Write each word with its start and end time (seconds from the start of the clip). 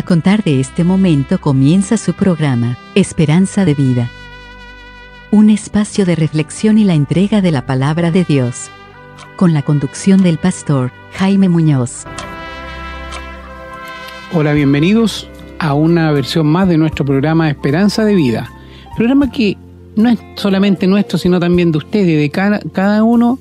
A 0.00 0.02
contar 0.02 0.42
de 0.42 0.60
este 0.60 0.82
momento 0.82 1.38
comienza 1.38 1.98
su 1.98 2.14
programa, 2.14 2.78
Esperanza 2.94 3.66
de 3.66 3.74
Vida. 3.74 4.08
Un 5.30 5.50
espacio 5.50 6.06
de 6.06 6.16
reflexión 6.16 6.78
y 6.78 6.84
la 6.84 6.94
entrega 6.94 7.42
de 7.42 7.50
la 7.50 7.66
palabra 7.66 8.10
de 8.10 8.24
Dios. 8.24 8.70
Con 9.36 9.52
la 9.52 9.60
conducción 9.60 10.22
del 10.22 10.38
pastor 10.38 10.90
Jaime 11.12 11.50
Muñoz. 11.50 12.04
Hola, 14.32 14.54
bienvenidos 14.54 15.28
a 15.58 15.74
una 15.74 16.10
versión 16.12 16.46
más 16.46 16.66
de 16.66 16.78
nuestro 16.78 17.04
programa 17.04 17.50
Esperanza 17.50 18.02
de 18.02 18.14
Vida. 18.14 18.50
Programa 18.96 19.30
que 19.30 19.58
no 19.96 20.08
es 20.08 20.18
solamente 20.36 20.86
nuestro, 20.86 21.18
sino 21.18 21.38
también 21.38 21.72
de 21.72 21.76
ustedes, 21.76 22.18
de 22.18 22.30
cada, 22.30 22.60
cada 22.72 23.04
uno 23.04 23.38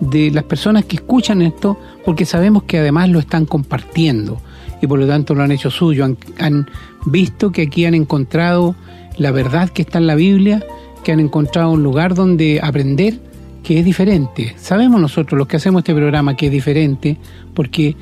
de 0.00 0.32
las 0.32 0.42
personas 0.42 0.86
que 0.86 0.96
escuchan 0.96 1.40
esto, 1.40 1.78
porque 2.04 2.26
sabemos 2.26 2.64
que 2.64 2.80
además 2.80 3.10
lo 3.10 3.20
están 3.20 3.46
compartiendo 3.46 4.40
y 4.80 4.86
por 4.86 4.98
lo 4.98 5.06
tanto 5.06 5.34
lo 5.34 5.42
han 5.42 5.52
hecho 5.52 5.70
suyo. 5.70 6.04
Han, 6.38 6.70
visto 7.06 7.50
que 7.50 7.62
aquí 7.62 7.86
han 7.86 7.94
encontrado 7.94 8.74
la 9.16 9.30
verdad 9.30 9.70
que 9.70 9.82
está 9.82 9.98
en 9.98 10.06
la 10.06 10.14
Biblia, 10.14 10.64
que 11.02 11.12
han 11.12 11.20
encontrado 11.20 11.70
un 11.70 11.82
lugar 11.82 12.14
donde 12.14 12.60
aprender 12.62 13.18
que 13.62 13.78
es 13.78 13.84
diferente. 13.84 14.54
Sabemos 14.58 15.00
nosotros 15.00 15.38
los 15.38 15.46
que 15.46 15.56
hacemos 15.56 15.80
este 15.80 15.94
programa 15.94 16.36
que 16.36 16.46
es 16.46 16.52
diferente 16.52 17.18
porque 17.54 17.96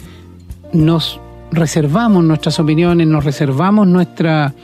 nos 0.73 1.21
reservamos 1.51 2.25
nuestras 2.25 2.61
opiniones, 2.61 3.07
nos 3.07 3.25
reservamos 3.25 3.87
nuestra, 3.87 4.55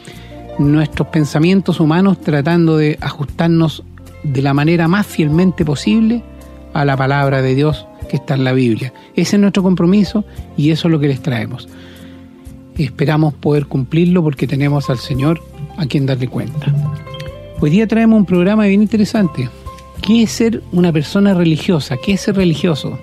nuestros 0.58 1.08
pensamientos 1.08 1.80
humanos 1.80 2.20
tratando 2.20 2.77
de 2.77 2.98
ajustarnos 3.00 3.83
de 4.22 4.42
la 4.42 4.55
manera 4.55 4.86
más 4.88 5.06
fielmente 5.06 5.64
posible 5.64 6.22
a 6.72 6.84
la 6.84 6.96
palabra 6.96 7.42
de 7.42 7.55
Dios 7.55 7.86
que 8.08 8.16
está 8.16 8.34
en 8.34 8.44
la 8.44 8.52
Biblia. 8.52 8.92
Ese 9.14 9.36
es 9.36 9.41
nuestro 9.41 9.62
compromiso 9.62 10.24
y 10.56 10.70
eso 10.70 10.88
es 10.88 10.92
lo 10.92 11.00
que 11.00 11.08
les 11.08 11.20
traemos 11.20 11.69
esperamos 12.83 13.34
poder 13.34 13.67
cumplirlo 13.67 14.22
porque 14.22 14.47
tenemos 14.47 14.91
al 14.91 14.98
Señor 14.98 15.41
a 15.77 15.86
quien 15.86 16.06
darle 16.06 16.28
cuenta. 16.28 16.75
Hoy 17.61 17.70
día 17.70 17.86
traemos 17.86 18.19
un 18.19 18.27
programa 18.27 18.64
bien 18.67 18.83
interesante. 18.83 19.48
¿Qué 20.03 20.25
es 20.25 20.33
ser 20.33 20.62
una 20.72 20.92
persona 20.92 21.34
religiosa? 21.34 21.97
¿Qué 21.97 22.12
es 22.12 22.20
ser 22.20 22.36
religioso? 22.36 22.98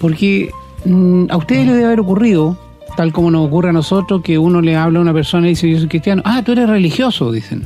Porque 0.00 0.50
mm, 0.84 1.26
a 1.30 1.36
ustedes 1.36 1.66
les 1.66 1.74
debe 1.74 1.86
haber 1.86 2.00
ocurrido, 2.00 2.58
tal 2.96 3.12
como 3.12 3.30
nos 3.30 3.46
ocurre 3.46 3.68
a 3.68 3.72
nosotros, 3.72 4.22
que 4.22 4.38
uno 4.38 4.60
le 4.60 4.74
habla 4.74 4.98
a 4.98 5.02
una 5.02 5.12
persona 5.12 5.46
y 5.46 5.50
dice, 5.50 5.70
yo 5.70 5.78
soy 5.78 5.88
cristiano. 5.88 6.22
Ah, 6.24 6.42
tú 6.44 6.52
eres 6.52 6.68
religioso, 6.68 7.30
dicen. 7.30 7.62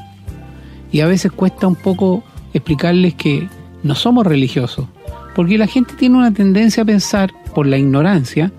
Y 0.93 1.01
a 1.01 1.07
veces 1.07 1.33
cuesta 1.33 1.67
un 1.67 1.77
poco 1.77 2.23
explicarles 2.53 3.15
que 3.15 3.49
no 3.83 3.95
somos 3.95 4.27
religiosos. 4.27 4.87
Porque 5.35 5.57
la 5.57 5.67
gente 5.67 5.95
tiene 5.99 6.17
una 6.17 6.33
tendencia 6.33 6.83
a 6.83 6.87
pensar, 6.87 7.33
por 7.55 7.67
la 7.67 7.79
ignorancia, 7.79 8.53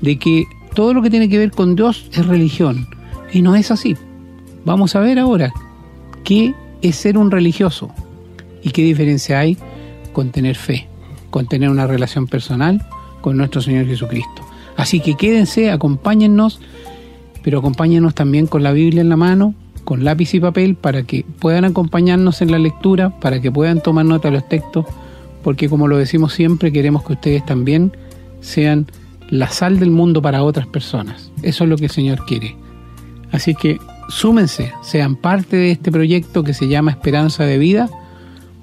de 0.00 0.18
que 0.18 0.44
todo 0.74 0.94
lo 0.94 1.02
que 1.02 1.10
tiene 1.10 1.28
que 1.28 1.38
ver 1.38 1.50
con 1.50 1.76
Dios 1.76 2.06
es 2.12 2.26
religión. 2.26 2.86
Y 3.32 3.42
no 3.42 3.54
es 3.54 3.70
así. 3.70 3.96
Vamos 4.64 4.94
a 4.94 5.00
ver 5.00 5.18
ahora 5.18 5.52
qué 6.24 6.54
es 6.82 6.96
ser 6.96 7.18
un 7.18 7.30
religioso 7.30 7.90
y 8.62 8.70
qué 8.70 8.82
diferencia 8.82 9.38
hay 9.38 9.56
con 10.12 10.30
tener 10.30 10.56
fe, 10.56 10.88
con 11.30 11.46
tener 11.46 11.70
una 11.70 11.86
relación 11.86 12.26
personal 12.26 12.84
con 13.20 13.36
nuestro 13.36 13.62
Señor 13.62 13.86
Jesucristo. 13.86 14.42
Así 14.76 15.00
que 15.00 15.14
quédense, 15.14 15.70
acompáñennos, 15.70 16.60
pero 17.42 17.58
acompáñennos 17.58 18.14
también 18.14 18.46
con 18.46 18.62
la 18.62 18.72
Biblia 18.72 19.00
en 19.00 19.08
la 19.08 19.16
mano, 19.16 19.54
con 19.84 20.04
lápiz 20.04 20.34
y 20.34 20.40
papel, 20.40 20.74
para 20.74 21.02
que 21.04 21.24
puedan 21.38 21.64
acompañarnos 21.64 22.42
en 22.42 22.50
la 22.50 22.58
lectura, 22.58 23.10
para 23.20 23.40
que 23.40 23.50
puedan 23.50 23.82
tomar 23.82 24.04
nota 24.04 24.28
de 24.28 24.34
los 24.34 24.48
textos, 24.48 24.86
porque 25.42 25.68
como 25.68 25.88
lo 25.88 25.96
decimos 25.96 26.34
siempre, 26.34 26.72
queremos 26.72 27.04
que 27.04 27.14
ustedes 27.14 27.44
también 27.44 27.92
sean 28.40 28.86
la 29.32 29.48
sal 29.48 29.80
del 29.80 29.90
mundo 29.90 30.20
para 30.20 30.42
otras 30.42 30.66
personas. 30.66 31.32
Eso 31.40 31.64
es 31.64 31.70
lo 31.70 31.78
que 31.78 31.86
el 31.86 31.90
Señor 31.90 32.26
quiere. 32.26 32.54
Así 33.30 33.54
que 33.54 33.78
súmense, 34.10 34.74
sean 34.82 35.16
parte 35.16 35.56
de 35.56 35.70
este 35.70 35.90
proyecto 35.90 36.44
que 36.44 36.52
se 36.52 36.68
llama 36.68 36.90
Esperanza 36.90 37.44
de 37.44 37.56
Vida, 37.56 37.88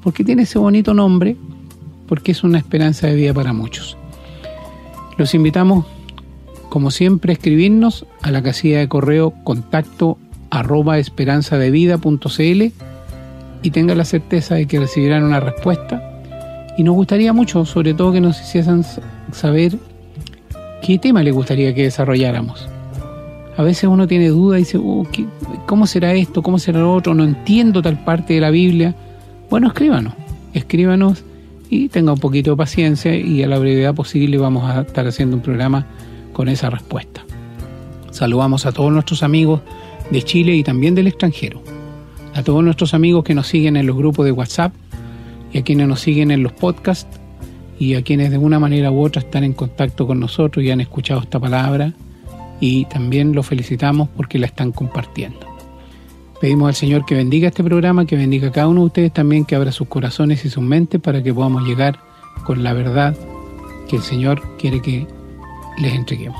porque 0.03 0.23
tiene 0.23 0.43
ese 0.43 0.59
bonito 0.59 0.93
nombre, 0.93 1.35
porque 2.07 2.33
es 2.33 2.43
una 2.43 2.59
esperanza 2.59 3.07
de 3.07 3.15
vida 3.15 3.33
para 3.33 3.51
muchos. 3.51 3.97
Los 5.17 5.33
invitamos, 5.33 5.87
como 6.69 6.91
siempre, 6.91 7.31
a 7.31 7.33
escribirnos 7.33 8.05
a 8.21 8.29
la 8.29 8.43
casilla 8.43 8.77
de 8.77 8.87
correo 8.87 9.33
contacto 9.43 10.19
arroba 10.51 10.99
esperanzadevida.cl 10.99 12.61
y 13.63 13.71
tengan 13.71 13.97
la 13.97 14.05
certeza 14.05 14.53
de 14.53 14.67
que 14.67 14.79
recibirán 14.79 15.23
una 15.23 15.39
respuesta. 15.39 16.21
Y 16.77 16.83
nos 16.83 16.93
gustaría 16.93 17.33
mucho, 17.33 17.65
sobre 17.65 17.95
todo, 17.95 18.11
que 18.11 18.21
nos 18.21 18.39
hiciesen 18.39 18.85
saber 19.31 19.79
¿qué 20.81 20.97
tema 20.97 21.23
le 21.23 21.31
gustaría 21.31 21.73
que 21.73 21.83
desarrolláramos? 21.83 22.67
A 23.57 23.63
veces 23.63 23.89
uno 23.89 24.07
tiene 24.07 24.29
duda 24.29 24.57
y 24.57 24.61
dice, 24.61 24.77
uh, 24.77 25.05
¿cómo 25.65 25.85
será 25.85 26.13
esto? 26.13 26.41
¿Cómo 26.41 26.59
será 26.59 26.79
lo 26.79 26.93
otro? 26.93 27.13
No 27.13 27.23
entiendo 27.23 27.81
tal 27.81 28.03
parte 28.03 28.33
de 28.33 28.39
la 28.39 28.51
Biblia. 28.51 28.95
Bueno, 29.49 29.67
escríbanos, 29.67 30.13
escríbanos 30.53 31.23
y 31.69 31.89
tenga 31.89 32.13
un 32.13 32.19
poquito 32.19 32.51
de 32.51 32.57
paciencia 32.57 33.15
y 33.15 33.43
a 33.43 33.47
la 33.47 33.59
brevedad 33.59 33.93
posible 33.93 34.37
vamos 34.37 34.69
a 34.69 34.81
estar 34.81 35.05
haciendo 35.05 35.35
un 35.35 35.41
programa 35.41 35.85
con 36.33 36.47
esa 36.47 36.69
respuesta. 36.69 37.25
Saludamos 38.11 38.65
a 38.65 38.71
todos 38.71 38.91
nuestros 38.91 39.23
amigos 39.23 39.61
de 40.09 40.21
Chile 40.23 40.55
y 40.55 40.63
también 40.63 40.95
del 40.95 41.07
extranjero, 41.07 41.61
a 42.33 42.43
todos 42.43 42.63
nuestros 42.63 42.93
amigos 42.93 43.23
que 43.23 43.35
nos 43.35 43.47
siguen 43.47 43.75
en 43.75 43.85
los 43.85 43.95
grupos 43.95 44.25
de 44.25 44.31
WhatsApp 44.31 44.73
y 45.51 45.57
a 45.57 45.63
quienes 45.63 45.87
nos 45.87 45.99
siguen 45.99 46.31
en 46.31 46.43
los 46.43 46.53
podcasts 46.53 47.19
y 47.79 47.95
a 47.95 48.03
quienes 48.03 48.29
de 48.29 48.37
una 48.37 48.59
manera 48.59 48.91
u 48.91 49.01
otra 49.01 49.21
están 49.21 49.45
en 49.45 49.53
contacto 49.53 50.05
con 50.05 50.19
nosotros 50.19 50.63
y 50.63 50.69
han 50.69 50.81
escuchado 50.81 51.21
esta 51.21 51.39
palabra 51.39 51.93
y 52.59 52.85
también 52.85 53.33
los 53.33 53.47
felicitamos 53.47 54.09
porque 54.09 54.37
la 54.37 54.47
están 54.47 54.73
compartiendo. 54.73 55.39
Pedimos 56.41 56.67
al 56.67 56.75
Señor 56.75 57.05
que 57.05 57.15
bendiga 57.15 57.47
este 57.47 57.63
programa, 57.63 58.05
que 58.05 58.17
bendiga 58.17 58.49
a 58.49 58.51
cada 58.51 58.67
uno 58.67 58.81
de 58.81 58.87
ustedes 58.87 59.13
también, 59.13 59.45
que 59.45 59.55
abra 59.55 59.71
sus 59.71 59.87
corazones 59.87 60.43
y 60.45 60.49
sus 60.49 60.63
mentes 60.63 60.99
para 61.01 61.23
que 61.23 61.33
podamos 61.33 61.63
llegar 61.63 61.99
con 62.45 62.63
la 62.63 62.73
verdad 62.73 63.15
que 63.89 63.95
el 63.95 64.01
Señor 64.01 64.41
quiere 64.57 64.81
que 64.81 65.07
les 65.77 65.93
entreguemos. 65.93 66.39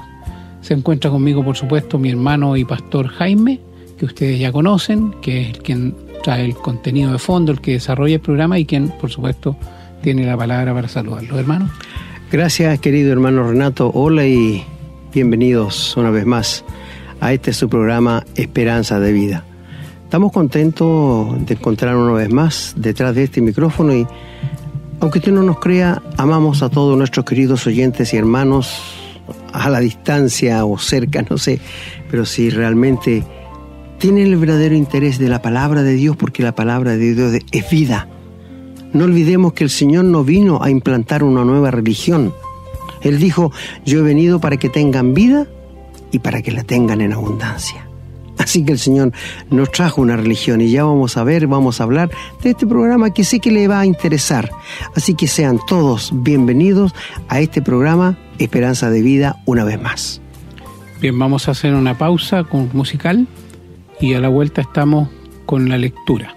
Se 0.61 0.73
encuentra 0.73 1.09
conmigo, 1.09 1.43
por 1.43 1.55
supuesto, 1.55 1.97
mi 1.97 2.09
hermano 2.09 2.57
y 2.57 2.65
pastor 2.65 3.07
Jaime, 3.07 3.59
que 3.97 4.05
ustedes 4.05 4.39
ya 4.39 4.51
conocen, 4.51 5.13
que 5.21 5.49
es 5.49 5.57
quien 5.59 5.95
trae 6.21 6.45
el 6.45 6.55
contenido 6.55 7.13
de 7.13 7.19
fondo, 7.19 7.51
el 7.51 7.61
que 7.61 7.71
desarrolla 7.71 8.15
el 8.15 8.21
programa 8.21 8.59
y 8.59 8.65
quien, 8.65 8.89
por 8.89 9.09
supuesto, 9.09 9.57
tiene 10.01 10.25
la 10.25 10.37
palabra 10.37 10.73
para 10.73 10.87
saludarlos, 10.87 11.37
hermano. 11.39 11.69
Gracias, 12.31 12.79
querido 12.79 13.11
hermano 13.11 13.49
Renato. 13.49 13.91
Hola 13.93 14.25
y 14.25 14.63
bienvenidos 15.13 15.97
una 15.97 16.09
vez 16.09 16.25
más 16.25 16.63
a 17.19 17.33
este 17.33 17.53
su 17.53 17.69
programa 17.69 18.23
Esperanza 18.35 18.99
de 18.99 19.11
Vida. 19.11 19.43
Estamos 20.03 20.31
contentos 20.31 21.45
de 21.45 21.53
encontrar 21.53 21.95
una 21.95 22.13
vez 22.13 22.31
más 22.31 22.73
detrás 22.77 23.13
de 23.15 23.23
este 23.23 23.41
micrófono 23.41 23.93
y, 23.93 24.07
aunque 24.99 25.19
usted 25.19 25.31
no 25.31 25.43
nos 25.43 25.59
crea, 25.59 26.01
amamos 26.17 26.63
a 26.63 26.69
todos 26.69 26.97
nuestros 26.97 27.25
queridos 27.25 27.67
oyentes 27.67 28.13
y 28.13 28.17
hermanos 28.17 28.81
a 29.53 29.69
la 29.69 29.79
distancia 29.79 30.65
o 30.65 30.77
cerca, 30.77 31.23
no 31.29 31.37
sé, 31.37 31.59
pero 32.09 32.25
si 32.25 32.49
realmente 32.49 33.23
tienen 33.97 34.27
el 34.27 34.37
verdadero 34.37 34.75
interés 34.75 35.19
de 35.19 35.29
la 35.29 35.41
palabra 35.41 35.83
de 35.83 35.93
Dios, 35.93 36.15
porque 36.15 36.41
la 36.41 36.55
palabra 36.55 36.91
de 36.95 37.13
Dios 37.13 37.33
es 37.51 37.69
vida 37.69 38.07
no 38.93 39.05
olvidemos 39.05 39.53
que 39.53 39.63
el 39.63 39.69
Señor 39.69 40.05
no 40.05 40.23
vino 40.23 40.61
a 40.61 40.69
implantar 40.69 41.23
una 41.23 41.43
nueva 41.45 41.71
religión. 41.71 42.33
Él 43.01 43.19
dijo, 43.19 43.51
yo 43.85 43.99
he 43.99 44.01
venido 44.03 44.39
para 44.39 44.57
que 44.57 44.69
tengan 44.69 45.13
vida 45.13 45.47
y 46.11 46.19
para 46.19 46.41
que 46.41 46.51
la 46.51 46.63
tengan 46.63 47.01
en 47.01 47.13
abundancia. 47.13 47.85
Así 48.37 48.63
que 48.63 48.71
el 48.71 48.79
Señor 48.79 49.11
nos 49.51 49.71
trajo 49.71 50.01
una 50.01 50.15
religión 50.15 50.61
y 50.61 50.71
ya 50.71 50.85
vamos 50.85 51.17
a 51.17 51.23
ver, 51.23 51.45
vamos 51.45 51.79
a 51.79 51.83
hablar 51.83 52.09
de 52.41 52.51
este 52.51 52.65
programa 52.65 53.13
que 53.13 53.25
sé 53.25 53.39
que 53.39 53.51
le 53.51 53.67
va 53.67 53.81
a 53.81 53.85
interesar. 53.85 54.49
Así 54.95 55.13
que 55.13 55.27
sean 55.27 55.59
todos 55.67 56.11
bienvenidos 56.13 56.95
a 57.27 57.41
este 57.41 57.61
programa 57.61 58.17
Esperanza 58.37 58.89
de 58.89 59.01
Vida 59.01 59.41
una 59.45 59.65
vez 59.65 59.79
más. 59.81 60.21
Bien, 61.01 61.19
vamos 61.19 61.47
a 61.47 61.51
hacer 61.51 61.73
una 61.73 61.97
pausa 61.97 62.45
con 62.45 62.69
musical 62.73 63.27
y 63.99 64.13
a 64.13 64.19
la 64.19 64.29
vuelta 64.29 64.61
estamos 64.61 65.09
con 65.45 65.67
la 65.67 65.77
lectura. 65.77 66.33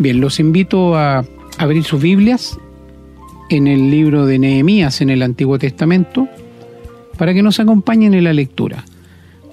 Bien, 0.00 0.20
los 0.20 0.38
invito 0.38 0.94
a 0.96 1.24
abrir 1.58 1.82
sus 1.82 2.00
Biblias 2.00 2.56
en 3.50 3.66
el 3.66 3.90
libro 3.90 4.26
de 4.26 4.38
Nehemías 4.38 5.00
en 5.00 5.10
el 5.10 5.22
Antiguo 5.22 5.58
Testamento 5.58 6.28
para 7.16 7.34
que 7.34 7.42
nos 7.42 7.58
acompañen 7.58 8.14
en 8.14 8.22
la 8.22 8.32
lectura. 8.32 8.84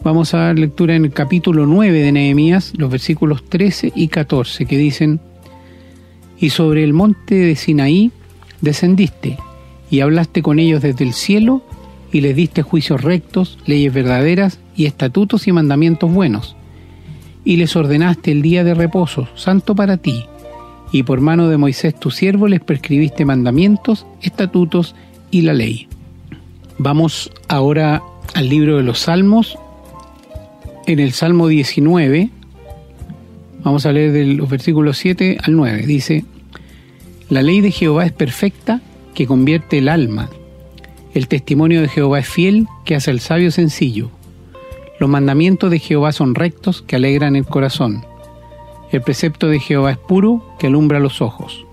Vamos 0.04 0.36
a 0.36 0.38
dar 0.38 0.60
lectura 0.60 0.96
en 0.96 1.06
el 1.06 1.12
capítulo 1.12 1.66
9 1.66 2.00
de 2.00 2.12
Nehemías, 2.12 2.74
los 2.78 2.92
versículos 2.92 3.44
13 3.50 3.92
y 3.96 4.08
14, 4.08 4.68
que 4.68 4.78
dicen, 4.78 5.20
Y 6.38 6.52
sobre 6.52 6.84
el 6.84 6.94
monte 6.94 7.34
de 7.34 7.56
Sinaí 7.56 8.12
descendiste, 8.62 9.40
y 9.90 10.02
hablaste 10.02 10.44
con 10.44 10.60
ellos 10.60 10.84
desde 10.84 11.06
el 11.06 11.14
cielo, 11.14 11.64
y 12.12 12.22
les 12.22 12.36
diste 12.36 12.62
juicios 12.62 13.02
rectos, 13.02 13.58
leyes 13.66 13.92
verdaderas 13.92 14.60
y 14.76 14.86
estatutos 14.86 15.48
y 15.48 15.54
mandamientos 15.54 16.14
buenos. 16.14 16.56
Y 17.44 17.58
les 17.58 17.76
ordenaste 17.76 18.32
el 18.32 18.44
día 18.44 18.64
de 18.64 18.76
reposo, 18.76 19.28
santo 19.34 19.74
para 19.74 19.98
ti, 19.98 20.26
y 20.96 21.04
por 21.04 21.20
mano 21.20 21.50
de 21.50 21.58
Moisés 21.58 21.94
tu 21.94 22.10
siervo 22.10 22.48
les 22.48 22.62
prescribiste 22.62 23.26
mandamientos, 23.26 24.06
estatutos 24.22 24.96
y 25.30 25.42
la 25.42 25.52
ley. 25.52 25.90
Vamos 26.78 27.34
ahora 27.50 28.02
al 28.34 28.48
libro 28.48 28.78
de 28.78 28.84
los 28.84 29.00
Salmos. 29.00 29.60
En 30.88 31.00
el 31.00 31.12
Salmo 31.12 31.50
19, 31.50 32.30
vamos 33.62 33.86
a 33.86 33.92
leer 33.92 34.14
de 34.14 34.24
los 34.24 34.50
versículos 34.50 34.98
7 34.98 35.40
al 35.44 35.58
9, 35.58 35.86
dice, 35.86 36.24
La 37.28 37.42
ley 37.42 37.60
de 37.60 37.72
Jehová 37.72 38.06
es 38.06 38.14
perfecta, 38.14 38.80
que 39.14 39.28
convierte 39.28 39.80
el 39.80 39.90
alma. 39.90 40.30
El 41.14 41.28
testimonio 41.28 41.82
de 41.82 41.90
Jehová 41.90 42.20
es 42.20 42.30
fiel, 42.30 42.68
que 42.86 42.96
hace 42.96 43.12
el 43.12 43.20
sabio 43.20 43.52
sencillo. 43.52 44.12
Los 45.02 45.10
mandamientos 45.10 45.72
de 45.72 45.80
Jehová 45.80 46.14
son 46.14 46.36
rectos, 46.36 46.84
que 46.84 46.96
alegran 46.96 47.36
el 47.36 47.44
corazón. 47.44 48.06
El 48.96 49.02
precepto 49.02 49.50
de 49.50 49.60
Jehová 49.60 49.92
es 49.92 49.98
puro, 49.98 50.56
que 50.58 50.68
alumbra 50.68 51.02
los 51.02 51.22
ojos. 51.22 51.66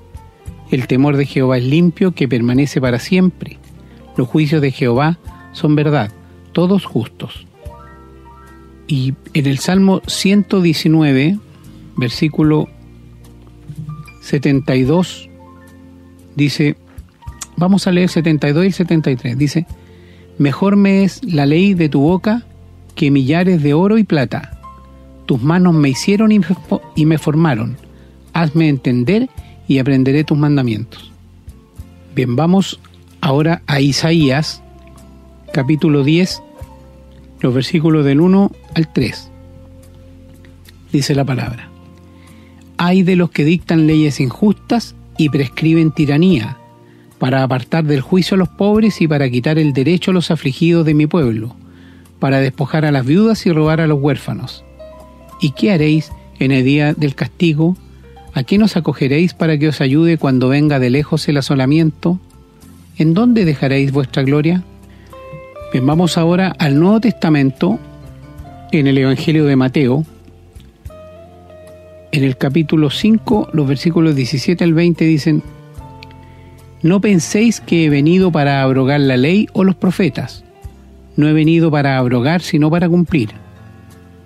El 0.72 0.88
temor 0.88 1.16
de 1.16 1.24
Jehová 1.24 1.56
es 1.56 1.62
limpio, 1.62 2.10
que 2.16 2.26
permanece 2.26 2.80
para 2.80 2.98
siempre. 2.98 3.58
Los 4.16 4.26
juicios 4.26 4.60
de 4.60 4.72
Jehová 4.72 5.20
son 5.52 5.76
verdad, 5.76 6.10
todos 6.50 6.84
justos. 6.84 7.46
Y 8.88 9.14
en 9.34 9.46
el 9.46 9.58
Salmo 9.58 10.02
119, 10.04 11.38
versículo 11.96 12.68
72, 14.22 15.30
dice, 16.34 16.74
vamos 17.56 17.86
a 17.86 17.92
leer 17.92 18.08
72 18.08 18.66
y 18.66 18.72
73, 18.72 19.38
dice, 19.38 19.66
mejor 20.38 20.74
me 20.74 21.04
es 21.04 21.22
la 21.22 21.46
ley 21.46 21.74
de 21.74 21.88
tu 21.88 22.00
boca 22.00 22.44
que 22.96 23.12
millares 23.12 23.62
de 23.62 23.74
oro 23.74 23.96
y 23.96 24.02
plata. 24.02 24.58
Tus 25.32 25.40
manos 25.40 25.72
me 25.72 25.88
hicieron 25.88 26.30
y 26.30 27.06
me 27.06 27.16
formaron. 27.16 27.78
Hazme 28.34 28.68
entender 28.68 29.30
y 29.66 29.78
aprenderé 29.78 30.24
tus 30.24 30.36
mandamientos. 30.36 31.10
Bien, 32.14 32.36
vamos 32.36 32.78
ahora 33.22 33.62
a 33.66 33.80
Isaías, 33.80 34.62
capítulo 35.50 36.04
10, 36.04 36.42
los 37.40 37.54
versículos 37.54 38.04
del 38.04 38.20
1 38.20 38.52
al 38.74 38.92
3. 38.92 39.30
Dice 40.92 41.14
la 41.14 41.24
palabra. 41.24 41.70
Hay 42.76 43.02
de 43.02 43.16
los 43.16 43.30
que 43.30 43.46
dictan 43.46 43.86
leyes 43.86 44.20
injustas 44.20 44.94
y 45.16 45.30
prescriben 45.30 45.92
tiranía, 45.92 46.58
para 47.18 47.42
apartar 47.42 47.84
del 47.84 48.02
juicio 48.02 48.34
a 48.34 48.38
los 48.38 48.50
pobres 48.50 49.00
y 49.00 49.08
para 49.08 49.30
quitar 49.30 49.58
el 49.58 49.72
derecho 49.72 50.10
a 50.10 50.14
los 50.14 50.30
afligidos 50.30 50.84
de 50.84 50.92
mi 50.92 51.06
pueblo, 51.06 51.56
para 52.18 52.40
despojar 52.40 52.84
a 52.84 52.92
las 52.92 53.06
viudas 53.06 53.46
y 53.46 53.50
robar 53.50 53.80
a 53.80 53.86
los 53.86 53.98
huérfanos. 53.98 54.62
¿Y 55.42 55.50
qué 55.50 55.72
haréis 55.72 56.12
en 56.38 56.52
el 56.52 56.64
día 56.64 56.94
del 56.94 57.16
castigo? 57.16 57.76
¿A 58.32 58.44
quién 58.44 58.62
os 58.62 58.76
acogeréis 58.76 59.34
para 59.34 59.58
que 59.58 59.66
os 59.66 59.80
ayude 59.80 60.16
cuando 60.16 60.48
venga 60.48 60.78
de 60.78 60.88
lejos 60.88 61.28
el 61.28 61.36
asolamiento? 61.36 62.20
¿En 62.96 63.12
dónde 63.12 63.44
dejaréis 63.44 63.90
vuestra 63.90 64.22
gloria? 64.22 64.62
Bien, 65.72 65.84
vamos 65.84 66.16
ahora 66.16 66.54
al 66.60 66.78
Nuevo 66.78 67.00
Testamento, 67.00 67.80
en 68.70 68.86
el 68.86 68.96
Evangelio 68.96 69.44
de 69.44 69.56
Mateo, 69.56 70.06
en 72.12 72.22
el 72.22 72.36
capítulo 72.36 72.90
5, 72.90 73.48
los 73.52 73.66
versículos 73.66 74.14
17 74.14 74.62
al 74.62 74.74
20 74.74 75.04
dicen, 75.04 75.42
No 76.82 77.00
penséis 77.00 77.60
que 77.60 77.86
he 77.86 77.90
venido 77.90 78.30
para 78.30 78.62
abrogar 78.62 79.00
la 79.00 79.16
ley 79.16 79.48
o 79.54 79.64
los 79.64 79.74
profetas. 79.74 80.44
No 81.16 81.26
he 81.26 81.32
venido 81.32 81.68
para 81.70 81.98
abrogar, 81.98 82.42
sino 82.42 82.70
para 82.70 82.88
cumplir. 82.88 83.41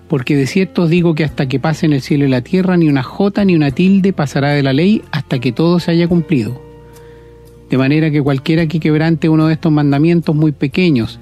Porque 0.07 0.35
de 0.35 0.47
cierto 0.47 0.83
os 0.83 0.89
digo 0.89 1.15
que 1.15 1.23
hasta 1.23 1.47
que 1.47 1.59
pasen 1.59 1.93
el 1.93 2.01
cielo 2.01 2.25
y 2.25 2.29
la 2.29 2.41
tierra, 2.41 2.77
ni 2.77 2.87
una 2.87 3.03
jota 3.03 3.43
ni 3.43 3.55
una 3.55 3.71
tilde 3.71 4.13
pasará 4.13 4.49
de 4.49 4.63
la 4.63 4.73
ley 4.73 5.01
hasta 5.11 5.39
que 5.39 5.51
todo 5.51 5.79
se 5.79 5.91
haya 5.91 6.07
cumplido. 6.07 6.61
De 7.69 7.77
manera 7.77 8.09
que 8.09 8.21
cualquiera 8.21 8.67
que 8.67 8.79
quebrante 8.79 9.27
uno 9.27 9.47
de 9.47 9.53
estos 9.53 9.71
mandamientos 9.71 10.35
muy 10.35 10.53
pequeños, 10.53 11.19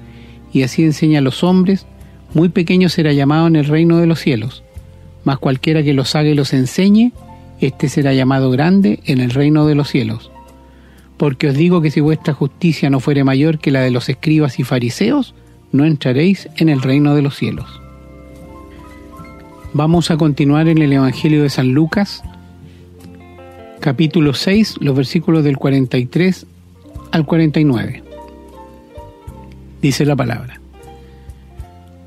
y 0.52 0.62
así 0.62 0.84
enseña 0.84 1.18
a 1.18 1.22
los 1.22 1.42
hombres, 1.42 1.86
muy 2.34 2.48
pequeño 2.48 2.88
será 2.88 3.12
llamado 3.12 3.48
en 3.48 3.56
el 3.56 3.64
reino 3.64 3.98
de 3.98 4.06
los 4.06 4.20
cielos 4.20 4.62
mas 5.26 5.38
cualquiera 5.38 5.82
que 5.82 5.92
los 5.92 6.14
haga 6.14 6.28
y 6.28 6.34
los 6.34 6.52
enseñe, 6.52 7.10
éste 7.60 7.88
será 7.88 8.14
llamado 8.14 8.48
grande 8.52 9.00
en 9.06 9.18
el 9.18 9.30
reino 9.30 9.66
de 9.66 9.74
los 9.74 9.88
cielos. 9.88 10.30
Porque 11.16 11.48
os 11.48 11.56
digo 11.56 11.82
que 11.82 11.90
si 11.90 11.98
vuestra 11.98 12.32
justicia 12.32 12.90
no 12.90 13.00
fuere 13.00 13.24
mayor 13.24 13.58
que 13.58 13.72
la 13.72 13.80
de 13.80 13.90
los 13.90 14.08
escribas 14.08 14.60
y 14.60 14.62
fariseos, 14.62 15.34
no 15.72 15.84
entraréis 15.84 16.48
en 16.58 16.68
el 16.68 16.80
reino 16.80 17.16
de 17.16 17.22
los 17.22 17.36
cielos. 17.36 17.82
Vamos 19.72 20.10
a 20.10 20.16
continuar 20.16 20.68
en 20.68 20.78
el 20.78 20.92
Evangelio 20.92 21.42
de 21.42 21.50
San 21.50 21.72
Lucas, 21.72 22.22
capítulo 23.80 24.34
6, 24.34 24.76
los 24.80 24.96
versículos 24.96 25.44
del 25.44 25.56
43 25.58 26.46
al 27.12 27.26
49. 27.26 28.02
Dice 29.82 30.04
la 30.04 30.16
palabra. 30.16 30.60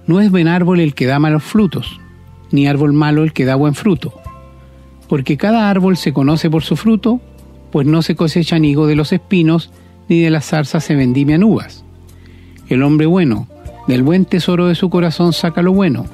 No 0.08 0.20
es 0.20 0.32
buen 0.32 0.48
árbol 0.48 0.80
el 0.80 0.96
que 0.96 1.06
da 1.06 1.20
malos 1.20 1.44
frutos 1.44 2.00
ni 2.52 2.68
árbol 2.68 2.94
malo 2.94 3.24
el 3.24 3.34
que 3.34 3.46
da 3.46 3.56
buen 3.56 3.76
fruto. 3.76 4.14
Porque 5.08 5.38
cada 5.38 5.70
árbol 5.70 5.98
se 5.98 6.14
conoce 6.14 6.50
por 6.50 6.64
su 6.64 6.76
fruto, 6.76 7.20
pues 7.72 7.88
no 7.88 8.02
se 8.02 8.16
cosechan 8.16 8.66
higo 8.66 8.88
de 8.88 8.96
los 8.96 9.12
espinos, 9.12 9.72
ni 10.08 10.20
de 10.20 10.30
las 10.30 10.46
zarzas 10.46 10.84
se 10.84 10.96
vendimian 10.96 11.44
uvas. 11.44 11.84
El 12.68 12.84
hombre 12.84 13.06
bueno, 13.06 13.48
del 13.88 14.04
buen 14.04 14.26
tesoro 14.26 14.68
de 14.68 14.76
su 14.76 14.90
corazón 14.90 15.34
saca 15.34 15.62
lo 15.62 15.74
bueno, 15.74 16.06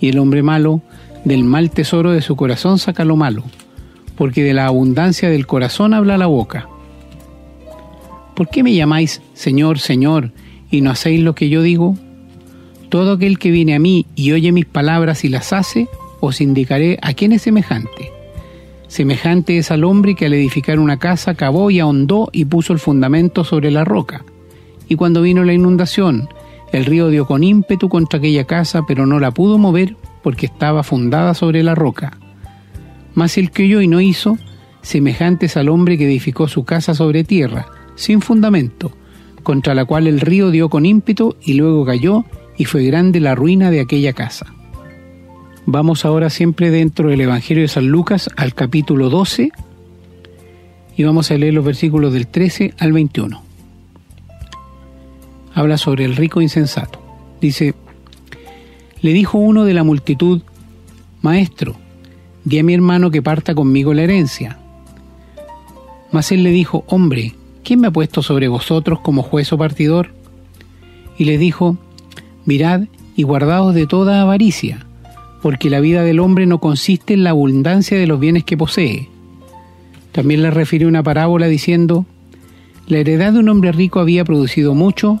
y 0.00 0.08
el 0.08 0.18
hombre 0.18 0.42
malo, 0.42 0.82
del 1.24 1.44
mal 1.44 1.70
tesoro 1.70 2.12
de 2.12 2.22
su 2.22 2.36
corazón 2.36 2.78
saca 2.78 3.04
lo 3.04 3.16
malo, 3.16 3.44
porque 4.16 4.42
de 4.42 4.54
la 4.54 4.66
abundancia 4.66 5.28
del 5.30 5.46
corazón 5.46 5.94
habla 5.94 6.18
la 6.18 6.26
boca. 6.26 6.68
¿Por 8.34 8.48
qué 8.48 8.62
me 8.62 8.74
llamáis 8.74 9.20
Señor, 9.34 9.78
Señor, 9.78 10.32
y 10.70 10.80
no 10.80 10.90
hacéis 10.90 11.22
lo 11.22 11.34
que 11.34 11.48
yo 11.48 11.62
digo? 11.62 11.96
Todo 12.88 13.12
aquel 13.12 13.38
que 13.38 13.50
viene 13.50 13.74
a 13.74 13.78
mí 13.78 14.06
y 14.14 14.32
oye 14.32 14.52
mis 14.52 14.64
palabras 14.64 15.24
y 15.24 15.28
las 15.28 15.52
hace, 15.52 15.88
os 16.20 16.40
indicaré 16.40 16.98
a 17.02 17.14
quién 17.14 17.32
es 17.32 17.42
semejante. 17.42 18.12
Semejante 18.86 19.58
es 19.58 19.70
al 19.70 19.84
hombre 19.84 20.14
que 20.14 20.26
al 20.26 20.32
edificar 20.32 20.78
una 20.78 20.98
casa 20.98 21.34
cavó 21.34 21.70
y 21.70 21.78
ahondó 21.78 22.30
y 22.32 22.46
puso 22.46 22.72
el 22.72 22.78
fundamento 22.78 23.44
sobre 23.44 23.70
la 23.70 23.84
roca. 23.84 24.24
Y 24.88 24.96
cuando 24.96 25.20
vino 25.20 25.44
la 25.44 25.52
inundación, 25.52 26.28
el 26.72 26.84
río 26.84 27.08
dio 27.08 27.26
con 27.26 27.44
ímpetu 27.44 27.88
contra 27.88 28.18
aquella 28.18 28.44
casa, 28.44 28.82
pero 28.86 29.06
no 29.06 29.18
la 29.18 29.30
pudo 29.30 29.58
mover 29.58 29.96
porque 30.22 30.46
estaba 30.46 30.82
fundada 30.82 31.34
sobre 31.34 31.62
la 31.62 31.74
roca. 31.74 32.18
Mas 33.14 33.38
el 33.38 33.50
que 33.50 33.64
oyó 33.64 33.80
y 33.80 33.88
no 33.88 34.00
hizo, 34.00 34.36
semejante 34.82 35.46
es 35.46 35.56
al 35.56 35.68
hombre 35.68 35.96
que 35.96 36.06
edificó 36.06 36.48
su 36.48 36.64
casa 36.64 36.94
sobre 36.94 37.24
tierra, 37.24 37.66
sin 37.94 38.20
fundamento, 38.20 38.92
contra 39.42 39.74
la 39.74 39.84
cual 39.84 40.06
el 40.06 40.20
río 40.20 40.50
dio 40.50 40.68
con 40.68 40.86
ímpetu 40.86 41.36
y 41.42 41.54
luego 41.54 41.84
cayó 41.84 42.24
y 42.56 42.64
fue 42.64 42.84
grande 42.84 43.20
la 43.20 43.34
ruina 43.34 43.70
de 43.70 43.80
aquella 43.80 44.12
casa. 44.12 44.46
Vamos 45.64 46.04
ahora 46.04 46.30
siempre 46.30 46.70
dentro 46.70 47.10
del 47.10 47.20
Evangelio 47.20 47.62
de 47.62 47.68
San 47.68 47.88
Lucas 47.88 48.30
al 48.36 48.54
capítulo 48.54 49.10
12 49.10 49.50
y 50.96 51.04
vamos 51.04 51.30
a 51.30 51.34
leer 51.36 51.54
los 51.54 51.64
versículos 51.64 52.12
del 52.12 52.26
13 52.26 52.74
al 52.78 52.92
21. 52.92 53.47
Habla 55.58 55.76
sobre 55.76 56.04
el 56.04 56.14
rico 56.14 56.40
insensato. 56.40 57.00
Dice, 57.40 57.74
le 59.00 59.12
dijo 59.12 59.38
uno 59.38 59.64
de 59.64 59.74
la 59.74 59.82
multitud, 59.82 60.42
Maestro, 61.20 61.74
di 62.44 62.60
a 62.60 62.62
mi 62.62 62.74
hermano 62.74 63.10
que 63.10 63.22
parta 63.22 63.56
conmigo 63.56 63.92
la 63.92 64.04
herencia. 64.04 64.56
Mas 66.12 66.30
él 66.30 66.44
le 66.44 66.52
dijo, 66.52 66.84
Hombre, 66.86 67.34
¿quién 67.64 67.80
me 67.80 67.88
ha 67.88 67.90
puesto 67.90 68.22
sobre 68.22 68.46
vosotros 68.46 69.00
como 69.00 69.24
juez 69.24 69.52
o 69.52 69.58
partidor? 69.58 70.10
Y 71.18 71.24
le 71.24 71.38
dijo, 71.38 71.76
Mirad 72.44 72.82
y 73.16 73.24
guardaos 73.24 73.74
de 73.74 73.88
toda 73.88 74.22
avaricia, 74.22 74.86
porque 75.42 75.70
la 75.70 75.80
vida 75.80 76.04
del 76.04 76.20
hombre 76.20 76.46
no 76.46 76.60
consiste 76.60 77.14
en 77.14 77.24
la 77.24 77.30
abundancia 77.30 77.98
de 77.98 78.06
los 78.06 78.20
bienes 78.20 78.44
que 78.44 78.56
posee. 78.56 79.08
También 80.12 80.40
le 80.40 80.52
refirió 80.52 80.86
una 80.86 81.02
parábola 81.02 81.48
diciendo, 81.48 82.06
la 82.86 82.98
heredad 82.98 83.32
de 83.32 83.40
un 83.40 83.48
hombre 83.48 83.72
rico 83.72 83.98
había 83.98 84.24
producido 84.24 84.72
mucho, 84.76 85.20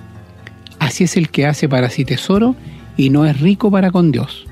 Así 0.81 1.03
es 1.03 1.15
el 1.15 1.29
que 1.29 1.45
hace 1.45 1.69
para 1.69 1.91
sí 1.91 2.05
tesoro 2.05 2.55
y 2.97 3.11
no 3.11 3.27
es 3.27 3.39
rico 3.39 3.69
para 3.69 3.91
con 3.91 4.11
Dios. 4.11 4.47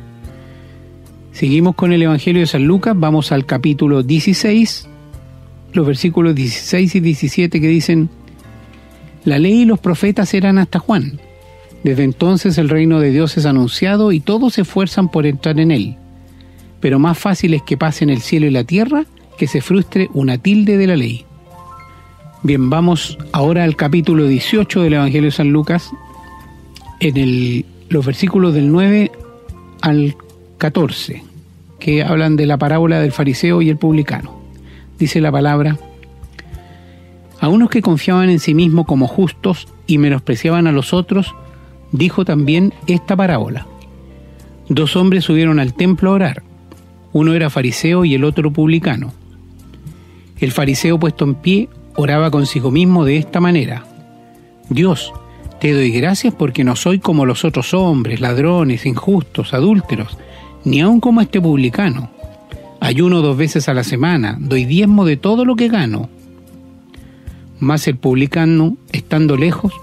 Seguimos 1.31 1.73
con 1.73 1.91
el 1.91 2.03
Evangelio 2.03 2.41
de 2.41 2.45
San 2.45 2.65
Lucas, 2.65 2.93
vamos 2.95 3.31
al 3.31 3.47
capítulo 3.47 4.03
16, 4.03 4.87
los 5.73 5.87
versículos 5.87 6.35
16 6.35 6.93
y 6.93 6.99
17 6.99 7.59
que 7.59 7.67
dicen, 7.67 8.09
La 9.25 9.39
ley 9.39 9.61
y 9.61 9.65
los 9.65 9.79
profetas 9.79 10.31
eran 10.35 10.59
hasta 10.59 10.77
Juan. 10.77 11.19
Desde 11.83 12.03
entonces 12.03 12.59
el 12.59 12.69
reino 12.69 12.99
de 12.99 13.09
Dios 13.09 13.35
es 13.35 13.47
anunciado 13.47 14.11
y 14.11 14.19
todos 14.19 14.53
se 14.53 14.61
esfuerzan 14.61 15.09
por 15.09 15.25
entrar 15.25 15.59
en 15.59 15.71
él. 15.71 15.95
Pero 16.79 16.99
más 16.99 17.17
fácil 17.17 17.55
es 17.55 17.63
que 17.63 17.75
pasen 17.75 18.11
el 18.11 18.21
cielo 18.21 18.45
y 18.45 18.51
la 18.51 18.65
tierra 18.65 19.05
que 19.39 19.47
se 19.47 19.61
frustre 19.61 20.09
una 20.13 20.37
tilde 20.37 20.77
de 20.77 20.85
la 20.85 20.95
ley. 20.95 21.25
Bien, 22.43 22.69
vamos 22.69 23.17
ahora 23.31 23.63
al 23.63 23.75
capítulo 23.75 24.27
18 24.27 24.83
del 24.83 24.93
Evangelio 24.93 25.29
de 25.29 25.35
San 25.35 25.49
Lucas, 25.51 25.91
en 26.99 27.65
los 27.89 28.05
versículos 28.05 28.53
del 28.53 28.71
9 28.71 29.11
al 29.81 30.15
14, 30.57 31.23
que 31.79 32.03
hablan 32.03 32.35
de 32.35 32.45
la 32.45 32.57
parábola 32.57 32.99
del 32.99 33.11
fariseo 33.11 33.61
y 33.61 33.69
el 33.69 33.77
publicano. 33.77 34.39
Dice 34.97 35.21
la 35.21 35.31
palabra, 35.31 35.77
a 37.39 37.47
unos 37.47 37.69
que 37.69 37.81
confiaban 37.81 38.29
en 38.29 38.39
sí 38.39 38.53
mismos 38.53 38.85
como 38.85 39.07
justos 39.07 39.67
y 39.87 39.97
menospreciaban 39.97 40.67
a 40.67 40.71
los 40.71 40.93
otros, 40.93 41.33
dijo 41.91 42.25
también 42.25 42.73
esta 42.87 43.15
parábola. 43.15 43.65
Dos 44.67 44.95
hombres 44.95 45.23
subieron 45.23 45.59
al 45.59 45.73
templo 45.73 46.11
a 46.11 46.13
orar. 46.13 46.43
Uno 47.13 47.33
era 47.33 47.49
fariseo 47.49 48.05
y 48.05 48.13
el 48.13 48.23
otro 48.23 48.51
publicano. 48.51 49.13
El 50.39 50.51
fariseo 50.51 50.99
puesto 50.99 51.25
en 51.25 51.35
pie 51.35 51.69
oraba 51.95 52.29
consigo 52.29 52.71
mismo 52.71 53.03
de 53.03 53.17
esta 53.17 53.39
manera. 53.39 53.83
Dios, 54.69 55.11
te 55.59 55.73
doy 55.73 55.91
gracias 55.91 56.33
porque 56.33 56.63
no 56.63 56.75
soy 56.75 56.99
como 56.99 57.25
los 57.25 57.43
otros 57.43 57.73
hombres, 57.73 58.21
ladrones, 58.21 58.85
injustos, 58.85 59.53
adúlteros, 59.53 60.17
ni 60.63 60.81
aun 60.81 60.99
como 60.99 61.21
este 61.21 61.41
publicano. 61.41 62.09
Ayuno 62.79 63.21
dos 63.21 63.35
veces 63.35 63.67
a 63.67 63.73
la 63.73 63.83
semana, 63.83 64.37
doy 64.39 64.65
diezmo 64.65 65.05
de 65.05 65.17
todo 65.17 65.43
lo 65.43 65.55
que 65.55 65.67
gano. 65.67 66.09
Mas 67.59 67.87
el 67.87 67.97
publicano, 67.97 68.77
estando 68.93 69.35
lejos, 69.35 69.73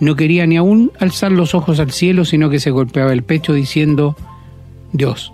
no 0.00 0.16
quería 0.16 0.46
ni 0.46 0.56
aún 0.56 0.90
alzar 0.98 1.30
los 1.30 1.54
ojos 1.54 1.78
al 1.78 1.92
cielo, 1.92 2.24
sino 2.24 2.50
que 2.50 2.58
se 2.58 2.72
golpeaba 2.72 3.12
el 3.12 3.22
pecho 3.22 3.52
diciendo, 3.52 4.16
Dios, 4.92 5.32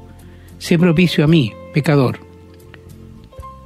sé 0.59 0.79
propicio 0.79 1.25
a 1.25 1.27
mí, 1.27 1.53
pecador. 1.73 2.19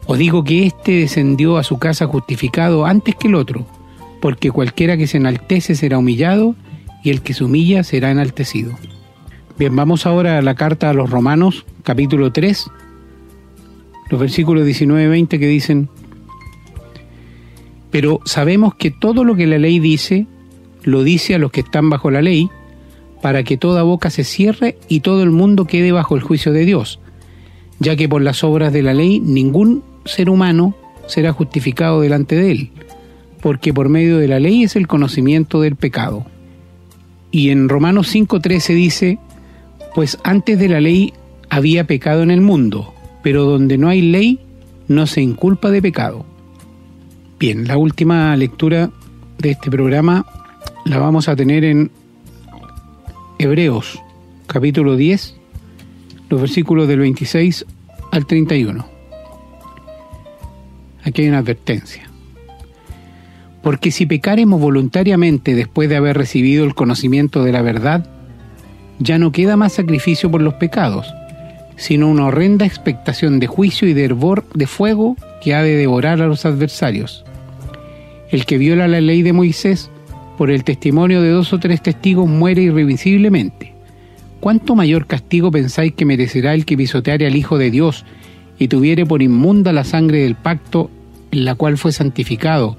Os 0.07 0.19
digo 0.19 0.45
que 0.45 0.67
éste 0.67 0.93
descendió 0.93 1.57
a 1.57 1.65
su 1.65 1.79
casa 1.79 2.07
justificado 2.07 2.87
antes 2.87 3.17
que 3.17 3.29
el 3.29 3.35
otro, 3.35 3.67
porque 4.21 4.51
cualquiera 4.51 4.97
que 4.97 5.07
se 5.07 5.17
enaltece 5.17 5.75
será 5.75 5.99
humillado, 5.99 6.55
y 7.03 7.11
el 7.11 7.23
que 7.23 7.35
se 7.35 7.45
humilla 7.45 7.83
será 7.83 8.11
enaltecido. 8.11 8.73
Bien, 9.59 9.75
vamos 9.75 10.07
ahora 10.07 10.39
a 10.39 10.43
la 10.43 10.55
carta 10.55 10.91
a 10.91 10.95
los 10.95 11.11
Romanos, 11.11 11.65
capítulo 11.83 12.33
3, 12.33 12.71
los 14.11 14.21
versículos 14.21 14.65
19 14.65 15.05
y 15.05 15.09
20 15.09 15.39
que 15.39 15.47
dicen, 15.47 15.89
Pero 17.91 18.21
sabemos 18.25 18.75
que 18.75 18.91
todo 18.91 19.25
lo 19.25 19.37
que 19.37 19.47
la 19.47 19.59
ley 19.59 19.79
dice, 19.79 20.27
lo 20.83 21.03
dice 21.03 21.35
a 21.35 21.39
los 21.39 21.51
que 21.51 21.61
están 21.61 21.91
bajo 21.91 22.11
la 22.11 22.23
ley, 22.23 22.51
para 23.23 23.43
que 23.43 23.57
toda 23.57 23.83
boca 23.83 24.11
se 24.11 24.25
cierre 24.25 24.79
y 24.89 25.01
todo 25.01 25.23
el 25.23 25.31
mundo 25.31 25.67
quede 25.67 25.93
bajo 25.93 26.17
el 26.17 26.23
juicio 26.23 26.53
de 26.53 26.65
Dios, 26.65 27.01
ya 27.79 27.97
que 27.97 28.09
por 28.09 28.23
las 28.23 28.43
obras 28.45 28.73
de 28.73 28.83
la 28.83 28.95
ley 28.95 29.21
ningún 29.21 29.83
ser 30.05 30.31
humano 30.31 30.75
será 31.07 31.33
justificado 31.33 32.01
delante 32.01 32.37
de 32.37 32.51
él, 32.51 32.71
porque 33.41 33.73
por 33.73 33.89
medio 33.89 34.19
de 34.19 34.29
la 34.29 34.41
ley 34.41 34.65
es 34.65 34.77
el 34.77 34.87
conocimiento 34.87 35.61
del 35.61 35.77
pecado. 35.77 36.27
Y 37.31 37.51
en 37.51 37.69
Romanos 37.69 38.15
5.13 38.15 38.75
dice, 38.75 39.19
pues 39.95 40.19
antes 40.25 40.59
de 40.59 40.69
la 40.69 40.81
ley 40.81 41.13
había 41.49 41.85
pecado 41.85 42.23
en 42.23 42.31
el 42.31 42.41
mundo, 42.41 42.95
pero 43.23 43.45
donde 43.45 43.79
no 43.79 43.89
hay 43.89 44.03
ley 44.03 44.41
no 44.89 45.07
se 45.07 45.21
inculpa 45.21 45.71
de 45.71 45.83
pecado. 45.83 46.27
Bien, 47.39 47.67
la 47.67 47.77
última 47.77 48.37
lectura 48.37 48.91
de 49.39 49.53
este 49.53 49.71
programa 49.71 50.27
la 50.85 50.99
vamos 50.99 51.29
a 51.29 51.37
tener 51.37 51.65
en 51.65 51.91
Hebreos, 53.39 54.01
capítulo 54.47 54.97
10, 54.97 55.37
los 56.29 56.41
versículos 56.41 56.89
del 56.89 56.99
26 56.99 57.65
al 58.11 58.27
31. 58.27 58.87
Aquí 61.05 61.23
hay 61.23 61.29
una 61.29 61.39
advertencia. 61.39 62.10
Porque 63.63 63.91
si 63.91 64.07
pecaremos 64.07 64.61
voluntariamente 64.61 65.55
después 65.55 65.89
de 65.89 65.97
haber 65.97 66.17
recibido 66.17 66.65
el 66.65 66.75
conocimiento 66.75 67.45
de 67.45 67.53
la 67.53 67.63
verdad, 67.63 68.07
ya 68.99 69.19
no 69.19 69.33
queda 69.33 69.57
más 69.57 69.73
sacrificio 69.75 70.31
por 70.31 70.43
los 70.43 70.55
pecados, 70.55 71.13
sino 71.77 72.09
una 72.09 72.27
horrenda 72.27 72.67
expectación 72.67 73.41
de 73.41 73.47
juicio 73.47 73.89
y 73.89 73.95
de 73.95 74.05
hervor 74.05 74.45
de 74.55 74.67
fuego 74.67 75.17
que 75.43 75.55
ha 75.55 75.63
de 75.63 75.77
devorar 75.77 76.21
a 76.21 76.27
los 76.27 76.45
adversarios. 76.45 77.25
El 78.31 78.45
que 78.45 78.59
viola 78.59 78.87
la 78.89 79.01
ley 79.01 79.23
de 79.23 79.33
Moisés 79.33 79.91
por 80.39 80.51
el 80.51 80.65
testimonio 80.65 81.21
de 81.21 81.31
dos 81.31 81.53
o 81.53 81.59
tres 81.59 81.83
testigos 81.83 82.29
muere 82.29 82.63
irrevisiblemente. 82.63 83.75
¿Cuánto 84.41 84.75
mayor 84.75 85.07
castigo 85.07 85.51
pensáis 85.51 85.93
que 85.93 86.07
merecerá 86.07 86.55
el 86.55 86.65
que 86.65 86.77
pisoteare 86.77 87.27
al 87.27 87.37
Hijo 87.37 87.59
de 87.59 87.71
Dios 87.71 88.07
y 88.59 88.69
tuviere 88.69 89.05
por 89.05 89.21
inmunda 89.21 89.73
la 89.73 89.85
sangre 89.85 90.23
del 90.23 90.35
pacto 90.35 90.91
en 91.31 91.45
la 91.45 91.55
cual 91.55 91.77
fue 91.77 91.93
santificado 91.93 92.77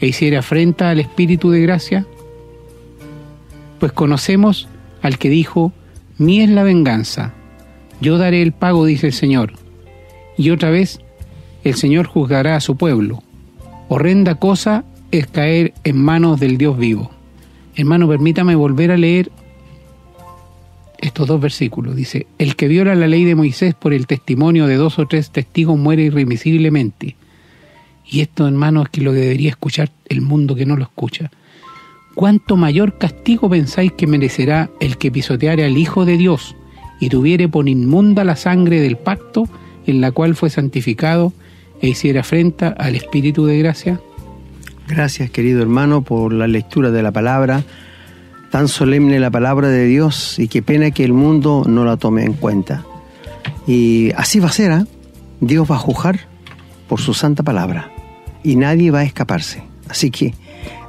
e 0.00 0.06
hiciera 0.06 0.40
afrenta 0.40 0.90
al 0.90 1.00
Espíritu 1.00 1.50
de 1.50 1.60
gracia? 1.60 2.06
Pues 3.78 3.92
conocemos 3.92 4.68
al 5.02 5.18
que 5.18 5.28
dijo, 5.28 5.72
mí 6.18 6.40
es 6.40 6.50
la 6.50 6.62
venganza, 6.62 7.34
yo 8.00 8.18
daré 8.18 8.42
el 8.42 8.52
pago, 8.52 8.84
dice 8.84 9.06
el 9.06 9.12
Señor. 9.12 9.52
Y 10.36 10.50
otra 10.50 10.70
vez, 10.70 11.00
el 11.64 11.74
Señor 11.74 12.06
juzgará 12.06 12.56
a 12.56 12.60
su 12.60 12.76
pueblo. 12.76 13.22
Horrenda 13.88 14.34
cosa 14.34 14.84
es 15.10 15.26
caer 15.26 15.72
en 15.84 16.02
manos 16.02 16.40
del 16.40 16.58
Dios 16.58 16.76
vivo. 16.76 17.10
Hermano, 17.74 18.08
permítame 18.08 18.54
volver 18.54 18.90
a 18.90 18.96
leer 18.96 19.30
estos 20.98 21.26
dos 21.26 21.40
versículos. 21.40 21.96
Dice, 21.96 22.26
el 22.38 22.56
que 22.56 22.68
viola 22.68 22.94
la 22.94 23.06
ley 23.06 23.24
de 23.24 23.34
Moisés 23.34 23.74
por 23.74 23.92
el 23.92 24.06
testimonio 24.06 24.66
de 24.66 24.76
dos 24.76 24.98
o 24.98 25.06
tres 25.06 25.30
testigos 25.30 25.78
muere 25.78 26.02
irremisiblemente. 26.02 27.16
Y 28.08 28.20
esto, 28.20 28.46
hermano, 28.46 28.82
es 28.82 28.88
que 28.88 29.00
lo 29.00 29.12
debería 29.12 29.50
escuchar 29.50 29.90
el 30.08 30.20
mundo 30.20 30.54
que 30.54 30.66
no 30.66 30.76
lo 30.76 30.84
escucha. 30.84 31.30
¿Cuánto 32.14 32.56
mayor 32.56 32.96
castigo 32.98 33.50
pensáis 33.50 33.92
que 33.92 34.06
merecerá 34.06 34.70
el 34.80 34.96
que 34.96 35.10
pisoteare 35.10 35.64
al 35.64 35.76
Hijo 35.76 36.04
de 36.04 36.16
Dios 36.16 36.56
y 37.00 37.08
tuviere 37.08 37.48
por 37.48 37.68
inmunda 37.68 38.24
la 38.24 38.36
sangre 38.36 38.80
del 38.80 38.96
pacto 38.96 39.48
en 39.86 40.00
la 40.00 40.12
cual 40.12 40.34
fue 40.34 40.48
santificado 40.48 41.32
e 41.82 41.88
hiciera 41.88 42.20
afrenta 42.20 42.68
al 42.68 42.94
Espíritu 42.94 43.44
de 43.44 43.58
gracia? 43.58 44.00
Gracias, 44.88 45.30
querido 45.30 45.60
hermano, 45.60 46.02
por 46.02 46.32
la 46.32 46.46
lectura 46.46 46.90
de 46.90 47.02
la 47.02 47.12
palabra. 47.12 47.64
Tan 48.50 48.68
solemne 48.68 49.18
la 49.18 49.30
palabra 49.30 49.68
de 49.68 49.84
Dios 49.84 50.38
y 50.38 50.48
qué 50.48 50.62
pena 50.62 50.92
que 50.92 51.04
el 51.04 51.12
mundo 51.12 51.64
no 51.66 51.84
la 51.84 51.96
tome 51.96 52.24
en 52.24 52.34
cuenta. 52.34 52.84
Y 53.66 54.12
así 54.16 54.38
va 54.38 54.46
a 54.46 54.52
ser, 54.52 54.70
¿eh? 54.70 54.84
Dios 55.40 55.70
va 55.70 55.74
a 55.74 55.80
juzgar 55.80 56.20
por 56.88 57.00
su 57.00 57.12
santa 57.12 57.42
palabra 57.42 57.95
y 58.46 58.54
nadie 58.54 58.92
va 58.92 59.00
a 59.00 59.04
escaparse. 59.04 59.64
Así 59.88 60.12
que 60.12 60.32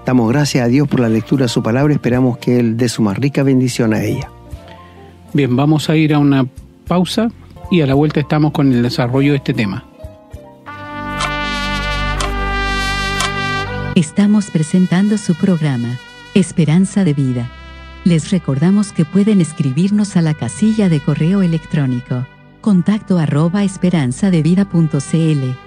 damos 0.05 0.29
gracias 0.29 0.63
a 0.63 0.67
Dios 0.67 0.87
por 0.87 0.99
la 0.99 1.09
lectura 1.09 1.45
de 1.45 1.49
su 1.49 1.63
palabra 1.63 1.91
y 1.91 1.95
esperamos 1.95 2.37
que 2.37 2.59
Él 2.59 2.77
dé 2.77 2.87
su 2.87 3.01
más 3.01 3.17
rica 3.17 3.41
bendición 3.41 3.95
a 3.95 4.03
ella. 4.03 4.29
Bien, 5.33 5.55
vamos 5.55 5.89
a 5.89 5.95
ir 5.95 6.13
a 6.13 6.19
una 6.19 6.45
pausa 6.87 7.31
y 7.71 7.81
a 7.81 7.87
la 7.87 7.95
vuelta 7.95 8.19
estamos 8.19 8.51
con 8.51 8.71
el 8.71 8.83
desarrollo 8.83 9.31
de 9.31 9.37
este 9.37 9.55
tema. 9.55 9.83
Estamos 13.95 14.51
presentando 14.51 15.17
su 15.17 15.33
programa, 15.33 15.97
Esperanza 16.35 17.03
de 17.03 17.15
Vida. 17.15 17.49
Les 18.05 18.29
recordamos 18.29 18.93
que 18.93 19.03
pueden 19.03 19.41
escribirnos 19.41 20.15
a 20.15 20.21
la 20.21 20.35
casilla 20.35 20.89
de 20.89 20.99
correo 20.99 21.41
electrónico, 21.41 22.27
contacto 22.61 23.17
arroba 23.17 23.63
esperanzadevida.cl. 23.63 25.66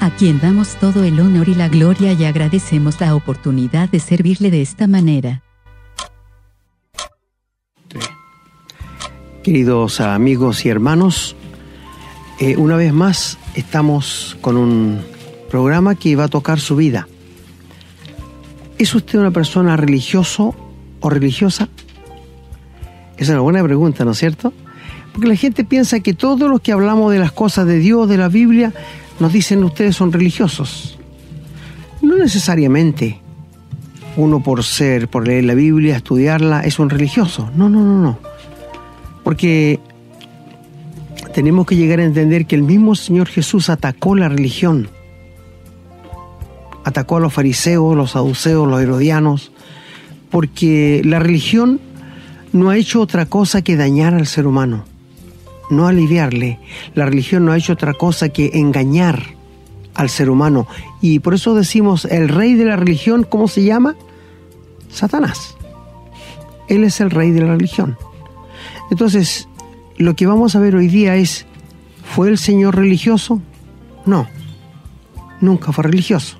a 0.00 0.10
quien 0.10 0.40
damos 0.40 0.76
todo 0.76 1.04
el 1.04 1.20
honor 1.20 1.48
y 1.48 1.54
la 1.54 1.68
gloria 1.68 2.12
y 2.12 2.24
agradecemos 2.24 3.00
la 3.00 3.14
oportunidad 3.14 3.88
de 3.88 4.00
servirle 4.00 4.50
de 4.50 4.62
esta 4.62 4.86
manera. 4.86 5.42
Queridos 9.42 10.00
amigos 10.00 10.64
y 10.66 10.68
hermanos, 10.68 11.36
Eh, 12.42 12.56
una 12.56 12.74
vez 12.76 12.90
más 12.90 13.36
estamos 13.54 14.34
con 14.40 14.56
un 14.56 15.02
programa 15.50 15.94
que 15.94 16.16
va 16.16 16.24
a 16.24 16.28
tocar 16.28 16.58
su 16.58 16.74
vida. 16.74 17.06
¿Es 18.78 18.94
usted 18.94 19.18
una 19.18 19.30
persona 19.30 19.76
religioso 19.76 20.54
o 21.00 21.10
religiosa? 21.10 21.68
Es 23.18 23.28
una 23.28 23.40
buena 23.40 23.62
pregunta, 23.62 24.06
¿no 24.06 24.12
es 24.12 24.18
cierto? 24.18 24.54
Porque 25.12 25.28
la 25.28 25.36
gente 25.36 25.64
piensa 25.64 26.00
que 26.00 26.14
todos 26.14 26.48
los 26.48 26.62
que 26.62 26.72
hablamos 26.72 27.12
de 27.12 27.18
las 27.18 27.30
cosas 27.30 27.66
de 27.66 27.78
Dios, 27.78 28.08
de 28.08 28.16
la 28.16 28.30
Biblia, 28.30 28.72
nos 29.20 29.32
dicen 29.32 29.62
ustedes 29.62 29.94
son 29.96 30.12
religiosos. 30.12 30.98
No 32.02 32.16
necesariamente 32.16 33.20
uno 34.16 34.42
por 34.42 34.64
ser, 34.64 35.08
por 35.08 35.26
leer 35.26 35.44
la 35.44 35.54
Biblia, 35.54 35.96
estudiarla, 35.96 36.62
es 36.62 36.78
un 36.78 36.90
religioso. 36.90 37.50
No, 37.54 37.68
no, 37.68 37.84
no, 37.84 38.02
no. 38.02 38.18
Porque 39.22 39.78
tenemos 41.34 41.66
que 41.66 41.76
llegar 41.76 42.00
a 42.00 42.04
entender 42.04 42.46
que 42.46 42.56
el 42.56 42.62
mismo 42.62 42.94
Señor 42.94 43.28
Jesús 43.28 43.70
atacó 43.70 44.16
la 44.16 44.28
religión. 44.28 44.88
Atacó 46.84 47.18
a 47.18 47.20
los 47.20 47.32
fariseos, 47.32 47.96
los 47.96 48.12
saduceos, 48.12 48.66
los 48.66 48.80
herodianos, 48.80 49.52
porque 50.30 51.02
la 51.04 51.18
religión 51.18 51.80
no 52.52 52.70
ha 52.70 52.76
hecho 52.76 53.00
otra 53.00 53.26
cosa 53.26 53.62
que 53.62 53.76
dañar 53.76 54.14
al 54.14 54.26
ser 54.26 54.46
humano, 54.46 54.84
no 55.70 55.86
aliviarle. 55.86 56.58
La 56.94 57.06
religión 57.06 57.44
no 57.44 57.52
ha 57.52 57.56
hecho 57.56 57.72
otra 57.72 57.94
cosa 57.94 58.28
que 58.28 58.50
engañar 58.54 59.22
al 59.94 60.10
ser 60.10 60.30
humano. 60.30 60.66
Y 61.00 61.20
por 61.20 61.34
eso 61.34 61.54
decimos, 61.54 62.04
el 62.04 62.28
rey 62.28 62.54
de 62.54 62.64
la 62.64 62.76
religión, 62.76 63.24
¿cómo 63.28 63.48
se 63.48 63.64
llama? 63.64 63.96
Satanás. 64.90 65.56
Él 66.68 66.84
es 66.84 67.00
el 67.00 67.10
rey 67.10 67.30
de 67.30 67.40
la 67.40 67.52
religión. 67.52 67.96
Entonces, 68.90 69.48
lo 69.96 70.14
que 70.16 70.26
vamos 70.26 70.56
a 70.56 70.60
ver 70.60 70.74
hoy 70.74 70.88
día 70.88 71.16
es, 71.16 71.46
¿fue 72.04 72.28
el 72.28 72.38
Señor 72.38 72.76
religioso? 72.76 73.40
No, 74.06 74.26
nunca 75.40 75.72
fue 75.72 75.84
religioso. 75.84 76.38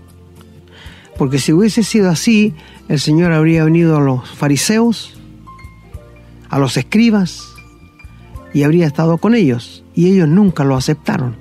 Porque 1.18 1.38
si 1.38 1.52
hubiese 1.52 1.82
sido 1.82 2.10
así, 2.10 2.54
el 2.88 2.99
Señor 2.99 3.32
habría 3.32 3.64
venido 3.64 3.96
a 3.96 4.00
los 4.00 4.30
fariseos, 4.30 5.18
a 6.49 6.58
los 6.58 6.76
escribas, 6.76 7.50
y 8.52 8.62
habría 8.62 8.87
estado 8.87 9.19
con 9.19 9.35
ellos, 9.35 9.85
y 9.95 10.09
ellos 10.09 10.28
nunca 10.28 10.64
lo 10.64 10.76
aceptaron. 10.76 11.37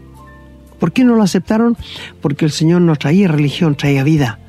¿Por 0.80 0.92
qué 0.92 1.04
no 1.04 1.16
lo 1.16 1.24
aceptaron? 1.24 1.78
Porque 2.22 2.46
el 2.46 2.51
Señor 2.51 2.82
no 2.82 2.96
traía 2.96 3.28
religión, 3.28 3.75
traía 3.75 4.04
vida, 4.04 4.39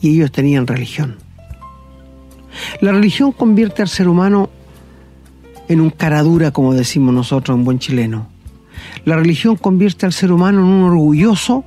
y 0.00 0.14
ellos 0.14 0.32
tenían 0.32 0.66
religión. 0.66 1.16
La 2.80 2.92
religión 2.92 3.32
convierte 3.32 3.82
al 3.82 3.88
ser 3.88 4.08
humano 4.08 4.50
en 5.68 5.80
un 5.80 5.90
cara 5.90 6.22
dura, 6.22 6.50
como 6.50 6.74
decimos 6.74 7.14
nosotros 7.14 7.56
en 7.56 7.64
buen 7.64 7.78
chileno. 7.78 8.28
La 9.04 9.16
religión 9.16 9.56
convierte 9.56 10.06
al 10.06 10.12
ser 10.12 10.32
humano 10.32 10.60
en 10.60 10.66
un 10.66 10.84
orgulloso 10.84 11.64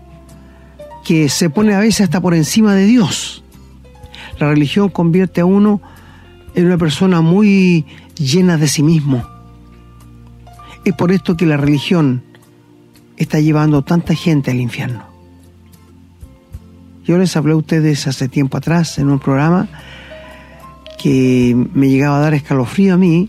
que 1.06 1.30
se 1.30 1.50
pone 1.50 1.74
a 1.74 1.80
veces 1.80 2.02
hasta 2.02 2.22
por 2.22 2.34
encima 2.34 2.74
de 2.74 2.86
Dios. 2.86 3.44
La 4.40 4.50
religión 4.50 4.90
convierte 4.90 5.42
a 5.42 5.46
uno 5.46 5.82
en 6.56 6.66
una 6.66 6.78
persona 6.78 7.22
muy 7.22 7.86
llena 8.18 8.58
de 8.58 8.68
sí 8.68 8.84
mismo. 8.84 9.26
Es 10.84 10.94
por 10.94 11.12
esto 11.12 11.38
que 11.38 11.46
la 11.46 11.58
religión 11.58 12.24
está 13.18 13.40
llevando 13.40 13.84
tanta 13.84 14.16
gente 14.16 14.50
al 14.52 14.60
infierno. 14.60 15.04
Yo 17.06 17.18
les 17.18 17.36
hablé 17.36 17.54
a 17.54 17.58
ustedes 17.58 18.08
hace 18.08 18.28
tiempo 18.28 18.58
atrás 18.58 18.98
en 18.98 19.10
un 19.10 19.20
programa 19.20 19.68
que 20.98 21.56
me 21.74 21.90
llegaba 21.90 22.18
a 22.18 22.22
dar 22.22 22.34
escalofrío 22.34 22.94
a 22.94 22.98
mí 22.98 23.28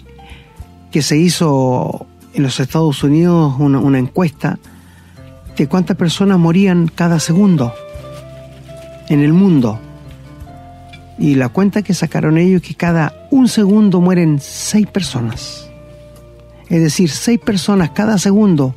que 0.90 1.02
se 1.02 1.16
hizo 1.16 2.06
en 2.34 2.42
los 2.42 2.60
Estados 2.60 3.02
Unidos 3.02 3.54
una, 3.58 3.98
encuesta 3.98 4.58
de 5.56 5.66
cuántas 5.66 5.96
personas 5.96 6.38
morían 6.38 6.86
cada 6.88 7.18
segundo 7.18 7.72
en 9.08 9.20
el 9.20 9.32
mundo. 9.32 9.80
Y 11.18 11.34
la 11.34 11.48
cuenta 11.48 11.82
que 11.82 11.94
sacaron 11.94 12.38
ellos 12.38 12.62
es 12.62 12.68
que 12.68 12.74
cada 12.74 13.26
un 13.30 13.48
segundo 13.48 14.00
mueren 14.00 14.38
seis 14.40 14.86
personas. 14.86 15.71
Es 16.72 16.80
decir, 16.80 17.10
seis 17.10 17.38
personas 17.38 17.90
cada 17.90 18.16
segundo 18.16 18.74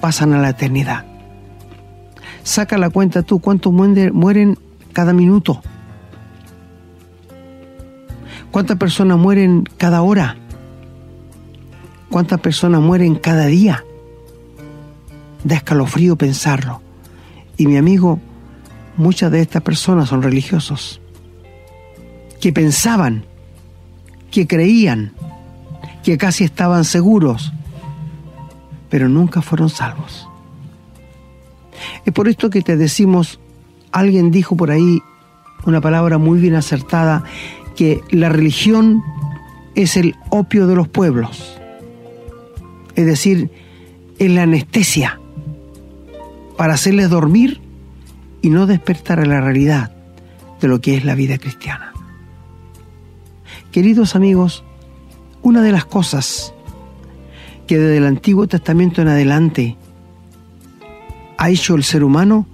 pasan 0.00 0.32
a 0.32 0.38
la 0.38 0.50
eternidad. 0.50 1.04
Saca 2.44 2.78
la 2.78 2.88
cuenta 2.88 3.24
tú, 3.24 3.40
¿cuántos 3.40 3.72
mueren 3.72 4.56
cada 4.92 5.12
minuto? 5.12 5.60
¿Cuántas 8.52 8.76
personas 8.76 9.18
mueren 9.18 9.64
cada 9.76 10.02
hora? 10.02 10.36
¿Cuántas 12.10 12.38
personas 12.38 12.80
mueren 12.80 13.16
cada 13.16 13.46
día? 13.46 13.84
Da 15.42 15.56
escalofrío 15.56 16.14
pensarlo. 16.14 16.80
Y 17.56 17.66
mi 17.66 17.76
amigo, 17.76 18.20
muchas 18.96 19.32
de 19.32 19.40
estas 19.40 19.62
personas 19.62 20.10
son 20.10 20.22
religiosos, 20.22 21.00
que 22.40 22.52
pensaban, 22.52 23.24
que 24.30 24.46
creían, 24.46 25.12
que 26.06 26.16
casi 26.16 26.44
estaban 26.44 26.84
seguros, 26.84 27.52
pero 28.88 29.08
nunca 29.08 29.42
fueron 29.42 29.68
salvos. 29.68 30.28
Es 32.06 32.12
por 32.14 32.28
esto 32.28 32.48
que 32.48 32.62
te 32.62 32.76
decimos, 32.76 33.40
alguien 33.92 34.30
dijo 34.30 34.56
por 34.56 34.70
ahí 34.70 35.02
una 35.66 35.82
palabra 35.82 36.16
muy 36.16 36.38
bien 36.40 36.54
acertada, 36.54 37.24
que 37.74 38.00
la 38.10 38.30
religión 38.30 39.02
es 39.74 39.98
el 39.98 40.14
opio 40.30 40.66
de 40.66 40.76
los 40.76 40.88
pueblos 40.88 41.56
es 42.96 43.04
decir, 43.04 43.50
en 44.18 44.34
la 44.34 44.42
anestesia, 44.42 45.20
para 46.56 46.74
hacerles 46.74 47.10
dormir 47.10 47.60
y 48.40 48.48
no 48.48 48.66
despertar 48.66 49.20
a 49.20 49.26
la 49.26 49.40
realidad 49.40 49.92
de 50.60 50.68
lo 50.68 50.80
que 50.80 50.96
es 50.96 51.04
la 51.04 51.14
vida 51.14 51.36
cristiana. 51.36 51.92
Queridos 53.70 54.16
amigos, 54.16 54.64
una 55.46 55.62
de 55.62 55.70
las 55.70 55.84
cosas 55.84 56.52
que 57.66 57.78
desde 57.78 57.98
el 57.98 58.06
Antiguo 58.06 58.48
Testamento 58.48 59.00
en 59.00 59.08
adelante 59.08 59.76
ha 61.38 61.50
hecho 61.50 61.76
el 61.76 61.84
ser 61.84 62.02
humano 62.02 62.46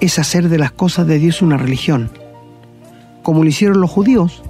es 0.00 0.18
hacer 0.18 0.48
de 0.48 0.58
las 0.58 0.72
cosas 0.72 1.06
de 1.06 1.18
Dios 1.18 1.40
una 1.40 1.56
religión, 1.56 2.10
como 3.22 3.44
lo 3.44 3.48
hicieron 3.48 3.80
los 3.80 3.90
judíos 3.90 4.42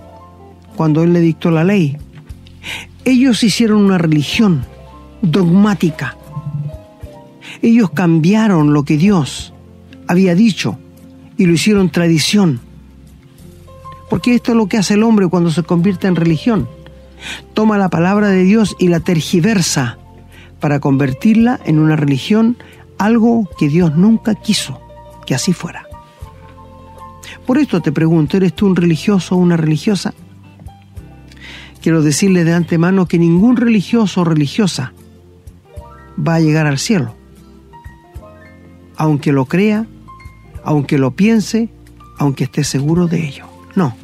cuando 0.76 1.02
Él 1.02 1.12
le 1.12 1.20
dictó 1.20 1.50
la 1.50 1.62
ley 1.62 1.98
ellos 3.04 3.42
hicieron 3.42 3.84
una 3.84 3.98
religión 3.98 4.64
dogmática. 5.22 6.16
Ellos 7.62 7.90
cambiaron 7.90 8.72
lo 8.72 8.84
que 8.84 8.96
Dios 8.96 9.52
había 10.06 10.34
dicho 10.34 10.78
y 11.36 11.46
lo 11.46 11.54
hicieron 11.54 11.90
tradición. 11.90 12.60
Porque 14.10 14.34
esto 14.34 14.52
es 14.52 14.56
lo 14.56 14.68
que 14.68 14.78
hace 14.78 14.94
el 14.94 15.02
hombre 15.02 15.28
cuando 15.28 15.50
se 15.50 15.62
convierte 15.62 16.06
en 16.06 16.16
religión. 16.16 16.68
Toma 17.54 17.78
la 17.78 17.88
palabra 17.88 18.28
de 18.28 18.44
Dios 18.44 18.76
y 18.78 18.88
la 18.88 19.00
tergiversa 19.00 19.98
para 20.60 20.80
convertirla 20.80 21.60
en 21.64 21.78
una 21.78 21.96
religión, 21.96 22.56
algo 22.98 23.48
que 23.58 23.68
Dios 23.68 23.96
nunca 23.96 24.34
quiso 24.34 24.80
que 25.26 25.34
así 25.34 25.52
fuera. 25.52 25.86
Por 27.46 27.58
esto 27.58 27.80
te 27.80 27.92
pregunto, 27.92 28.36
¿eres 28.36 28.54
tú 28.54 28.66
un 28.66 28.76
religioso 28.76 29.34
o 29.34 29.38
una 29.38 29.56
religiosa? 29.56 30.14
quiero 31.88 32.02
decirle 32.02 32.44
de 32.44 32.52
antemano 32.52 33.06
que 33.06 33.18
ningún 33.18 33.56
religioso 33.56 34.20
o 34.20 34.24
religiosa 34.24 34.92
va 36.18 36.34
a 36.34 36.40
llegar 36.40 36.66
al 36.66 36.78
cielo. 36.78 37.14
Aunque 38.96 39.32
lo 39.32 39.46
crea, 39.46 39.86
aunque 40.64 40.98
lo 40.98 41.12
piense, 41.12 41.70
aunque 42.18 42.44
esté 42.44 42.64
seguro 42.64 43.06
de 43.06 43.26
ello. 43.26 43.46
No. 43.74 43.96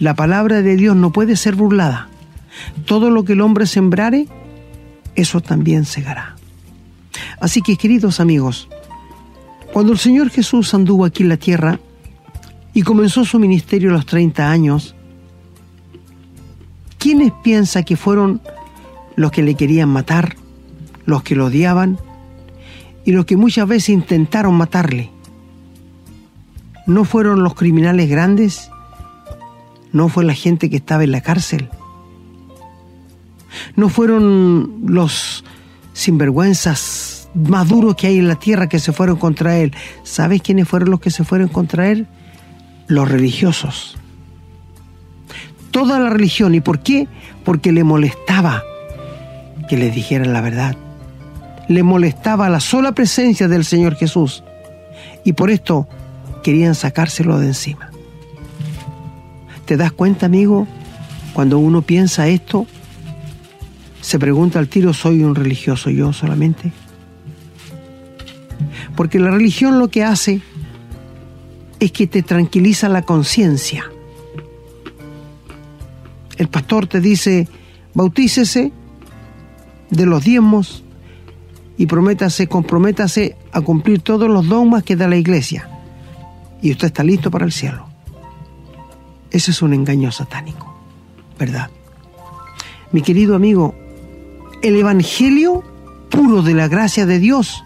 La 0.00 0.14
palabra 0.14 0.62
de 0.62 0.76
Dios 0.76 0.96
no 0.96 1.12
puede 1.12 1.36
ser 1.36 1.54
burlada. 1.54 2.08
Todo 2.84 3.10
lo 3.10 3.24
que 3.24 3.34
el 3.34 3.40
hombre 3.40 3.66
sembrare, 3.66 4.26
eso 5.14 5.40
también 5.40 5.84
segará. 5.84 6.36
Así 7.40 7.62
que, 7.62 7.76
queridos 7.76 8.20
amigos, 8.20 8.68
cuando 9.72 9.92
el 9.92 9.98
Señor 9.98 10.30
Jesús 10.30 10.74
anduvo 10.74 11.04
aquí 11.04 11.22
en 11.22 11.28
la 11.28 11.36
tierra 11.36 11.78
y 12.72 12.82
comenzó 12.82 13.24
su 13.24 13.38
ministerio 13.38 13.90
a 13.90 13.94
los 13.94 14.06
30 14.06 14.50
años, 14.50 14.94
¿quiénes 16.98 17.32
piensa 17.42 17.82
que 17.82 17.96
fueron 17.96 18.40
los 19.16 19.30
que 19.30 19.42
le 19.42 19.54
querían 19.54 19.88
matar, 19.88 20.36
los 21.06 21.22
que 21.22 21.36
lo 21.36 21.46
odiaban 21.46 21.98
y 23.04 23.12
los 23.12 23.26
que 23.26 23.36
muchas 23.36 23.68
veces 23.68 23.90
intentaron 23.90 24.54
matarle? 24.54 25.10
¿No 26.86 27.04
fueron 27.04 27.42
los 27.42 27.54
criminales 27.54 28.10
grandes? 28.10 28.70
¿No 29.94 30.10
fue 30.10 30.24
la 30.24 30.34
gente 30.34 30.68
que 30.68 30.76
estaba 30.76 31.04
en 31.04 31.12
la 31.12 31.22
cárcel? 31.22 31.70
¿No 33.76 33.88
fueron 33.88 34.82
los 34.86 35.42
sinvergüenzas 35.94 37.30
más 37.34 37.66
duros 37.66 37.96
que 37.96 38.08
hay 38.08 38.18
en 38.18 38.28
la 38.28 38.34
tierra 38.34 38.68
que 38.68 38.78
se 38.78 38.92
fueron 38.92 39.16
contra 39.16 39.56
él? 39.56 39.72
¿Sabes 40.02 40.42
quiénes 40.42 40.68
fueron 40.68 40.90
los 40.90 41.00
que 41.00 41.10
se 41.10 41.24
fueron 41.24 41.48
contra 41.48 41.90
él? 41.90 42.06
Los 42.88 43.08
religiosos 43.08 43.96
toda 45.74 45.98
la 45.98 46.08
religión. 46.08 46.54
¿Y 46.54 46.60
por 46.60 46.78
qué? 46.78 47.08
Porque 47.44 47.72
le 47.72 47.82
molestaba 47.82 48.62
que 49.68 49.76
le 49.76 49.90
dijeran 49.90 50.32
la 50.32 50.40
verdad. 50.40 50.76
le 51.66 51.82
molestaba 51.82 52.50
la 52.50 52.60
sola 52.60 52.92
presencia 52.92 53.48
del 53.48 53.64
Señor 53.64 53.96
Jesús 53.96 54.44
y 55.24 55.32
por 55.32 55.50
esto 55.50 55.88
querían 56.42 56.74
sacárselo 56.74 57.38
de 57.38 57.46
encima. 57.46 57.90
¿Te 59.64 59.76
das 59.76 59.92
cuenta, 59.92 60.26
amigo? 60.26 60.66
Cuando 61.32 61.58
uno 61.58 61.82
piensa 61.82 62.28
esto, 62.28 62.66
se 64.00 64.18
pregunta 64.18 64.58
al 64.58 64.68
tiro, 64.68 64.92
¿soy 64.92 65.22
un 65.22 65.34
religioso 65.34 65.88
yo 65.88 66.12
solamente? 66.12 66.72
Porque 68.94 69.18
la 69.18 69.30
religión 69.30 69.78
lo 69.78 69.88
que 69.88 70.04
hace 70.04 70.42
es 71.80 71.92
que 71.92 72.06
te 72.06 72.22
tranquiliza 72.22 72.88
la 72.88 73.02
conciencia. 73.02 73.90
El 76.36 76.48
pastor 76.48 76.86
te 76.86 77.00
dice, 77.00 77.48
bautícese 77.94 78.72
de 79.90 80.06
los 80.06 80.24
diezmos 80.24 80.84
y 81.78 81.86
prométase, 81.86 82.46
comprométase 82.48 83.36
a 83.52 83.60
cumplir 83.62 84.00
todos 84.00 84.28
los 84.28 84.46
dogmas 84.46 84.82
que 84.82 84.96
da 84.96 85.08
la 85.08 85.16
iglesia. 85.16 85.68
Y 86.60 86.70
usted 86.70 86.88
está 86.88 87.02
listo 87.02 87.30
para 87.30 87.44
el 87.44 87.52
cielo. 87.52 87.93
Ese 89.34 89.50
es 89.50 89.62
un 89.62 89.74
engaño 89.74 90.12
satánico, 90.12 90.72
¿verdad? 91.40 91.68
Mi 92.92 93.02
querido 93.02 93.34
amigo, 93.34 93.74
el 94.62 94.76
Evangelio 94.76 95.64
puro 96.08 96.42
de 96.42 96.54
la 96.54 96.68
gracia 96.68 97.04
de 97.04 97.18
Dios 97.18 97.64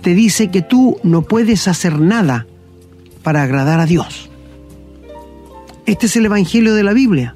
te 0.00 0.14
dice 0.14 0.52
que 0.52 0.62
tú 0.62 0.96
no 1.02 1.22
puedes 1.22 1.66
hacer 1.66 1.98
nada 1.98 2.46
para 3.24 3.42
agradar 3.42 3.80
a 3.80 3.86
Dios. 3.86 4.30
Este 5.86 6.06
es 6.06 6.14
el 6.14 6.26
Evangelio 6.26 6.72
de 6.76 6.84
la 6.84 6.92
Biblia, 6.92 7.34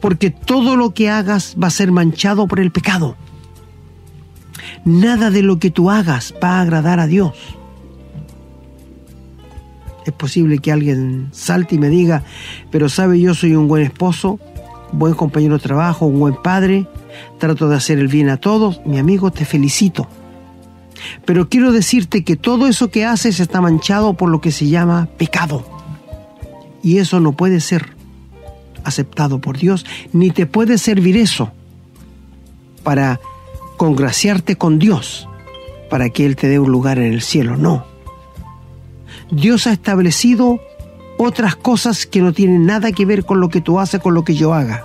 porque 0.00 0.30
todo 0.30 0.76
lo 0.76 0.94
que 0.94 1.10
hagas 1.10 1.56
va 1.62 1.66
a 1.66 1.70
ser 1.70 1.92
manchado 1.92 2.46
por 2.46 2.58
el 2.58 2.72
pecado. 2.72 3.16
Nada 4.86 5.30
de 5.30 5.42
lo 5.42 5.58
que 5.58 5.70
tú 5.70 5.90
hagas 5.90 6.32
va 6.42 6.52
a 6.52 6.62
agradar 6.62 7.00
a 7.00 7.06
Dios. 7.06 7.34
Es 10.06 10.12
posible 10.12 10.58
que 10.58 10.70
alguien 10.70 11.28
salte 11.32 11.74
y 11.74 11.78
me 11.78 11.88
diga, 11.88 12.22
pero 12.70 12.88
sabe, 12.88 13.20
yo 13.20 13.34
soy 13.34 13.56
un 13.56 13.66
buen 13.66 13.82
esposo, 13.82 14.38
buen 14.92 15.14
compañero 15.14 15.58
de 15.58 15.64
trabajo, 15.64 16.06
un 16.06 16.20
buen 16.20 16.36
padre, 16.36 16.86
trato 17.38 17.68
de 17.68 17.74
hacer 17.74 17.98
el 17.98 18.06
bien 18.06 18.28
a 18.28 18.36
todos, 18.36 18.80
mi 18.86 18.98
amigo, 18.98 19.32
te 19.32 19.44
felicito. 19.44 20.08
Pero 21.24 21.48
quiero 21.48 21.72
decirte 21.72 22.22
que 22.22 22.36
todo 22.36 22.68
eso 22.68 22.88
que 22.88 23.04
haces 23.04 23.40
está 23.40 23.60
manchado 23.60 24.14
por 24.14 24.30
lo 24.30 24.40
que 24.40 24.52
se 24.52 24.68
llama 24.68 25.08
pecado. 25.18 25.66
Y 26.84 26.98
eso 26.98 27.18
no 27.18 27.32
puede 27.32 27.58
ser 27.60 27.96
aceptado 28.84 29.40
por 29.40 29.58
Dios, 29.58 29.84
ni 30.12 30.30
te 30.30 30.46
puede 30.46 30.78
servir 30.78 31.16
eso 31.16 31.50
para 32.84 33.18
congraciarte 33.76 34.54
con 34.54 34.78
Dios, 34.78 35.28
para 35.90 36.10
que 36.10 36.24
Él 36.24 36.36
te 36.36 36.48
dé 36.48 36.60
un 36.60 36.70
lugar 36.70 37.00
en 37.00 37.12
el 37.12 37.22
cielo. 37.22 37.56
No. 37.56 37.95
Dios 39.30 39.66
ha 39.66 39.72
establecido 39.72 40.60
otras 41.18 41.56
cosas 41.56 42.06
que 42.06 42.20
no 42.20 42.32
tienen 42.32 42.66
nada 42.66 42.92
que 42.92 43.06
ver 43.06 43.24
con 43.24 43.40
lo 43.40 43.48
que 43.48 43.60
tú 43.60 43.80
haces, 43.80 44.00
con 44.00 44.14
lo 44.14 44.24
que 44.24 44.34
yo 44.34 44.54
haga. 44.54 44.84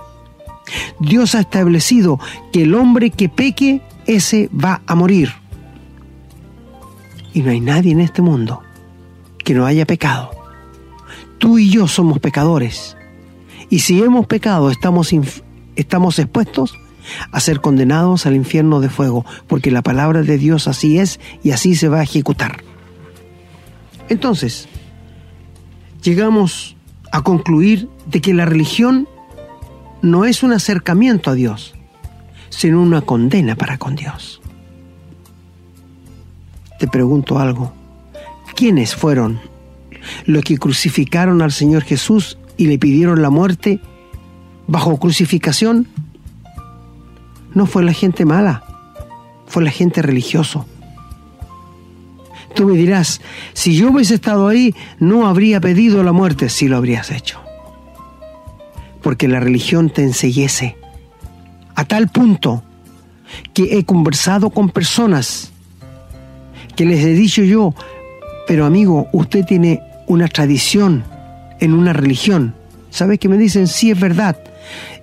Dios 0.98 1.34
ha 1.34 1.40
establecido 1.40 2.18
que 2.52 2.62
el 2.62 2.74
hombre 2.74 3.10
que 3.10 3.28
peque, 3.28 3.82
ese 4.06 4.48
va 4.52 4.82
a 4.86 4.94
morir. 4.94 5.32
Y 7.34 7.42
no 7.42 7.50
hay 7.50 7.60
nadie 7.60 7.92
en 7.92 8.00
este 8.00 8.22
mundo 8.22 8.62
que 9.44 9.54
no 9.54 9.66
haya 9.66 9.86
pecado. 9.86 10.30
Tú 11.38 11.58
y 11.58 11.70
yo 11.70 11.88
somos 11.88 12.18
pecadores. 12.20 12.96
Y 13.68 13.80
si 13.80 14.02
hemos 14.02 14.26
pecado, 14.26 14.70
estamos, 14.70 15.10
estamos 15.76 16.18
expuestos 16.18 16.74
a 17.30 17.40
ser 17.40 17.60
condenados 17.60 18.26
al 18.26 18.36
infierno 18.36 18.80
de 18.80 18.90
fuego, 18.90 19.24
porque 19.48 19.70
la 19.70 19.82
palabra 19.82 20.22
de 20.22 20.38
Dios 20.38 20.68
así 20.68 20.98
es 20.98 21.20
y 21.42 21.50
así 21.50 21.74
se 21.74 21.88
va 21.88 22.00
a 22.00 22.04
ejecutar. 22.04 22.62
Entonces, 24.08 24.68
llegamos 26.02 26.76
a 27.12 27.22
concluir 27.22 27.88
de 28.06 28.20
que 28.20 28.34
la 28.34 28.44
religión 28.44 29.08
no 30.02 30.24
es 30.24 30.42
un 30.42 30.52
acercamiento 30.52 31.30
a 31.30 31.34
Dios, 31.34 31.74
sino 32.50 32.82
una 32.82 33.02
condena 33.02 33.54
para 33.54 33.78
con 33.78 33.96
Dios 33.96 34.42
te 36.82 36.88
pregunto 36.88 37.38
algo. 37.38 37.72
¿Quiénes 38.56 38.96
fueron 38.96 39.38
los 40.26 40.42
que 40.42 40.58
crucificaron 40.58 41.40
al 41.40 41.52
Señor 41.52 41.84
Jesús 41.84 42.38
y 42.56 42.66
le 42.66 42.76
pidieron 42.76 43.22
la 43.22 43.30
muerte 43.30 43.78
bajo 44.66 44.98
crucificación? 44.98 45.86
No 47.54 47.66
fue 47.66 47.84
la 47.84 47.92
gente 47.92 48.24
mala, 48.24 48.64
fue 49.46 49.62
la 49.62 49.70
gente 49.70 50.02
religioso. 50.02 50.66
Tú 52.54 52.66
me 52.66 52.76
dirás, 52.76 53.20
si 53.54 53.74
yo 53.76 53.90
hubiese 53.90 54.14
estado 54.14 54.48
ahí, 54.48 54.74
no 54.98 55.26
habría 55.26 55.60
pedido 55.60 56.02
la 56.02 56.12
muerte, 56.12 56.48
si 56.48 56.68
lo 56.68 56.76
habrías 56.76 57.10
hecho. 57.10 57.40
Porque 59.02 59.28
la 59.28 59.40
religión 59.40 59.90
te 59.90 60.02
enseguece 60.02 60.76
a 61.74 61.84
tal 61.84 62.08
punto 62.08 62.62
que 63.54 63.78
he 63.78 63.84
conversado 63.84 64.50
con 64.50 64.70
personas 64.70 65.52
que 66.76 66.84
les 66.84 67.04
he 67.04 67.12
dicho 67.12 67.42
yo, 67.42 67.74
pero 68.46 68.66
amigo, 68.66 69.08
usted 69.12 69.44
tiene 69.44 69.80
una 70.06 70.28
tradición 70.28 71.04
en 71.60 71.72
una 71.72 71.92
religión. 71.92 72.54
¿Sabes 72.90 73.18
qué 73.18 73.28
me 73.28 73.38
dicen? 73.38 73.66
Sí, 73.66 73.90
es 73.90 73.98
verdad. 73.98 74.36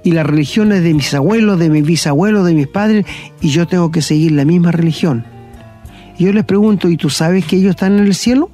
Y 0.03 0.11
la 0.11 0.23
religión 0.23 0.71
es 0.71 0.83
de 0.83 0.93
mis 0.93 1.13
abuelos, 1.13 1.59
de 1.59 1.69
mis 1.69 1.85
bisabuelos, 1.85 2.45
de 2.45 2.53
mis 2.53 2.67
padres, 2.67 3.05
y 3.41 3.49
yo 3.49 3.67
tengo 3.67 3.91
que 3.91 4.01
seguir 4.01 4.31
la 4.31 4.45
misma 4.45 4.71
religión. 4.71 5.25
Yo 6.19 6.33
les 6.33 6.43
pregunto, 6.43 6.89
¿y 6.89 6.97
tú 6.97 7.09
sabes 7.09 7.45
que 7.45 7.55
ellos 7.55 7.71
están 7.71 7.97
en 7.97 8.05
el 8.05 8.13
cielo? 8.13 8.51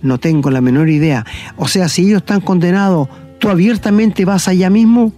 No 0.00 0.18
tengo 0.18 0.50
la 0.50 0.62
menor 0.62 0.88
idea. 0.88 1.26
O 1.58 1.68
sea, 1.68 1.90
si 1.90 2.06
ellos 2.06 2.22
están 2.22 2.40
condenados, 2.40 3.08
¿tú 3.38 3.50
abiertamente 3.50 4.24
vas 4.24 4.48
allá 4.48 4.70
mismo? 4.70 5.12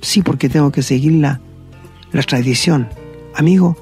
Sí, 0.00 0.22
porque 0.22 0.48
tengo 0.48 0.72
que 0.72 0.82
seguir 0.82 1.12
la, 1.12 1.38
la 2.12 2.22
tradición. 2.22 2.88
Amigo, 3.34 3.76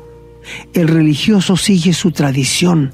el 0.75 0.89
religioso 0.89 1.57
sigue 1.57 1.93
su 1.93 2.11
tradición. 2.11 2.93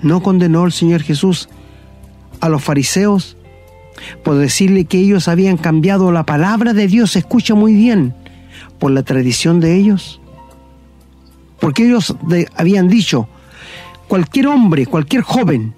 ¿No 0.00 0.22
condenó 0.22 0.64
el 0.64 0.72
Señor 0.72 1.02
Jesús 1.02 1.50
a 2.40 2.48
los 2.48 2.64
fariseos 2.64 3.36
por 4.24 4.36
decirle 4.36 4.86
que 4.86 4.98
ellos 4.98 5.28
habían 5.28 5.58
cambiado 5.58 6.12
la 6.12 6.24
palabra 6.24 6.72
de 6.72 6.88
Dios? 6.88 7.14
Escucha 7.14 7.54
muy 7.54 7.74
bien, 7.74 8.14
por 8.78 8.90
la 8.90 9.02
tradición 9.02 9.60
de 9.60 9.76
ellos. 9.76 10.21
Porque 11.62 11.86
ellos 11.86 12.16
habían 12.56 12.88
dicho, 12.88 13.28
cualquier 14.08 14.48
hombre, 14.48 14.84
cualquier 14.86 15.22
joven 15.22 15.74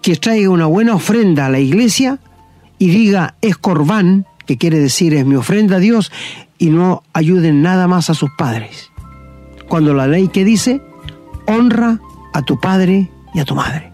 que 0.00 0.14
traiga 0.14 0.48
una 0.48 0.66
buena 0.66 0.94
ofrenda 0.94 1.46
a 1.46 1.50
la 1.50 1.58
iglesia 1.58 2.20
y 2.78 2.86
diga 2.86 3.34
es 3.40 3.56
corbán, 3.56 4.26
que 4.46 4.56
quiere 4.56 4.78
decir 4.78 5.12
es 5.12 5.26
mi 5.26 5.34
ofrenda 5.34 5.76
a 5.76 5.80
Dios, 5.80 6.12
y 6.56 6.70
no 6.70 7.02
ayuden 7.12 7.62
nada 7.62 7.88
más 7.88 8.10
a 8.10 8.14
sus 8.14 8.30
padres 8.38 8.92
cuando 9.68 9.92
la 9.92 10.06
ley 10.06 10.28
que 10.28 10.44
dice, 10.44 10.80
honra 11.46 11.98
a 12.32 12.42
tu 12.42 12.60
padre 12.60 13.10
y 13.34 13.40
a 13.40 13.44
tu 13.44 13.56
madre. 13.56 13.90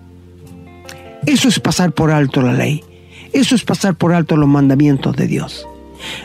Eso 1.24 1.48
es 1.48 1.58
pasar 1.58 1.92
por 1.92 2.10
alto 2.10 2.42
la 2.42 2.52
ley. 2.52 2.84
Eso 3.32 3.54
es 3.54 3.64
pasar 3.64 3.94
por 3.94 4.12
alto 4.12 4.36
los 4.36 4.46
mandamientos 4.46 5.16
de 5.16 5.26
Dios. 5.26 5.66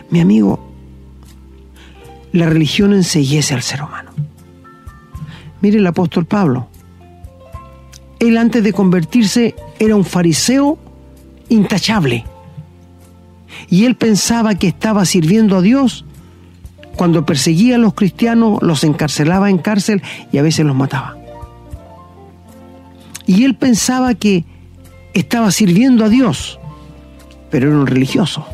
Mi 0.09 0.19
amigo, 0.19 0.64
la 2.35 2.47
religión 2.47 2.93
enseguece 2.93 3.53
al 3.53 3.61
ser 3.61 3.81
humano. 3.81 4.11
Mire 5.61 5.77
el 5.77 5.87
apóstol 5.87 6.25
Pablo. 6.25 6.67
Él 8.19 8.37
antes 8.37 8.63
de 8.63 8.73
convertirse 8.73 9.55
era 9.79 9.95
un 9.95 10.03
fariseo 10.03 10.77
intachable. 11.47 12.25
Y 13.69 13.85
él 13.85 13.95
pensaba 13.95 14.55
que 14.55 14.67
estaba 14.67 15.05
sirviendo 15.05 15.57
a 15.57 15.61
Dios 15.61 16.05
cuando 16.97 17.25
perseguía 17.25 17.75
a 17.75 17.79
los 17.79 17.93
cristianos, 17.93 18.61
los 18.61 18.83
encarcelaba 18.83 19.49
en 19.49 19.57
cárcel 19.57 20.01
y 20.31 20.37
a 20.37 20.41
veces 20.41 20.65
los 20.65 20.75
mataba. 20.75 21.17
Y 23.25 23.43
él 23.43 23.55
pensaba 23.55 24.13
que 24.13 24.45
estaba 25.13 25.51
sirviendo 25.51 26.05
a 26.05 26.09
Dios, 26.09 26.59
pero 27.49 27.69
era 27.69 27.77
un 27.77 27.87
religioso. 27.87 28.45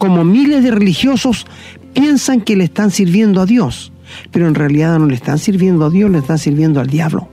Como 0.00 0.24
miles 0.24 0.64
de 0.64 0.70
religiosos 0.70 1.46
piensan 1.92 2.40
que 2.40 2.56
le 2.56 2.64
están 2.64 2.90
sirviendo 2.90 3.42
a 3.42 3.44
Dios, 3.44 3.92
pero 4.30 4.48
en 4.48 4.54
realidad 4.54 4.98
no 4.98 5.04
le 5.04 5.14
están 5.14 5.38
sirviendo 5.38 5.84
a 5.84 5.90
Dios, 5.90 6.10
le 6.10 6.20
están 6.20 6.38
sirviendo 6.38 6.80
al 6.80 6.86
diablo. 6.86 7.28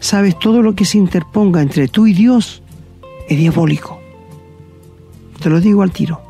Sabes, 0.00 0.36
todo 0.36 0.60
lo 0.60 0.74
que 0.74 0.84
se 0.84 0.98
interponga 0.98 1.62
entre 1.62 1.86
tú 1.86 2.08
y 2.08 2.14
Dios 2.14 2.64
es 3.28 3.38
diabólico. 3.38 4.00
Te 5.40 5.50
lo 5.50 5.60
digo 5.60 5.82
al 5.82 5.92
tiro. 5.92 6.20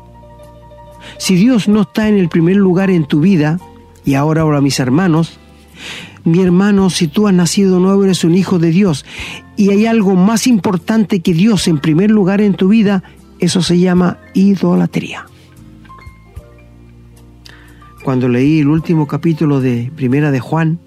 Si 1.17 1.33
Dios 1.33 1.67
no 1.67 1.81
está 1.81 2.07
en 2.09 2.19
el 2.19 2.29
primer 2.29 2.57
lugar 2.57 2.91
en 2.91 3.05
tu 3.05 3.21
vida, 3.21 3.59
y 4.05 4.13
ahora 4.13 4.41
ahora 4.41 4.61
mis 4.61 4.79
hermanos, 4.79 5.39
mi 6.25 6.43
hermano, 6.43 6.91
si 6.91 7.07
tú 7.07 7.27
has 7.27 7.33
nacido 7.33 7.79
nuevo, 7.79 8.03
eres 8.03 8.23
un 8.23 8.35
hijo 8.35 8.59
de 8.59 8.69
Dios, 8.69 9.03
y 9.55 9.71
hay 9.71 9.87
algo 9.87 10.13
más 10.13 10.45
importante 10.45 11.21
que 11.21 11.33
Dios 11.33 11.67
en 11.67 11.79
primer 11.79 12.11
lugar 12.11 12.39
en 12.39 12.53
tu 12.53 12.67
vida, 12.67 13.03
eso 13.39 13.61
se 13.61 13.79
llama 13.79 14.17
idolatría. 14.33 15.25
cuando 18.09 18.27
leí 18.27 18.61
el 18.61 18.67
último 18.69 19.07
capítulo 19.07 19.61
de 19.61 19.91
Primera 19.95 20.31
de 20.31 20.39
Juan, 20.39 20.79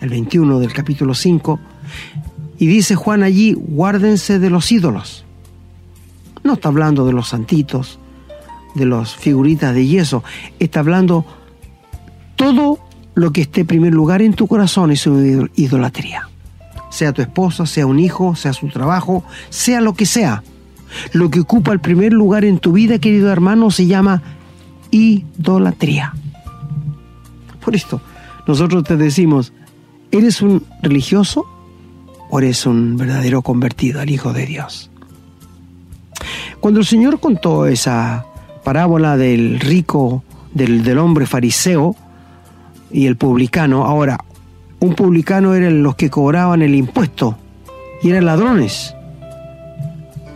el 0.00 0.08
21 0.08 0.58
del 0.58 0.72
capítulo 0.72 1.14
5, 1.14 1.60
y 2.58 2.66
dice 2.66 2.94
Juan 2.94 3.22
allí, 3.22 3.52
guárdense 3.52 4.38
de 4.38 4.48
los 4.48 4.72
ídolos. 4.72 5.26
No 6.44 6.54
está 6.54 6.68
hablando 6.68 7.04
de 7.04 7.12
los 7.12 7.28
santitos, 7.28 7.98
de 8.74 8.86
las 8.86 9.14
figuritas 9.14 9.74
de 9.74 9.86
yeso, 9.86 10.24
está 10.58 10.80
hablando 10.80 11.26
todo 12.36 12.78
lo 13.14 13.32
que 13.32 13.42
esté 13.42 13.60
en 13.60 13.66
primer 13.66 13.92
lugar 13.92 14.22
en 14.22 14.32
tu 14.32 14.46
corazón 14.46 14.92
es 14.92 15.00
su 15.00 15.50
idolatría. 15.54 16.30
Sea 16.90 17.12
tu 17.12 17.20
esposa, 17.22 17.66
sea 17.66 17.86
un 17.86 17.98
hijo, 17.98 18.34
sea 18.34 18.54
su 18.54 18.68
trabajo, 18.68 19.24
sea 19.50 19.80
lo 19.80 19.92
que 19.94 20.06
sea. 20.06 20.42
Lo 21.12 21.30
que 21.30 21.40
ocupa 21.40 21.72
el 21.72 21.80
primer 21.80 22.12
lugar 22.12 22.44
en 22.44 22.58
tu 22.58 22.72
vida, 22.72 22.98
querido 22.98 23.30
hermano, 23.30 23.70
se 23.70 23.86
llama 23.86 24.22
idolatría. 24.90 26.12
Por 27.64 27.74
esto, 27.74 28.00
nosotros 28.46 28.84
te 28.84 28.96
decimos, 28.96 29.52
¿eres 30.10 30.42
un 30.42 30.64
religioso 30.82 31.46
o 32.30 32.38
eres 32.38 32.66
un 32.66 32.96
verdadero 32.96 33.42
convertido 33.42 34.00
al 34.00 34.10
Hijo 34.10 34.32
de 34.32 34.46
Dios? 34.46 34.90
Cuando 36.60 36.80
el 36.80 36.86
Señor 36.86 37.20
contó 37.20 37.66
esa 37.66 38.26
parábola 38.64 39.16
del 39.16 39.58
rico, 39.60 40.22
del, 40.54 40.82
del 40.84 40.98
hombre 40.98 41.26
fariseo 41.26 41.96
y 42.90 43.06
el 43.06 43.16
publicano, 43.16 43.84
ahora, 43.84 44.18
un 44.80 44.94
publicano 44.94 45.54
eran 45.54 45.82
los 45.82 45.94
que 45.94 46.10
cobraban 46.10 46.62
el 46.62 46.74
impuesto 46.74 47.38
y 48.02 48.10
eran 48.10 48.26
ladrones. 48.26 48.94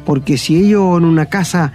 Porque 0.07 0.38
si 0.38 0.57
ellos 0.57 0.97
en 0.97 1.05
una 1.05 1.27
casa 1.27 1.73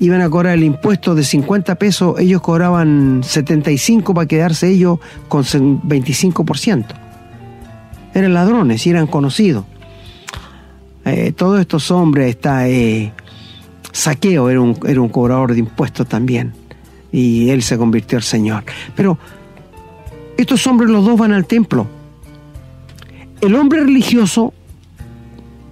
iban 0.00 0.22
a 0.22 0.30
cobrar 0.30 0.54
el 0.54 0.64
impuesto 0.64 1.14
de 1.14 1.24
50 1.24 1.74
pesos, 1.74 2.18
ellos 2.18 2.40
cobraban 2.40 3.20
75 3.22 4.14
para 4.14 4.26
quedarse 4.26 4.68
ellos 4.70 5.00
con 5.28 5.44
25%. 5.44 6.86
Eran 8.14 8.32
ladrones 8.32 8.86
y 8.86 8.90
eran 8.90 9.06
conocidos. 9.06 9.64
Eh, 11.04 11.32
todos 11.32 11.60
estos 11.60 11.90
hombres, 11.90 12.30
está 12.30 12.68
eh, 12.68 13.12
Saqueo 13.92 14.50
era 14.50 14.60
un, 14.60 14.78
era 14.86 15.00
un 15.00 15.08
cobrador 15.08 15.52
de 15.52 15.60
impuestos 15.60 16.06
también, 16.06 16.52
y 17.10 17.50
él 17.50 17.62
se 17.62 17.76
convirtió 17.76 18.18
al 18.18 18.24
Señor. 18.24 18.64
Pero 18.94 19.18
estos 20.36 20.66
hombres 20.66 20.90
los 20.90 21.04
dos 21.04 21.18
van 21.18 21.32
al 21.32 21.46
templo. 21.46 21.86
El 23.40 23.54
hombre 23.54 23.80
religioso, 23.80 24.52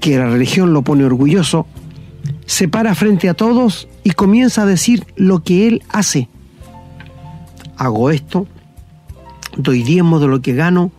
que 0.00 0.18
la 0.18 0.26
religión 0.26 0.72
lo 0.72 0.82
pone 0.82 1.04
orgulloso, 1.04 1.66
se 2.46 2.68
para 2.68 2.94
frente 2.94 3.28
a 3.28 3.34
todos 3.34 3.88
y 4.04 4.12
comienza 4.12 4.62
a 4.62 4.66
decir 4.66 5.04
lo 5.16 5.42
que 5.42 5.68
él 5.68 5.82
hace. 5.88 6.28
Hago 7.76 8.10
esto, 8.10 8.46
doy 9.56 9.82
diezmo 9.82 10.18
de 10.20 10.28
lo 10.28 10.40
que 10.40 10.54
gano, 10.54 10.92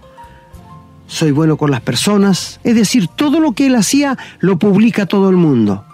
soy 1.08 1.32
bueno 1.32 1.58
con 1.58 1.72
las 1.72 1.82
personas, 1.82 2.60
es 2.64 2.76
decir, 2.76 3.08
todo 3.08 3.40
lo 3.40 3.54
que 3.54 3.68
él 3.68 3.76
hacía 3.76 4.18
lo 4.40 4.60
publica 4.60 5.06
todo 5.06 5.30
el 5.30 5.38
mundo. 5.38 5.86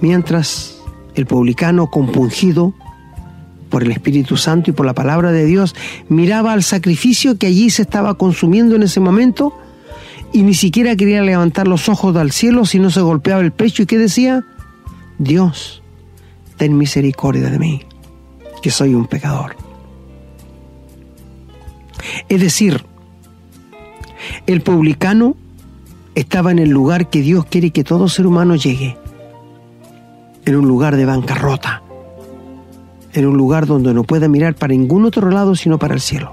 Mientras 0.00 0.82
el 1.14 1.26
publicano 1.26 1.88
compungido 1.88 2.74
por 3.70 3.84
el 3.84 3.92
Espíritu 3.92 4.36
Santo 4.36 4.70
y 4.70 4.72
por 4.72 4.86
la 4.86 4.92
palabra 4.92 5.30
de 5.32 5.46
Dios 5.46 5.74
miraba 6.08 6.52
al 6.52 6.62
sacrificio 6.62 7.38
que 7.38 7.46
allí 7.46 7.70
se 7.70 7.82
estaba 7.82 8.14
consumiendo 8.14 8.74
en 8.74 8.82
ese 8.82 9.00
momento 9.00 9.54
y 10.34 10.42
ni 10.42 10.52
siquiera 10.52 10.96
quería 10.96 11.22
levantar 11.22 11.68
los 11.68 11.88
ojos 11.88 12.16
al 12.16 12.32
cielo 12.32 12.66
si 12.66 12.80
no 12.80 12.90
se 12.90 13.00
golpeaba 13.00 13.40
el 13.40 13.52
pecho 13.52 13.84
y 13.84 13.86
que 13.86 13.98
decía, 13.98 14.44
Dios, 15.16 15.80
ten 16.56 16.76
misericordia 16.76 17.48
de 17.50 17.58
mí, 17.60 17.82
que 18.60 18.72
soy 18.72 18.96
un 18.96 19.06
pecador. 19.06 19.54
Es 22.28 22.40
decir, 22.40 22.84
el 24.48 24.60
publicano 24.60 25.36
estaba 26.16 26.50
en 26.50 26.58
el 26.58 26.68
lugar 26.68 27.10
que 27.10 27.20
Dios 27.20 27.44
quiere 27.44 27.70
que 27.70 27.84
todo 27.84 28.08
ser 28.08 28.26
humano 28.26 28.56
llegue, 28.56 28.98
en 30.46 30.56
un 30.56 30.66
lugar 30.66 30.96
de 30.96 31.04
bancarrota, 31.06 31.84
en 33.12 33.24
un 33.24 33.36
lugar 33.36 33.66
donde 33.66 33.94
no 33.94 34.02
pueda 34.02 34.26
mirar 34.26 34.56
para 34.56 34.72
ningún 34.72 35.04
otro 35.04 35.30
lado 35.30 35.54
sino 35.54 35.78
para 35.78 35.94
el 35.94 36.00
cielo. 36.00 36.32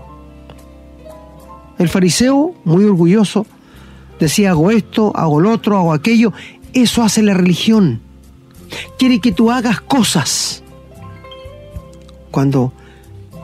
El 1.78 1.88
fariseo, 1.88 2.56
muy 2.64 2.84
orgulloso, 2.86 3.46
decía 4.22 4.52
hago 4.52 4.72
esto, 4.72 5.12
hago 5.16 5.42
lo 5.42 5.52
otro, 5.52 5.78
hago 5.78 5.92
aquello. 5.92 6.32
Eso 6.74 7.04
hace 7.04 7.22
la 7.22 7.34
religión 7.34 8.00
quiere 8.98 9.20
que 9.20 9.32
tú 9.32 9.52
hagas 9.52 9.82
cosas 9.82 10.64
cuando 12.30 12.74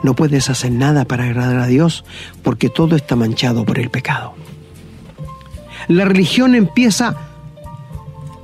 no 0.03 0.15
puedes 0.15 0.49
hacer 0.49 0.71
nada 0.71 1.05
para 1.05 1.25
agradar 1.25 1.57
a 1.57 1.67
Dios 1.67 2.05
porque 2.43 2.69
todo 2.69 2.95
está 2.95 3.15
manchado 3.15 3.65
por 3.65 3.79
el 3.79 3.89
pecado. 3.89 4.33
La 5.87 6.05
religión 6.05 6.55
empieza 6.55 7.15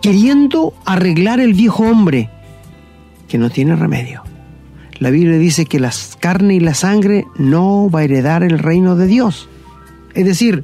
queriendo 0.01 0.73
arreglar 0.85 1.39
el 1.39 1.53
viejo 1.53 1.83
hombre 1.83 2.29
que 3.27 3.37
no 3.37 3.49
tiene 3.49 3.75
remedio. 3.75 4.23
La 4.99 5.09
Biblia 5.09 5.37
dice 5.37 5.65
que 5.65 5.79
la 5.79 5.91
carne 6.19 6.55
y 6.55 6.59
la 6.59 6.73
sangre 6.73 7.25
no 7.37 7.89
va 7.89 8.01
a 8.01 8.03
heredar 8.03 8.43
el 8.43 8.59
reino 8.59 8.95
de 8.95 9.07
Dios. 9.07 9.49
Es 10.13 10.25
decir, 10.25 10.63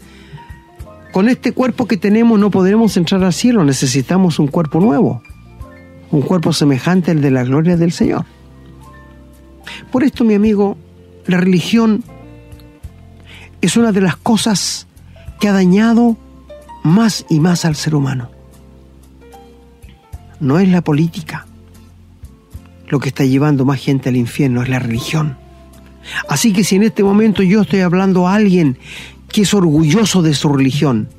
con 1.11 1.29
este 1.29 1.51
cuerpo 1.51 1.87
que 1.87 1.97
tenemos 1.97 2.39
no 2.39 2.51
podremos 2.51 2.95
entrar 2.97 3.23
al 3.23 3.33
cielo, 3.33 3.63
necesitamos 3.63 4.39
un 4.39 4.47
cuerpo 4.47 4.79
nuevo 4.79 5.21
un 6.11 6.21
cuerpo 6.21 6.53
semejante 6.53 7.11
al 7.11 7.21
de 7.21 7.31
la 7.31 7.43
gloria 7.43 7.77
del 7.77 7.91
Señor. 7.91 8.25
Por 9.91 10.03
esto, 10.03 10.23
mi 10.23 10.33
amigo, 10.33 10.77
la 11.25 11.37
religión 11.37 12.03
es 13.61 13.77
una 13.77 13.91
de 13.91 14.01
las 14.01 14.15
cosas 14.15 14.87
que 15.39 15.47
ha 15.47 15.53
dañado 15.53 16.17
más 16.83 17.25
y 17.29 17.39
más 17.39 17.65
al 17.65 17.75
ser 17.75 17.95
humano. 17.95 18.29
No 20.39 20.59
es 20.59 20.69
la 20.69 20.81
política 20.81 21.45
lo 22.87 22.99
que 22.99 23.09
está 23.09 23.23
llevando 23.23 23.65
más 23.65 23.79
gente 23.79 24.09
al 24.09 24.15
infierno, 24.15 24.63
es 24.63 24.69
la 24.69 24.79
religión. 24.79 25.37
Así 26.27 26.53
que 26.53 26.63
si 26.63 26.77
en 26.77 26.83
este 26.83 27.03
momento 27.03 27.43
yo 27.43 27.61
estoy 27.61 27.81
hablando 27.81 28.27
a 28.27 28.33
alguien 28.33 28.79
que 29.31 29.41
es 29.41 29.53
orgulloso 29.53 30.21
de 30.21 30.33
su 30.33 30.49
religión, 30.49 31.09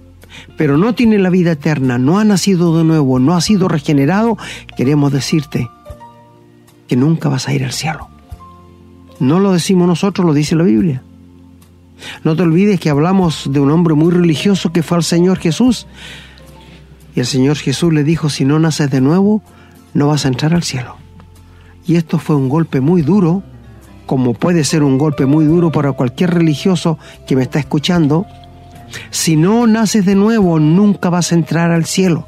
pero 0.56 0.76
no 0.76 0.94
tiene 0.94 1.18
la 1.18 1.30
vida 1.30 1.52
eterna, 1.52 1.98
no 1.98 2.18
ha 2.18 2.24
nacido 2.24 2.76
de 2.76 2.84
nuevo, 2.84 3.18
no 3.18 3.34
ha 3.34 3.40
sido 3.40 3.68
regenerado, 3.68 4.36
queremos 4.76 5.12
decirte 5.12 5.68
que 6.88 6.96
nunca 6.96 7.28
vas 7.28 7.48
a 7.48 7.54
ir 7.54 7.64
al 7.64 7.72
cielo. 7.72 8.08
No 9.20 9.38
lo 9.38 9.52
decimos 9.52 9.86
nosotros, 9.86 10.26
lo 10.26 10.32
dice 10.32 10.56
la 10.56 10.64
Biblia. 10.64 11.02
No 12.24 12.34
te 12.34 12.42
olvides 12.42 12.80
que 12.80 12.90
hablamos 12.90 13.52
de 13.52 13.60
un 13.60 13.70
hombre 13.70 13.94
muy 13.94 14.10
religioso 14.10 14.72
que 14.72 14.82
fue 14.82 14.96
al 14.96 15.04
Señor 15.04 15.38
Jesús. 15.38 15.86
Y 17.14 17.20
el 17.20 17.26
Señor 17.26 17.56
Jesús 17.56 17.92
le 17.92 18.04
dijo, 18.04 18.30
si 18.30 18.44
no 18.44 18.58
naces 18.58 18.90
de 18.90 19.00
nuevo, 19.00 19.42
no 19.94 20.08
vas 20.08 20.24
a 20.24 20.28
entrar 20.28 20.54
al 20.54 20.62
cielo. 20.62 20.96
Y 21.86 21.96
esto 21.96 22.18
fue 22.18 22.36
un 22.36 22.48
golpe 22.48 22.80
muy 22.80 23.02
duro, 23.02 23.42
como 24.10 24.34
puede 24.34 24.64
ser 24.64 24.82
un 24.82 24.98
golpe 24.98 25.24
muy 25.24 25.44
duro 25.44 25.70
para 25.70 25.92
cualquier 25.92 26.34
religioso 26.34 26.98
que 27.28 27.36
me 27.36 27.44
está 27.44 27.60
escuchando, 27.60 28.26
si 29.12 29.36
no 29.36 29.68
naces 29.68 30.04
de 30.04 30.16
nuevo, 30.16 30.58
nunca 30.58 31.10
vas 31.10 31.30
a 31.30 31.36
entrar 31.36 31.70
al 31.70 31.84
cielo. 31.84 32.26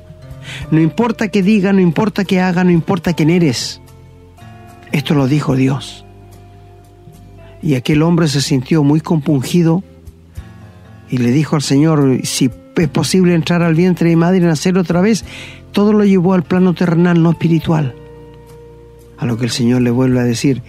No 0.70 0.80
importa 0.80 1.26
qué 1.26 1.42
diga, 1.42 1.72
no 1.72 1.80
importa 1.80 2.24
qué 2.24 2.40
haga, 2.40 2.62
no 2.62 2.70
importa 2.70 3.14
quién 3.14 3.30
eres. 3.30 3.80
Esto 4.92 5.14
lo 5.14 5.26
dijo 5.26 5.56
Dios. 5.56 6.04
Y 7.62 7.74
aquel 7.74 8.02
hombre 8.02 8.28
se 8.28 8.42
sintió 8.42 8.84
muy 8.84 9.00
compungido 9.00 9.82
y 11.10 11.18
le 11.18 11.32
dijo 11.32 11.56
al 11.56 11.62
Señor, 11.62 12.20
si 12.22 12.48
es 12.76 12.88
posible 12.90 13.34
entrar 13.34 13.60
al 13.64 13.74
vientre 13.74 14.10
de 14.10 14.14
madre 14.14 14.36
y 14.36 14.42
nacer 14.42 14.78
otra 14.78 15.00
vez, 15.00 15.24
todo 15.72 15.92
lo 15.92 16.04
llevó 16.04 16.34
al 16.34 16.44
plano 16.44 16.74
terrenal, 16.74 17.20
no 17.20 17.32
espiritual. 17.32 17.96
A 19.18 19.26
lo 19.26 19.36
que 19.36 19.46
el 19.46 19.50
Señor 19.50 19.82
le 19.82 19.90
vuelve 19.90 20.20
a 20.20 20.24
decir, 20.24 20.62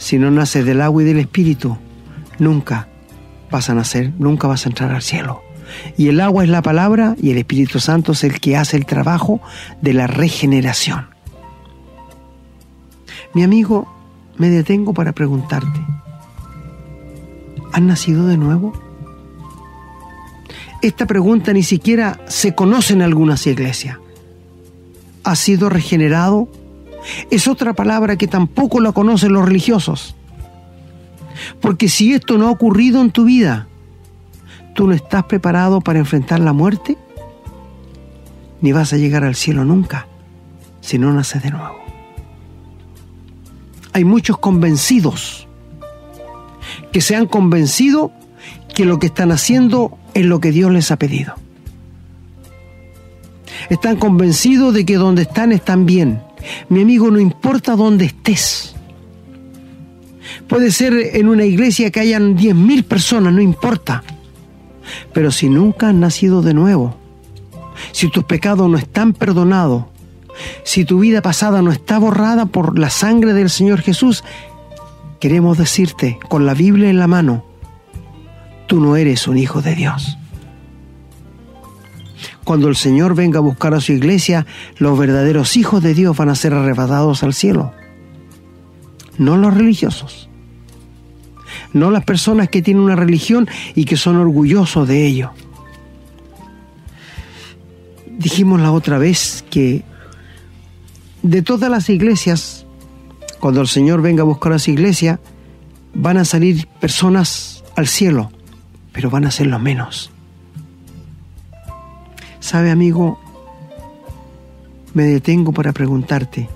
si 0.00 0.18
no 0.18 0.30
naces 0.30 0.64
del 0.64 0.80
agua 0.80 1.02
y 1.02 1.04
del 1.04 1.18
espíritu, 1.18 1.76
nunca 2.38 2.88
vas 3.50 3.68
a 3.68 3.74
nacer, 3.74 4.12
nunca 4.18 4.48
vas 4.48 4.64
a 4.64 4.70
entrar 4.70 4.92
al 4.92 5.02
cielo. 5.02 5.42
Y 5.98 6.08
el 6.08 6.20
agua 6.20 6.42
es 6.42 6.48
la 6.48 6.62
palabra 6.62 7.14
y 7.20 7.30
el 7.30 7.38
Espíritu 7.38 7.78
Santo 7.78 8.12
es 8.12 8.24
el 8.24 8.40
que 8.40 8.56
hace 8.56 8.78
el 8.78 8.86
trabajo 8.86 9.40
de 9.82 9.92
la 9.92 10.06
regeneración. 10.06 11.06
Mi 13.34 13.44
amigo, 13.44 13.86
me 14.38 14.48
detengo 14.48 14.94
para 14.94 15.12
preguntarte, 15.12 15.80
¿has 17.70 17.82
nacido 17.82 18.26
de 18.26 18.38
nuevo? 18.38 18.72
Esta 20.80 21.06
pregunta 21.06 21.52
ni 21.52 21.62
siquiera 21.62 22.18
se 22.26 22.54
conoce 22.54 22.94
en 22.94 23.02
algunas 23.02 23.46
iglesias. 23.46 23.98
¿Has 25.24 25.38
sido 25.38 25.68
regenerado? 25.68 26.48
Es 27.30 27.48
otra 27.48 27.72
palabra 27.72 28.16
que 28.16 28.28
tampoco 28.28 28.80
la 28.80 28.92
conocen 28.92 29.32
los 29.32 29.44
religiosos. 29.44 30.14
Porque 31.60 31.88
si 31.88 32.12
esto 32.12 32.38
no 32.38 32.48
ha 32.48 32.50
ocurrido 32.50 33.00
en 33.00 33.10
tu 33.10 33.24
vida, 33.24 33.66
tú 34.74 34.86
no 34.86 34.94
estás 34.94 35.24
preparado 35.24 35.80
para 35.80 35.98
enfrentar 35.98 36.40
la 36.40 36.52
muerte, 36.52 36.96
ni 38.60 38.72
vas 38.72 38.92
a 38.92 38.96
llegar 38.96 39.24
al 39.24 39.34
cielo 39.34 39.64
nunca 39.64 40.06
si 40.80 40.98
no 40.98 41.12
naces 41.12 41.42
de 41.42 41.50
nuevo. 41.50 41.78
Hay 43.92 44.04
muchos 44.04 44.38
convencidos 44.38 45.48
que 46.92 47.00
se 47.00 47.16
han 47.16 47.26
convencido 47.26 48.12
que 48.74 48.84
lo 48.84 48.98
que 48.98 49.06
están 49.06 49.32
haciendo 49.32 49.98
es 50.14 50.24
lo 50.24 50.40
que 50.40 50.52
Dios 50.52 50.70
les 50.70 50.90
ha 50.90 50.96
pedido. 50.96 51.34
Están 53.68 53.96
convencidos 53.96 54.74
de 54.74 54.84
que 54.84 54.96
donde 54.96 55.22
están 55.22 55.52
están 55.52 55.86
bien. 55.86 56.22
Mi 56.68 56.82
amigo, 56.82 57.10
no 57.10 57.18
importa 57.18 57.76
dónde 57.76 58.06
estés. 58.06 58.74
Puede 60.48 60.70
ser 60.70 60.94
en 61.14 61.28
una 61.28 61.44
iglesia 61.44 61.90
que 61.90 62.00
hayan 62.00 62.36
10.000 62.36 62.84
personas, 62.84 63.32
no 63.32 63.40
importa. 63.40 64.02
Pero 65.12 65.30
si 65.30 65.48
nunca 65.48 65.88
has 65.88 65.94
nacido 65.94 66.42
de 66.42 66.54
nuevo, 66.54 66.96
si 67.92 68.10
tus 68.10 68.24
pecados 68.24 68.68
no 68.68 68.76
están 68.76 69.12
perdonados, 69.12 69.84
si 70.64 70.84
tu 70.84 71.00
vida 71.00 71.22
pasada 71.22 71.62
no 71.62 71.70
está 71.70 71.98
borrada 71.98 72.46
por 72.46 72.78
la 72.78 72.90
sangre 72.90 73.32
del 73.32 73.50
Señor 73.50 73.80
Jesús, 73.80 74.24
queremos 75.18 75.58
decirte 75.58 76.18
con 76.28 76.46
la 76.46 76.54
Biblia 76.54 76.90
en 76.90 76.98
la 76.98 77.06
mano, 77.06 77.44
tú 78.66 78.80
no 78.80 78.96
eres 78.96 79.28
un 79.28 79.38
hijo 79.38 79.62
de 79.62 79.74
Dios. 79.74 80.18
Cuando 82.50 82.66
el 82.66 82.74
Señor 82.74 83.14
venga 83.14 83.38
a 83.38 83.42
buscar 83.42 83.74
a 83.74 83.80
su 83.80 83.92
iglesia, 83.92 84.44
los 84.78 84.98
verdaderos 84.98 85.56
hijos 85.56 85.84
de 85.84 85.94
Dios 85.94 86.16
van 86.16 86.30
a 86.30 86.34
ser 86.34 86.52
arrebatados 86.52 87.22
al 87.22 87.32
cielo. 87.32 87.72
No 89.18 89.36
los 89.36 89.54
religiosos. 89.54 90.28
No 91.72 91.92
las 91.92 92.02
personas 92.02 92.48
que 92.48 92.60
tienen 92.60 92.82
una 92.82 92.96
religión 92.96 93.48
y 93.76 93.84
que 93.84 93.96
son 93.96 94.16
orgullosos 94.16 94.88
de 94.88 95.06
ello. 95.06 95.30
Dijimos 98.18 98.60
la 98.60 98.72
otra 98.72 98.98
vez 98.98 99.44
que 99.48 99.84
de 101.22 101.42
todas 101.42 101.70
las 101.70 101.88
iglesias, 101.88 102.66
cuando 103.38 103.60
el 103.60 103.68
Señor 103.68 104.02
venga 104.02 104.22
a 104.22 104.26
buscar 104.26 104.54
a 104.54 104.58
su 104.58 104.72
iglesia, 104.72 105.20
van 105.94 106.16
a 106.16 106.24
salir 106.24 106.66
personas 106.80 107.62
al 107.76 107.86
cielo, 107.86 108.32
pero 108.90 109.08
van 109.08 109.24
a 109.24 109.30
ser 109.30 109.46
los 109.46 109.62
menos. 109.62 110.10
¿Sabe, 112.40 112.70
amigo? 112.70 113.20
Me 114.94 115.04
detengo 115.04 115.52
para 115.52 115.72
preguntarte, 115.72 116.48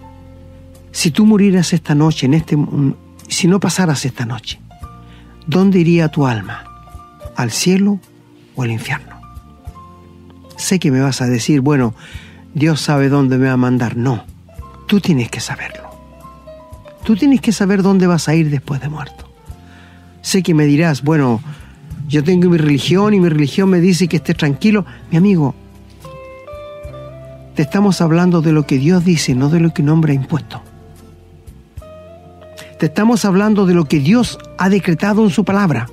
si 0.91 1.11
tú 1.11 1.27
murieras 1.27 1.73
esta 1.73 1.95
noche, 1.95 2.27
en 2.27 2.35
este, 2.35 2.57
si 3.29 3.47
no 3.47 3.61
pasaras 3.61 4.05
esta 4.05 4.25
noche, 4.25 4.61
¿dónde 5.47 5.81
iría 5.81 6.09
tu 6.09 6.27
alma? 6.27 6.65
¿Al 7.37 7.51
cielo 7.51 8.01
o 8.57 8.63
al 8.63 8.71
infierno? 8.71 9.21
Sé 10.57 10.79
que 10.79 10.91
me 10.91 11.01
vas 11.01 11.21
a 11.21 11.27
decir, 11.27 11.61
bueno, 11.61 11.95
Dios 12.55 12.81
sabe 12.81 13.09
dónde 13.09 13.39
me 13.39 13.47
va 13.47 13.53
a 13.53 13.57
mandar. 13.57 13.97
No, 13.97 14.25
tú 14.87 15.01
tienes 15.01 15.29
que 15.31 15.41
saberlo. 15.41 15.91
Tú 17.05 17.17
tienes 17.17 17.41
que 17.41 17.53
saber 17.53 17.83
dónde 17.83 18.07
vas 18.07 18.29
a 18.29 18.35
ir 18.35 18.51
después 18.51 18.81
de 18.81 18.89
muerto. 18.89 19.29
Sé 20.23 20.43
que 20.43 20.55
me 20.55 20.65
dirás, 20.65 21.03
bueno, 21.03 21.43
yo 22.09 22.25
tengo 22.25 22.49
mi 22.49 22.57
religión 22.57 23.15
y 23.15 23.21
mi 23.21 23.29
religión 23.29 23.69
me 23.69 23.81
dice 23.81 24.09
que 24.09 24.17
estés 24.17 24.37
tranquilo. 24.37 24.87
Mi 25.11 25.19
amigo, 25.19 25.55
te 27.55 27.63
estamos 27.63 28.01
hablando 28.01 28.43
de 28.43 28.53
lo 28.53 28.67
que 28.67 28.79
Dios 28.79 29.05
dice, 29.05 29.35
no 29.35 29.49
de 29.49 29.61
lo 29.61 29.73
que 29.73 29.83
un 29.83 29.91
hombre 29.91 30.13
ha 30.13 30.17
impuesto. 30.17 30.63
Te 32.79 32.87
estamos 32.87 33.25
hablando 33.25 33.67
de 33.67 33.75
lo 33.75 33.85
que 33.85 34.01
Dios 34.01 34.39
ha 34.59 34.69
decretado 34.69 35.25
en 35.25 35.31
su 35.31 35.45
palabra. 35.45 35.89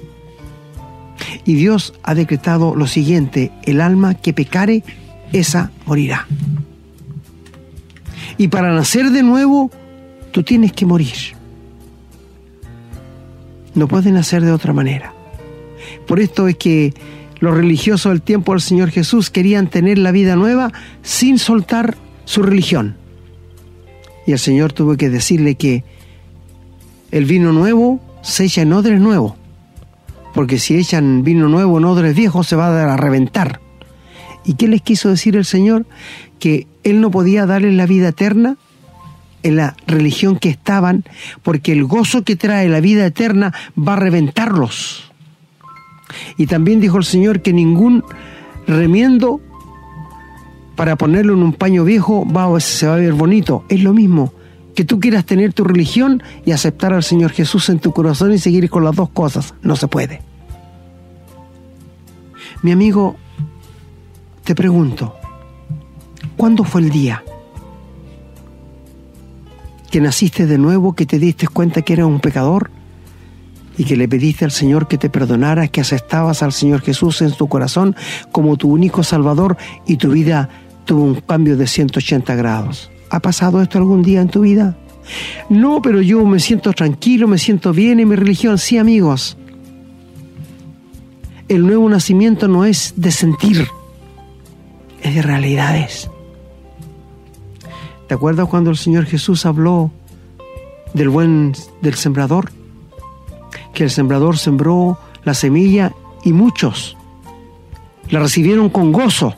Y 1.46 1.54
Dios 1.54 1.94
ha 2.04 2.16
decretado 2.16 2.76
lo 2.76 2.88
siguiente, 2.88 3.52
el 3.64 3.80
alma 3.80 4.16
que 4.16 4.34
pecare, 4.34 4.84
esa 5.32 5.72
morirá. 5.86 6.28
Y 8.38 8.48
para 8.48 8.74
nacer 8.74 9.12
de 9.12 9.22
nuevo, 9.22 9.70
tú 10.32 10.42
tienes 10.42 10.74
que 10.74 10.86
morir. 10.86 11.16
No 13.76 13.88
puedes 13.88 14.12
nacer 14.12 14.44
de 14.44 14.52
otra 14.52 14.74
manera. 14.74 15.14
Por 16.08 16.20
esto 16.20 16.48
es 16.48 16.58
que 16.58 16.94
los 17.42 17.56
religiosos 17.56 18.12
del 18.12 18.22
tiempo 18.22 18.54
del 18.54 18.62
Señor 18.62 18.92
Jesús 18.92 19.30
querían 19.30 19.68
tener 19.68 19.98
la 19.98 20.12
vida 20.12 20.36
nueva 20.36 20.72
sin 21.02 21.40
soltar 21.40 21.98
su 22.24 22.44
religión. 22.44 22.96
Y 24.26 24.32
el 24.32 24.40
Señor 24.40 24.72
tuvo 24.72 24.96
que 24.96 25.10
decirle 25.10 25.56
que 25.56 25.84
el 27.12 27.26
vino 27.26 27.52
nuevo 27.52 28.00
se 28.22 28.46
echa 28.46 28.62
en 28.62 28.72
odres 28.72 29.02
nuevos, 29.02 29.34
porque 30.36 30.60
si 30.60 30.78
echan 30.78 31.24
vino 31.24 31.50
nuevo 31.50 31.80
en 31.80 31.86
odres 31.86 32.16
viejos 32.16 32.48
se 32.48 32.56
va 32.56 32.68
a 32.68 32.72
dar 32.72 32.90
a 32.90 32.96
reventar. 32.96 33.60
¿Y 34.46 34.54
qué 34.54 34.68
les 34.68 34.84
quiso 34.84 35.10
decir 35.10 35.36
el 35.36 35.46
Señor? 35.46 35.88
Que 36.40 36.68
Él 36.84 37.02
no 37.02 37.10
podía 37.10 37.48
darles 37.48 37.74
la 37.74 37.88
vida 37.88 38.10
eterna 38.10 38.58
en 39.42 39.56
la 39.56 39.76
religión 39.88 40.38
que 40.38 40.50
estaban, 40.50 41.04
porque 41.42 41.72
el 41.72 41.86
gozo 41.86 42.24
que 42.24 42.36
trae 42.36 42.70
la 42.70 42.80
vida 42.82 43.04
eterna 43.04 43.52
va 43.76 43.94
a 43.94 43.98
reventarlos. 43.98 45.11
Y 46.38 46.48
también 46.48 46.80
dijo 46.80 46.98
el 46.98 47.04
Señor 47.04 47.42
que 47.42 47.54
ningún 47.54 48.04
remiendo 48.68 49.42
para 50.76 50.96
ponerlo 50.96 51.34
en 51.34 51.44
un 51.44 51.54
paño 51.54 51.84
viejo 51.84 52.26
va, 52.26 52.60
se 52.60 52.88
va 52.88 52.96
a 52.96 52.98
ver 52.98 53.14
bonito. 53.14 53.64
Es 53.70 53.84
lo 53.84 53.94
mismo 53.94 54.34
que 54.76 54.86
tú 54.86 55.00
quieras 55.00 55.26
tener 55.26 55.54
tu 55.54 55.64
religión 55.64 56.24
y 56.46 56.52
aceptar 56.52 56.94
al 56.94 57.04
Señor 57.04 57.32
Jesús 57.32 57.70
en 57.70 57.80
tu 57.80 57.92
corazón 57.92 58.34
y 58.34 58.40
seguir 58.40 58.70
con 58.70 58.84
las 58.84 58.96
dos 58.96 59.10
cosas. 59.10 59.54
No 59.62 59.76
se 59.76 59.88
puede. 59.88 60.22
Mi 62.64 62.72
amigo, 62.72 63.16
te 64.44 64.56
pregunto, 64.56 65.16
¿cuándo 66.38 66.64
fue 66.64 66.82
el 66.82 66.90
día 66.90 67.24
que 69.90 70.00
naciste 70.00 70.46
de 70.46 70.58
nuevo, 70.58 70.94
que 70.94 71.06
te 71.06 71.20
diste 71.20 71.48
cuenta 71.48 71.82
que 71.82 71.94
eras 71.94 72.08
un 72.08 72.20
pecador? 72.20 72.72
Y 73.78 73.86
que 73.86 73.96
le 73.96 74.08
pediste 74.08 74.46
al 74.46 74.52
Señor 74.52 74.88
que 74.88 74.98
te 74.98 75.10
perdonara, 75.10 75.68
que 75.68 75.82
aceptabas 75.82 76.44
al 76.44 76.52
Señor 76.52 76.82
Jesús 76.82 77.22
en 77.22 77.32
tu 77.32 77.48
corazón 77.48 77.96
como 78.32 78.58
tu 78.58 78.70
único 78.70 79.04
Salvador 79.04 79.58
y 79.86 79.98
tu 79.98 80.12
vida 80.12 80.50
tuvo 80.86 81.04
un 81.04 81.16
cambio 81.16 81.58
de 81.58 81.68
180 81.68 82.36
grados. 82.36 82.92
¿Ha 83.10 83.20
pasado 83.20 83.62
esto 83.62 83.78
algún 83.78 84.02
día 84.02 84.22
en 84.22 84.30
tu 84.30 84.42
vida? 84.42 84.78
No, 85.50 85.82
pero 85.82 86.02
yo 86.02 86.26
me 86.26 86.40
siento 86.40 86.74
tranquilo, 86.74 87.28
me 87.28 87.38
siento 87.38 87.74
bien 87.74 88.00
en 88.00 88.08
mi 88.08 88.16
religión. 88.16 88.58
Sí, 88.58 88.78
amigos. 88.78 89.38
El 91.48 91.66
nuevo 91.66 91.90
nacimiento 91.90 92.48
no 92.48 92.64
es 92.64 92.94
de 92.96 93.12
sentir, 93.12 93.68
es 95.02 95.16
de 95.16 95.22
realidades. 95.22 96.10
¿Te 98.08 98.14
acuerdas 98.14 98.48
cuando 98.48 98.70
el 98.70 98.78
Señor 98.78 99.06
Jesús 99.06 99.46
habló 99.46 99.92
del 100.94 101.10
buen 101.10 101.54
del 101.82 101.96
sembrador? 101.96 102.52
Que 103.74 103.84
el 103.84 103.90
sembrador 103.90 104.38
sembró 104.38 104.98
la 105.24 105.34
semilla 105.34 105.94
y 106.24 106.34
muchos 106.34 106.98
la 108.12 108.20
recibieron 108.20 108.70
con 108.70 108.92
gozo, 108.92 109.34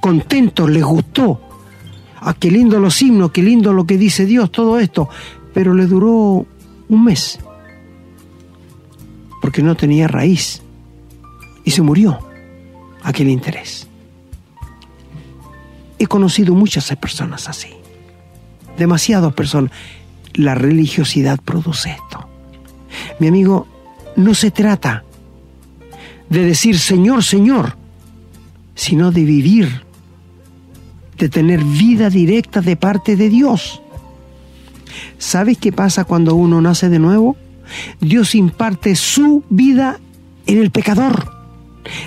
contentos, 0.00 0.70
les 0.70 0.84
gustó. 0.84 1.40
Ah, 2.20 2.34
qué 2.38 2.50
lindo 2.50 2.78
los 2.78 3.00
himnos, 3.00 3.30
qué 3.30 3.42
lindo 3.42 3.72
lo 3.72 3.86
que 3.86 3.96
dice 3.96 4.26
Dios, 4.26 4.52
todo 4.52 4.78
esto. 4.78 5.08
Pero 5.54 5.72
le 5.74 5.86
duró 5.86 6.46
un 6.88 7.04
mes, 7.04 7.38
porque 9.40 9.62
no 9.62 9.74
tenía 9.74 10.06
raíz 10.06 10.62
y 11.64 11.70
se 11.70 11.80
murió 11.80 12.18
aquel 13.02 13.30
interés. 13.30 13.86
He 15.98 16.06
conocido 16.06 16.54
muchas 16.54 16.94
personas 16.96 17.48
así, 17.48 17.70
demasiadas 18.76 19.32
personas. 19.32 19.72
La 20.34 20.54
religiosidad 20.54 21.40
produce 21.42 21.90
esto. 21.90 22.27
Mi 23.18 23.26
amigo, 23.26 23.66
no 24.16 24.34
se 24.34 24.50
trata 24.50 25.04
de 26.28 26.44
decir 26.44 26.78
Señor, 26.78 27.24
Señor, 27.24 27.76
sino 28.74 29.10
de 29.10 29.24
vivir, 29.24 29.82
de 31.16 31.28
tener 31.28 31.64
vida 31.64 32.10
directa 32.10 32.60
de 32.60 32.76
parte 32.76 33.16
de 33.16 33.28
Dios. 33.28 33.82
¿Sabes 35.18 35.58
qué 35.58 35.72
pasa 35.72 36.04
cuando 36.04 36.34
uno 36.34 36.60
nace 36.60 36.88
de 36.88 36.98
nuevo? 36.98 37.36
Dios 38.00 38.34
imparte 38.34 38.94
su 38.94 39.42
vida 39.50 39.98
en 40.46 40.58
el 40.58 40.70
pecador, 40.70 41.32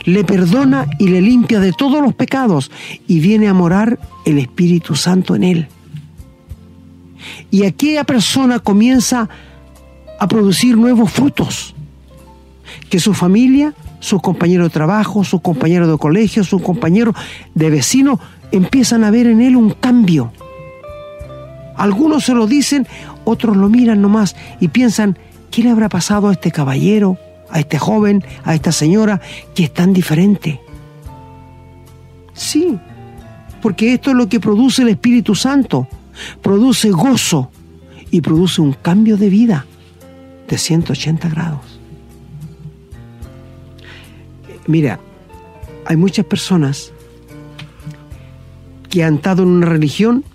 le 0.05 0.23
perdona 0.23 0.87
y 0.97 1.09
le 1.09 1.21
limpia 1.21 1.59
de 1.59 1.73
todos 1.73 2.01
los 2.01 2.13
pecados 2.13 2.71
y 3.07 3.19
viene 3.19 3.47
a 3.47 3.53
morar 3.53 3.99
el 4.25 4.39
Espíritu 4.39 4.95
Santo 4.95 5.35
en 5.35 5.43
él. 5.43 5.67
Y 7.51 7.65
aquella 7.65 8.03
persona 8.03 8.59
comienza 8.59 9.21
a 9.21 9.29
a 10.21 10.27
producir 10.27 10.77
nuevos 10.77 11.11
frutos. 11.11 11.73
Que 12.91 12.99
su 12.99 13.15
familia, 13.15 13.73
sus 13.99 14.21
compañeros 14.21 14.67
de 14.67 14.73
trabajo, 14.73 15.23
sus 15.23 15.41
compañeros 15.41 15.89
de 15.89 15.97
colegio, 15.97 16.43
sus 16.43 16.61
compañeros 16.61 17.15
de 17.55 17.71
vecino 17.71 18.19
empiezan 18.51 19.03
a 19.03 19.09
ver 19.09 19.25
en 19.25 19.41
él 19.41 19.55
un 19.55 19.71
cambio. 19.71 20.31
Algunos 21.75 22.25
se 22.25 22.35
lo 22.35 22.45
dicen, 22.45 22.85
otros 23.25 23.57
lo 23.57 23.67
miran 23.67 23.99
nomás 23.99 24.35
y 24.59 24.67
piensan, 24.67 25.17
¿qué 25.49 25.63
le 25.63 25.71
habrá 25.71 25.89
pasado 25.89 26.29
a 26.29 26.33
este 26.33 26.51
caballero, 26.51 27.17
a 27.49 27.59
este 27.59 27.79
joven, 27.79 28.23
a 28.43 28.53
esta 28.53 28.71
señora 28.71 29.21
que 29.55 29.63
es 29.63 29.73
tan 29.73 29.91
diferente? 29.91 30.61
Sí, 32.33 32.77
porque 33.59 33.95
esto 33.95 34.11
es 34.11 34.15
lo 34.15 34.29
que 34.29 34.39
produce 34.39 34.83
el 34.83 34.89
Espíritu 34.89 35.33
Santo. 35.33 35.87
Produce 36.43 36.91
gozo 36.91 37.49
y 38.11 38.21
produce 38.21 38.61
un 38.61 38.73
cambio 38.73 39.17
de 39.17 39.29
vida 39.29 39.65
de 40.51 40.57
180 40.57 41.29
grados. 41.29 41.79
Mira, 44.67 44.99
hay 45.85 45.95
muchas 45.95 46.25
personas 46.25 46.91
que 48.89 49.05
han 49.05 49.15
estado 49.15 49.43
en 49.43 49.49
una 49.49 49.65
religión 49.65 50.25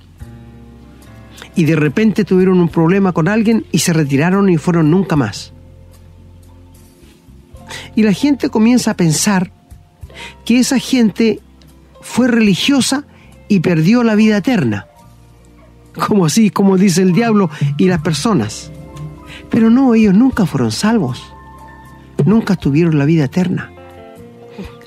y 1.55 1.67
de 1.67 1.77
repente 1.77 2.25
tuvieron 2.25 2.59
un 2.61 2.71
problema 2.71 3.13
con 3.13 3.29
alguien 3.29 3.67
y 3.73 3.81
se 3.81 3.93
retiraron 3.93 4.49
y 4.49 4.57
fueron 4.57 4.91
nunca 4.91 5.17
más. 5.17 5.53
Y 7.95 8.03
la 8.03 8.15
gente 8.15 8.49
comienza 8.49 8.93
a 8.93 8.97
pensar 8.97 9.53
que 10.47 10.59
esa 10.59 10.79
gente 10.79 11.41
fue 12.01 12.29
religiosa 12.29 13.05
y 13.49 13.61
perdió 13.61 14.03
la 14.03 14.15
vida 14.15 14.39
eterna. 14.39 14.87
Como 16.07 16.25
así, 16.25 16.49
como 16.49 16.79
dice 16.79 17.03
el 17.03 17.13
diablo 17.13 17.51
y 17.77 17.89
las 17.89 18.01
personas. 18.01 18.71
Pero 19.57 19.71
no, 19.71 19.95
ellos 19.95 20.13
nunca 20.13 20.45
fueron 20.45 20.71
salvos. 20.71 21.33
Nunca 22.27 22.57
tuvieron 22.57 22.99
la 22.99 23.07
vida 23.07 23.25
eterna. 23.25 23.73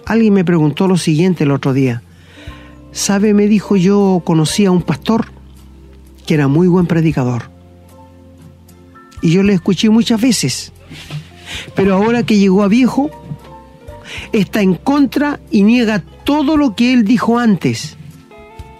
Alguien 0.05 0.31
me 0.31 0.45
preguntó 0.45 0.87
lo 0.87 0.95
siguiente 0.95 1.43
el 1.43 1.49
otro 1.49 1.73
día. 1.73 2.03
¿Sabe? 2.91 3.33
Me 3.33 3.47
dijo 3.47 3.77
yo 3.77 4.21
conocí 4.23 4.67
a 4.67 4.71
un 4.71 4.83
pastor 4.83 5.31
que 6.27 6.35
era 6.35 6.47
muy 6.47 6.67
buen 6.67 6.85
predicador. 6.85 7.49
Y 9.23 9.31
yo 9.31 9.41
le 9.41 9.53
escuché 9.53 9.89
muchas 9.89 10.21
veces. 10.21 10.71
Pero 11.73 11.95
ahora 11.95 12.21
que 12.21 12.37
llegó 12.37 12.61
a 12.61 12.67
viejo, 12.67 13.09
está 14.33 14.61
en 14.61 14.75
contra 14.75 15.39
y 15.49 15.63
niega 15.63 16.03
todo 16.23 16.57
lo 16.57 16.75
que 16.75 16.93
él 16.93 17.05
dijo 17.05 17.39
antes. 17.39 17.97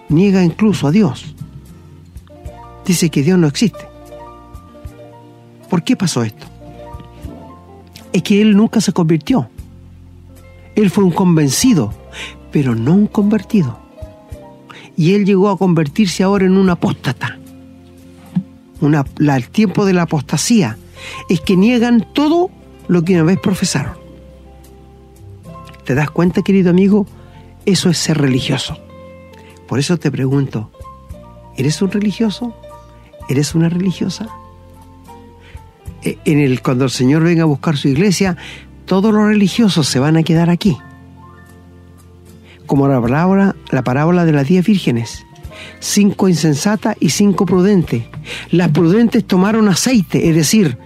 Niega 0.08 0.44
incluso 0.44 0.86
a 0.86 0.92
Dios. 0.92 1.34
Dice 2.86 3.10
que 3.10 3.24
Dios 3.24 3.40
no 3.40 3.48
existe. 3.48 3.89
¿Por 5.70 5.82
qué 5.82 5.96
pasó 5.96 6.22
esto? 6.22 6.46
Es 8.12 8.22
que 8.22 8.42
él 8.42 8.56
nunca 8.56 8.82
se 8.82 8.92
convirtió. 8.92 9.48
Él 10.74 10.90
fue 10.90 11.04
un 11.04 11.12
convencido, 11.12 11.94
pero 12.52 12.74
no 12.74 12.92
un 12.92 13.06
convertido. 13.06 13.78
Y 14.96 15.14
él 15.14 15.24
llegó 15.24 15.48
a 15.48 15.56
convertirse 15.56 16.22
ahora 16.22 16.44
en 16.44 16.58
un 16.58 16.68
apóstata 16.68 17.40
el 18.82 19.48
tiempo 19.50 19.84
de 19.84 19.92
la 19.92 20.02
apostasía, 20.02 20.78
es 21.28 21.40
que 21.40 21.56
niegan 21.56 22.06
todo 22.12 22.50
lo 22.88 23.02
que 23.02 23.14
una 23.14 23.24
vez 23.24 23.38
profesaron. 23.38 23.94
¿Te 25.84 25.94
das 25.94 26.10
cuenta, 26.10 26.42
querido 26.42 26.70
amigo? 26.70 27.06
Eso 27.66 27.90
es 27.90 27.98
ser 27.98 28.18
religioso. 28.18 28.78
Por 29.68 29.78
eso 29.78 29.98
te 29.98 30.10
pregunto, 30.10 30.70
¿eres 31.56 31.82
un 31.82 31.90
religioso? 31.90 32.54
¿Eres 33.28 33.54
una 33.54 33.68
religiosa? 33.68 34.28
E, 36.02 36.18
en 36.24 36.38
el, 36.38 36.62
cuando 36.62 36.84
el 36.84 36.90
Señor 36.90 37.22
venga 37.22 37.42
a 37.42 37.46
buscar 37.46 37.76
su 37.76 37.88
iglesia, 37.88 38.36
todos 38.84 39.12
los 39.12 39.26
religiosos 39.26 39.86
se 39.88 39.98
van 39.98 40.16
a 40.16 40.22
quedar 40.22 40.50
aquí. 40.50 40.76
Como 42.66 42.86
la 42.88 43.54
la 43.70 43.82
parábola 43.82 44.24
de 44.24 44.32
las 44.32 44.46
diez 44.46 44.64
vírgenes 44.64 45.24
cinco 45.78 46.28
insensatas 46.28 46.96
y 47.00 47.10
cinco 47.10 47.46
prudentes. 47.46 48.04
Las 48.50 48.70
prudentes 48.70 49.24
tomaron 49.24 49.68
aceite, 49.68 50.28
es 50.28 50.34
decir, 50.34 50.78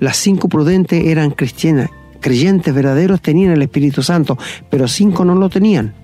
las 0.00 0.16
cinco 0.16 0.48
prudentes 0.48 1.04
eran 1.06 1.30
cristianas, 1.30 1.90
creyentes 2.20 2.74
verdaderos 2.74 3.20
tenían 3.20 3.52
el 3.52 3.62
Espíritu 3.62 4.02
Santo, 4.02 4.38
pero 4.70 4.88
cinco 4.88 5.24
no 5.24 5.34
lo 5.34 5.48
tenían. 5.48 5.94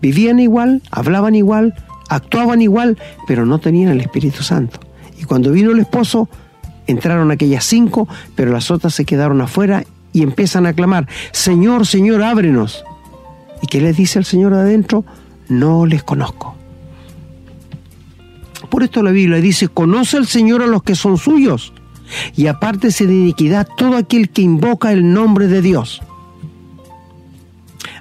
Vivían 0.00 0.38
igual, 0.38 0.82
hablaban 0.90 1.34
igual, 1.34 1.74
actuaban 2.08 2.62
igual, 2.62 2.98
pero 3.26 3.46
no 3.46 3.58
tenían 3.58 3.90
el 3.90 4.00
Espíritu 4.00 4.42
Santo. 4.42 4.80
Y 5.18 5.24
cuando 5.24 5.50
vino 5.50 5.72
el 5.72 5.80
esposo, 5.80 6.28
entraron 6.86 7.30
aquellas 7.30 7.64
cinco, 7.64 8.08
pero 8.34 8.52
las 8.52 8.70
otras 8.70 8.94
se 8.94 9.04
quedaron 9.04 9.40
afuera 9.40 9.84
y 10.12 10.22
empiezan 10.22 10.66
a 10.66 10.72
clamar, 10.72 11.08
Señor, 11.32 11.86
Señor, 11.86 12.22
ábrenos. 12.22 12.84
¿Y 13.62 13.66
qué 13.66 13.80
les 13.80 13.96
dice 13.96 14.18
el 14.18 14.24
Señor 14.24 14.54
adentro? 14.54 15.04
No 15.48 15.86
les 15.86 16.02
conozco. 16.02 16.56
Por 18.70 18.82
esto 18.82 19.02
la 19.02 19.10
Biblia 19.10 19.40
dice, 19.40 19.68
conoce 19.68 20.16
al 20.16 20.26
Señor 20.26 20.62
a 20.62 20.66
los 20.66 20.82
que 20.82 20.94
son 20.94 21.18
suyos 21.18 21.72
y 22.36 22.46
apártese 22.46 23.06
de 23.06 23.14
iniquidad 23.14 23.68
todo 23.76 23.96
aquel 23.96 24.30
que 24.30 24.42
invoca 24.42 24.92
el 24.92 25.12
nombre 25.12 25.48
de 25.48 25.62
Dios. 25.62 26.02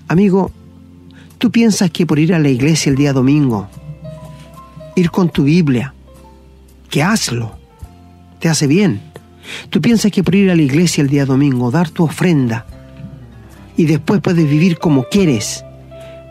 Amigo, 0.08 0.52
tú 1.38 1.52
piensas 1.52 1.92
que 1.92 2.06
por 2.06 2.20
ir 2.20 2.34
a 2.34 2.40
la 2.40 2.50
iglesia 2.50 2.90
el 2.90 2.96
día 2.96 3.14
domingo, 3.14 3.68
ir 4.96 5.12
con 5.12 5.30
tu 5.30 5.44
Biblia, 5.44 5.94
que 6.90 7.04
hazlo, 7.04 7.58
te 8.46 8.50
hace 8.50 8.68
bien. 8.68 9.02
Tú 9.72 9.82
piensas 9.82 10.12
que 10.12 10.24
por 10.24 10.36
ir 10.36 10.52
a 10.52 10.56
la 10.56 10.62
iglesia 10.62 11.02
el 11.02 11.10
día 11.10 11.26
domingo, 11.26 11.72
dar 11.72 11.90
tu 11.90 12.04
ofrenda 12.04 12.68
y 13.76 13.86
después 13.86 14.22
puedes 14.22 14.48
vivir 14.48 14.78
como 14.78 15.06
quieres, 15.06 15.66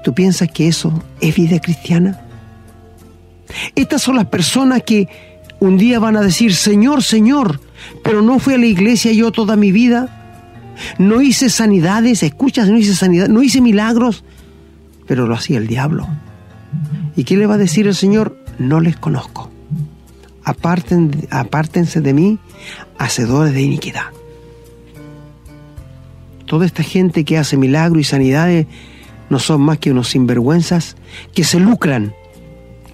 ¿tú 0.04 0.14
piensas 0.14 0.48
que 0.52 0.68
eso 0.68 1.02
es 1.20 1.34
vida 1.34 1.58
cristiana? 1.58 2.20
Estas 3.74 4.00
son 4.00 4.14
las 4.14 4.26
personas 4.26 4.84
que 4.84 5.08
un 5.58 5.76
día 5.76 5.98
van 5.98 6.16
a 6.16 6.20
decir, 6.20 6.54
Señor, 6.54 7.02
Señor, 7.02 7.60
pero 8.04 8.22
no 8.22 8.38
fui 8.38 8.54
a 8.54 8.58
la 8.58 8.66
iglesia 8.66 9.10
yo 9.10 9.32
toda 9.32 9.56
mi 9.56 9.72
vida. 9.72 10.70
No 10.98 11.20
hice 11.20 11.50
sanidades, 11.50 12.22
escuchas, 12.22 12.68
no 12.68 12.78
hice 12.78 12.94
sanidad, 12.94 13.26
no 13.26 13.42
hice 13.42 13.60
milagros, 13.60 14.22
pero 15.08 15.26
lo 15.26 15.34
hacía 15.34 15.58
el 15.58 15.66
diablo. 15.66 16.06
¿Y 17.16 17.24
qué 17.24 17.36
le 17.36 17.46
va 17.46 17.54
a 17.54 17.58
decir 17.58 17.88
el 17.88 17.96
Señor? 17.96 18.38
No 18.60 18.78
les 18.78 18.96
conozco. 18.96 19.50
Aparten, 20.44 21.26
apártense 21.30 22.00
de 22.00 22.12
mí, 22.12 22.38
hacedores 22.98 23.54
de 23.54 23.62
iniquidad. 23.62 24.06
Toda 26.46 26.66
esta 26.66 26.82
gente 26.82 27.24
que 27.24 27.38
hace 27.38 27.56
milagros 27.56 28.00
y 28.00 28.04
sanidades 28.04 28.66
no 29.30 29.38
son 29.38 29.62
más 29.62 29.78
que 29.78 29.90
unos 29.90 30.08
sinvergüenzas 30.08 30.96
que 31.34 31.44
se 31.44 31.58
lucran 31.58 32.14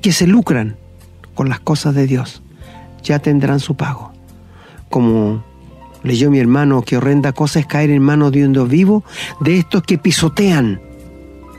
que 0.00 0.12
se 0.12 0.26
lucran 0.26 0.76
con 1.34 1.48
las 1.48 1.60
cosas 1.60 1.94
de 1.94 2.06
Dios, 2.06 2.42
ya 3.02 3.18
tendrán 3.18 3.60
su 3.60 3.76
pago. 3.76 4.12
Como 4.88 5.44
leyó 6.02 6.30
mi 6.30 6.38
hermano, 6.38 6.82
que 6.82 6.96
horrenda 6.96 7.32
cosa 7.32 7.60
es 7.60 7.66
caer 7.66 7.90
en 7.90 8.02
manos 8.02 8.32
de 8.32 8.44
un 8.44 8.52
Dios 8.52 8.68
vivo, 8.68 9.04
de 9.40 9.58
estos 9.58 9.82
que 9.82 9.98
pisotean 9.98 10.80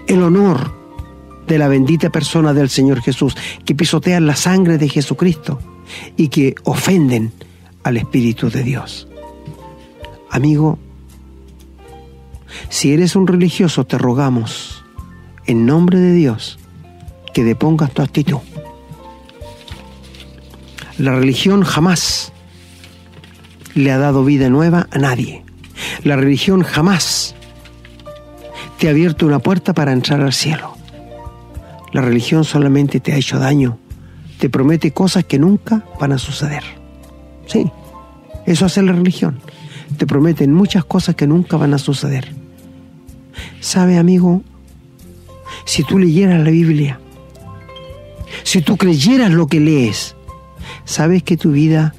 el 0.07 0.23
honor 0.23 0.80
de 1.51 1.57
la 1.57 1.67
bendita 1.67 2.09
persona 2.09 2.53
del 2.53 2.69
Señor 2.69 3.01
Jesús, 3.01 3.35
que 3.65 3.75
pisotean 3.75 4.25
la 4.25 4.37
sangre 4.37 4.77
de 4.77 4.87
Jesucristo 4.87 5.59
y 6.15 6.29
que 6.29 6.55
ofenden 6.63 7.33
al 7.83 7.97
Espíritu 7.97 8.49
de 8.49 8.63
Dios. 8.63 9.09
Amigo, 10.29 10.79
si 12.69 12.93
eres 12.93 13.17
un 13.17 13.27
religioso, 13.27 13.83
te 13.85 13.97
rogamos, 13.97 14.85
en 15.45 15.65
nombre 15.65 15.99
de 15.99 16.13
Dios, 16.13 16.57
que 17.33 17.43
depongas 17.43 17.91
tu 17.91 18.01
actitud. 18.01 18.39
La 20.97 21.11
religión 21.11 21.63
jamás 21.63 22.31
le 23.73 23.91
ha 23.91 23.97
dado 23.97 24.23
vida 24.23 24.49
nueva 24.49 24.87
a 24.89 24.99
nadie. 24.99 25.43
La 26.05 26.15
religión 26.15 26.63
jamás 26.63 27.35
te 28.77 28.87
ha 28.87 28.91
abierto 28.91 29.25
una 29.25 29.39
puerta 29.39 29.73
para 29.73 29.91
entrar 29.91 30.21
al 30.21 30.31
cielo. 30.31 30.80
La 31.93 32.01
religión 32.01 32.43
solamente 32.43 32.99
te 32.99 33.13
ha 33.13 33.17
hecho 33.17 33.37
daño, 33.39 33.77
te 34.39 34.49
promete 34.49 34.91
cosas 34.91 35.25
que 35.25 35.39
nunca 35.39 35.85
van 35.99 36.13
a 36.13 36.17
suceder. 36.17 36.63
Sí, 37.47 37.69
eso 38.45 38.65
hace 38.65 38.81
la 38.81 38.93
religión. 38.93 39.39
Te 39.97 40.07
prometen 40.07 40.53
muchas 40.53 40.85
cosas 40.85 41.15
que 41.15 41.27
nunca 41.27 41.57
van 41.57 41.73
a 41.73 41.77
suceder. 41.77 42.33
¿Sabe, 43.59 43.97
amigo? 43.97 44.41
Si 45.65 45.83
tú 45.83 45.99
leyeras 45.99 46.43
la 46.43 46.49
Biblia, 46.49 46.99
si 48.43 48.61
tú 48.61 48.77
creyeras 48.77 49.31
lo 49.31 49.47
que 49.47 49.59
lees, 49.59 50.15
¿sabes 50.85 51.23
que 51.23 51.37
tu 51.37 51.51
vida 51.51 51.93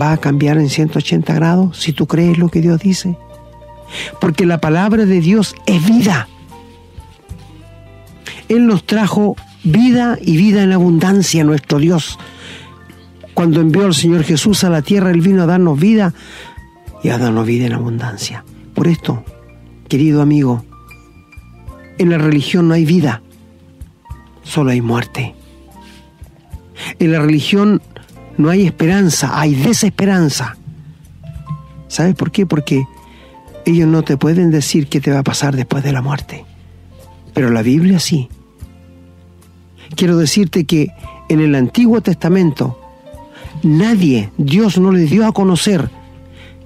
va 0.00 0.12
a 0.12 0.16
cambiar 0.16 0.58
en 0.58 0.68
180 0.68 1.34
grados 1.34 1.78
si 1.78 1.92
tú 1.92 2.06
crees 2.06 2.38
lo 2.38 2.48
que 2.48 2.60
Dios 2.60 2.80
dice? 2.80 3.16
Porque 4.20 4.46
la 4.46 4.60
palabra 4.60 5.04
de 5.04 5.20
Dios 5.20 5.54
es 5.66 5.84
vida. 5.84 6.28
Él 8.52 8.66
nos 8.66 8.84
trajo 8.84 9.36
vida 9.64 10.18
y 10.20 10.36
vida 10.36 10.62
en 10.62 10.72
abundancia, 10.72 11.42
nuestro 11.42 11.78
Dios. 11.78 12.18
Cuando 13.34 13.60
envió 13.60 13.86
al 13.86 13.94
Señor 13.94 14.24
Jesús 14.24 14.62
a 14.64 14.70
la 14.70 14.82
tierra, 14.82 15.10
Él 15.10 15.22
vino 15.22 15.42
a 15.42 15.46
darnos 15.46 15.78
vida 15.80 16.12
y 17.02 17.08
a 17.08 17.18
darnos 17.18 17.46
vida 17.46 17.66
en 17.66 17.72
abundancia. 17.72 18.44
Por 18.74 18.88
esto, 18.88 19.24
querido 19.88 20.20
amigo, 20.20 20.64
en 21.98 22.10
la 22.10 22.18
religión 22.18 22.68
no 22.68 22.74
hay 22.74 22.84
vida, 22.84 23.22
solo 24.42 24.70
hay 24.70 24.80
muerte. 24.80 25.34
En 26.98 27.12
la 27.12 27.20
religión 27.20 27.80
no 28.36 28.50
hay 28.50 28.66
esperanza, 28.66 29.40
hay 29.40 29.54
desesperanza. 29.54 30.56
¿Sabes 31.88 32.14
por 32.14 32.32
qué? 32.32 32.44
Porque 32.44 32.84
ellos 33.64 33.88
no 33.88 34.02
te 34.02 34.16
pueden 34.16 34.50
decir 34.50 34.88
qué 34.88 35.00
te 35.00 35.10
va 35.10 35.20
a 35.20 35.24
pasar 35.24 35.56
después 35.56 35.82
de 35.84 35.92
la 35.92 36.02
muerte. 36.02 36.44
Pero 37.34 37.50
la 37.50 37.62
Biblia 37.62 37.98
sí. 37.98 38.28
Quiero 39.96 40.16
decirte 40.16 40.64
que 40.64 40.88
en 41.28 41.40
el 41.40 41.54
Antiguo 41.54 42.00
Testamento 42.00 42.78
nadie, 43.62 44.30
Dios 44.38 44.78
no 44.78 44.92
le 44.92 45.04
dio 45.04 45.26
a 45.26 45.32
conocer 45.32 45.90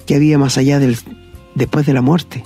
que 0.07 0.15
había 0.15 0.39
más 0.39 0.57
allá 0.59 0.79
del 0.79 0.97
después 1.55 1.87
de 1.87 1.95
la 1.95 2.03
muerte. 2.03 2.45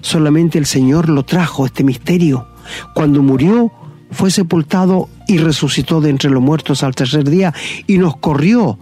solamente 0.00 0.58
el 0.58 0.66
Señor 0.66 1.08
lo 1.08 1.24
trajo, 1.24 1.66
este 1.66 1.84
misterio. 1.84 2.46
Cuando 2.94 3.22
murió, 3.22 3.72
fue 4.10 4.30
sepultado 4.30 5.08
y 5.26 5.38
resucitó 5.38 6.00
de 6.00 6.10
entre 6.10 6.30
los 6.30 6.42
muertos 6.42 6.82
al 6.82 6.94
tercer 6.94 7.28
día 7.28 7.54
y 7.86 7.98
nos 7.98 8.16
corrió 8.16 8.78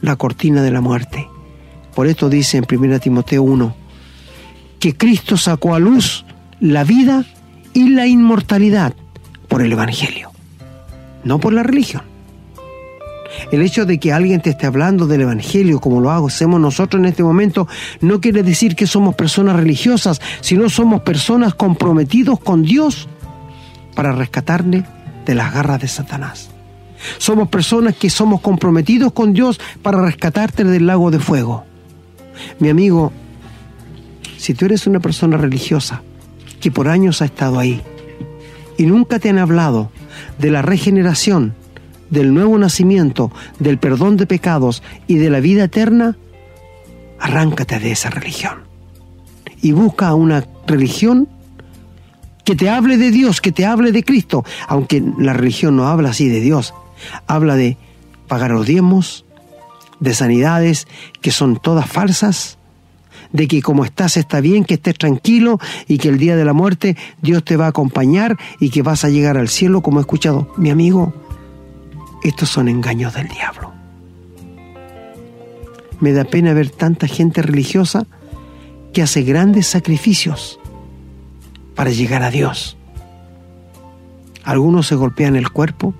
la 0.00 0.16
cortina 0.16 0.62
de 0.62 0.70
la 0.70 0.80
muerte. 0.80 1.28
Por 1.94 2.06
esto 2.06 2.28
dice 2.28 2.58
en 2.58 2.66
1 2.70 3.00
Timoteo 3.00 3.42
1, 3.42 3.74
que 4.80 4.96
Cristo 4.96 5.36
sacó 5.36 5.74
a 5.74 5.78
luz 5.78 6.24
la 6.60 6.84
vida 6.84 7.24
y 7.72 7.88
la 7.90 8.06
inmortalidad 8.06 8.94
por 9.48 9.62
el 9.62 9.72
Evangelio, 9.72 10.30
no 11.24 11.38
por 11.38 11.52
la 11.52 11.62
religión. 11.62 12.02
El 13.50 13.62
hecho 13.62 13.84
de 13.84 13.98
que 13.98 14.12
alguien 14.12 14.40
te 14.40 14.50
esté 14.50 14.66
hablando 14.66 15.06
del 15.06 15.22
Evangelio 15.22 15.80
como 15.80 16.00
lo 16.00 16.10
hacemos 16.10 16.60
nosotros 16.60 17.00
en 17.00 17.06
este 17.06 17.22
momento 17.22 17.66
no 18.00 18.20
quiere 18.20 18.42
decir 18.42 18.76
que 18.76 18.86
somos 18.86 19.14
personas 19.14 19.56
religiosas, 19.56 20.20
sino 20.40 20.68
somos 20.68 21.02
personas 21.02 21.54
comprometidos 21.54 22.38
con 22.38 22.62
Dios 22.62 23.08
para 23.94 24.12
rescatarle 24.12 24.84
de 25.26 25.34
las 25.34 25.52
garras 25.52 25.80
de 25.80 25.88
Satanás. 25.88 26.50
Somos 27.18 27.48
personas 27.48 27.96
que 27.96 28.08
somos 28.08 28.40
comprometidos 28.40 29.12
con 29.12 29.32
Dios 29.32 29.60
para 29.82 30.02
rescatarte 30.02 30.64
del 30.64 30.86
lago 30.86 31.10
de 31.10 31.18
fuego. 31.18 31.64
Mi 32.58 32.68
amigo, 32.68 33.12
si 34.36 34.54
tú 34.54 34.64
eres 34.66 34.86
una 34.86 35.00
persona 35.00 35.36
religiosa 35.36 36.02
que 36.60 36.70
por 36.70 36.88
años 36.88 37.20
ha 37.20 37.26
estado 37.26 37.58
ahí 37.58 37.82
y 38.78 38.86
nunca 38.86 39.18
te 39.18 39.28
han 39.28 39.38
hablado 39.38 39.90
de 40.38 40.50
la 40.50 40.62
regeneración, 40.62 41.54
del 42.10 42.34
nuevo 42.34 42.58
nacimiento, 42.58 43.32
del 43.58 43.78
perdón 43.78 44.16
de 44.16 44.26
pecados 44.26 44.82
y 45.06 45.16
de 45.16 45.30
la 45.30 45.40
vida 45.40 45.64
eterna, 45.64 46.16
arráncate 47.18 47.78
de 47.78 47.92
esa 47.92 48.10
religión. 48.10 48.64
Y 49.62 49.72
busca 49.72 50.14
una 50.14 50.44
religión 50.66 51.28
que 52.44 52.54
te 52.54 52.68
hable 52.68 52.98
de 52.98 53.10
Dios, 53.10 53.40
que 53.40 53.52
te 53.52 53.64
hable 53.64 53.92
de 53.92 54.04
Cristo, 54.04 54.44
aunque 54.68 55.02
la 55.18 55.32
religión 55.32 55.76
no 55.76 55.88
habla 55.88 56.10
así 56.10 56.28
de 56.28 56.40
Dios, 56.40 56.74
habla 57.26 57.56
de 57.56 57.76
pagar 58.28 58.50
los 58.50 58.66
diezmos, 58.66 59.24
de 60.00 60.14
sanidades 60.14 60.86
que 61.22 61.30
son 61.30 61.56
todas 61.56 61.88
falsas, 61.88 62.58
de 63.34 63.48
que 63.48 63.60
como 63.62 63.84
estás 63.84 64.16
está 64.16 64.40
bien, 64.40 64.64
que 64.64 64.74
estés 64.74 64.96
tranquilo 64.96 65.58
y 65.88 65.98
que 65.98 66.08
el 66.08 66.18
día 66.18 66.36
de 66.36 66.44
la 66.44 66.52
muerte 66.52 66.96
Dios 67.20 67.44
te 67.44 67.56
va 67.56 67.66
a 67.66 67.70
acompañar 67.70 68.38
y 68.60 68.70
que 68.70 68.82
vas 68.82 69.04
a 69.04 69.10
llegar 69.10 69.36
al 69.36 69.48
cielo 69.48 69.82
como 69.82 69.98
he 69.98 70.02
escuchado. 70.02 70.54
Mi 70.56 70.70
amigo, 70.70 71.12
estos 72.22 72.48
son 72.48 72.68
engaños 72.68 73.12
del 73.12 73.28
diablo. 73.28 73.72
Me 75.98 76.12
da 76.12 76.24
pena 76.24 76.54
ver 76.54 76.70
tanta 76.70 77.08
gente 77.08 77.42
religiosa 77.42 78.06
que 78.92 79.02
hace 79.02 79.22
grandes 79.22 79.66
sacrificios 79.66 80.60
para 81.74 81.90
llegar 81.90 82.22
a 82.22 82.30
Dios. 82.30 82.76
Algunos 84.44 84.86
se 84.86 84.94
golpean 84.94 85.34
el 85.34 85.50
cuerpo, 85.50 85.92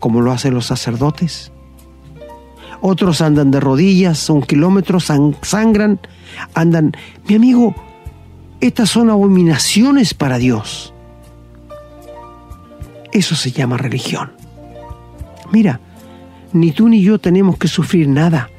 como 0.00 0.20
lo 0.20 0.32
hacen 0.32 0.52
los 0.52 0.66
sacerdotes. 0.66 1.52
Otros 2.80 3.20
andan 3.20 3.52
de 3.52 3.60
rodillas, 3.60 4.28
un 4.30 4.42
kilómetro, 4.42 4.98
sangran, 4.98 6.00
andan... 6.54 6.92
Mi 7.28 7.34
amigo, 7.34 7.74
estas 8.60 8.90
son 8.90 9.10
abominaciones 9.10 10.14
para 10.14 10.38
Dios. 10.38 10.92
Eso 13.12 13.34
se 13.34 13.52
llama 13.52 13.76
religión. 13.76 14.32
Mira, 15.52 15.80
ni 16.52 16.72
tú 16.72 16.88
ni 16.88 17.02
yo 17.02 17.18
tenemos 17.18 17.58
que 17.58 17.68
sufrir 17.68 18.08
nada. 18.08 18.50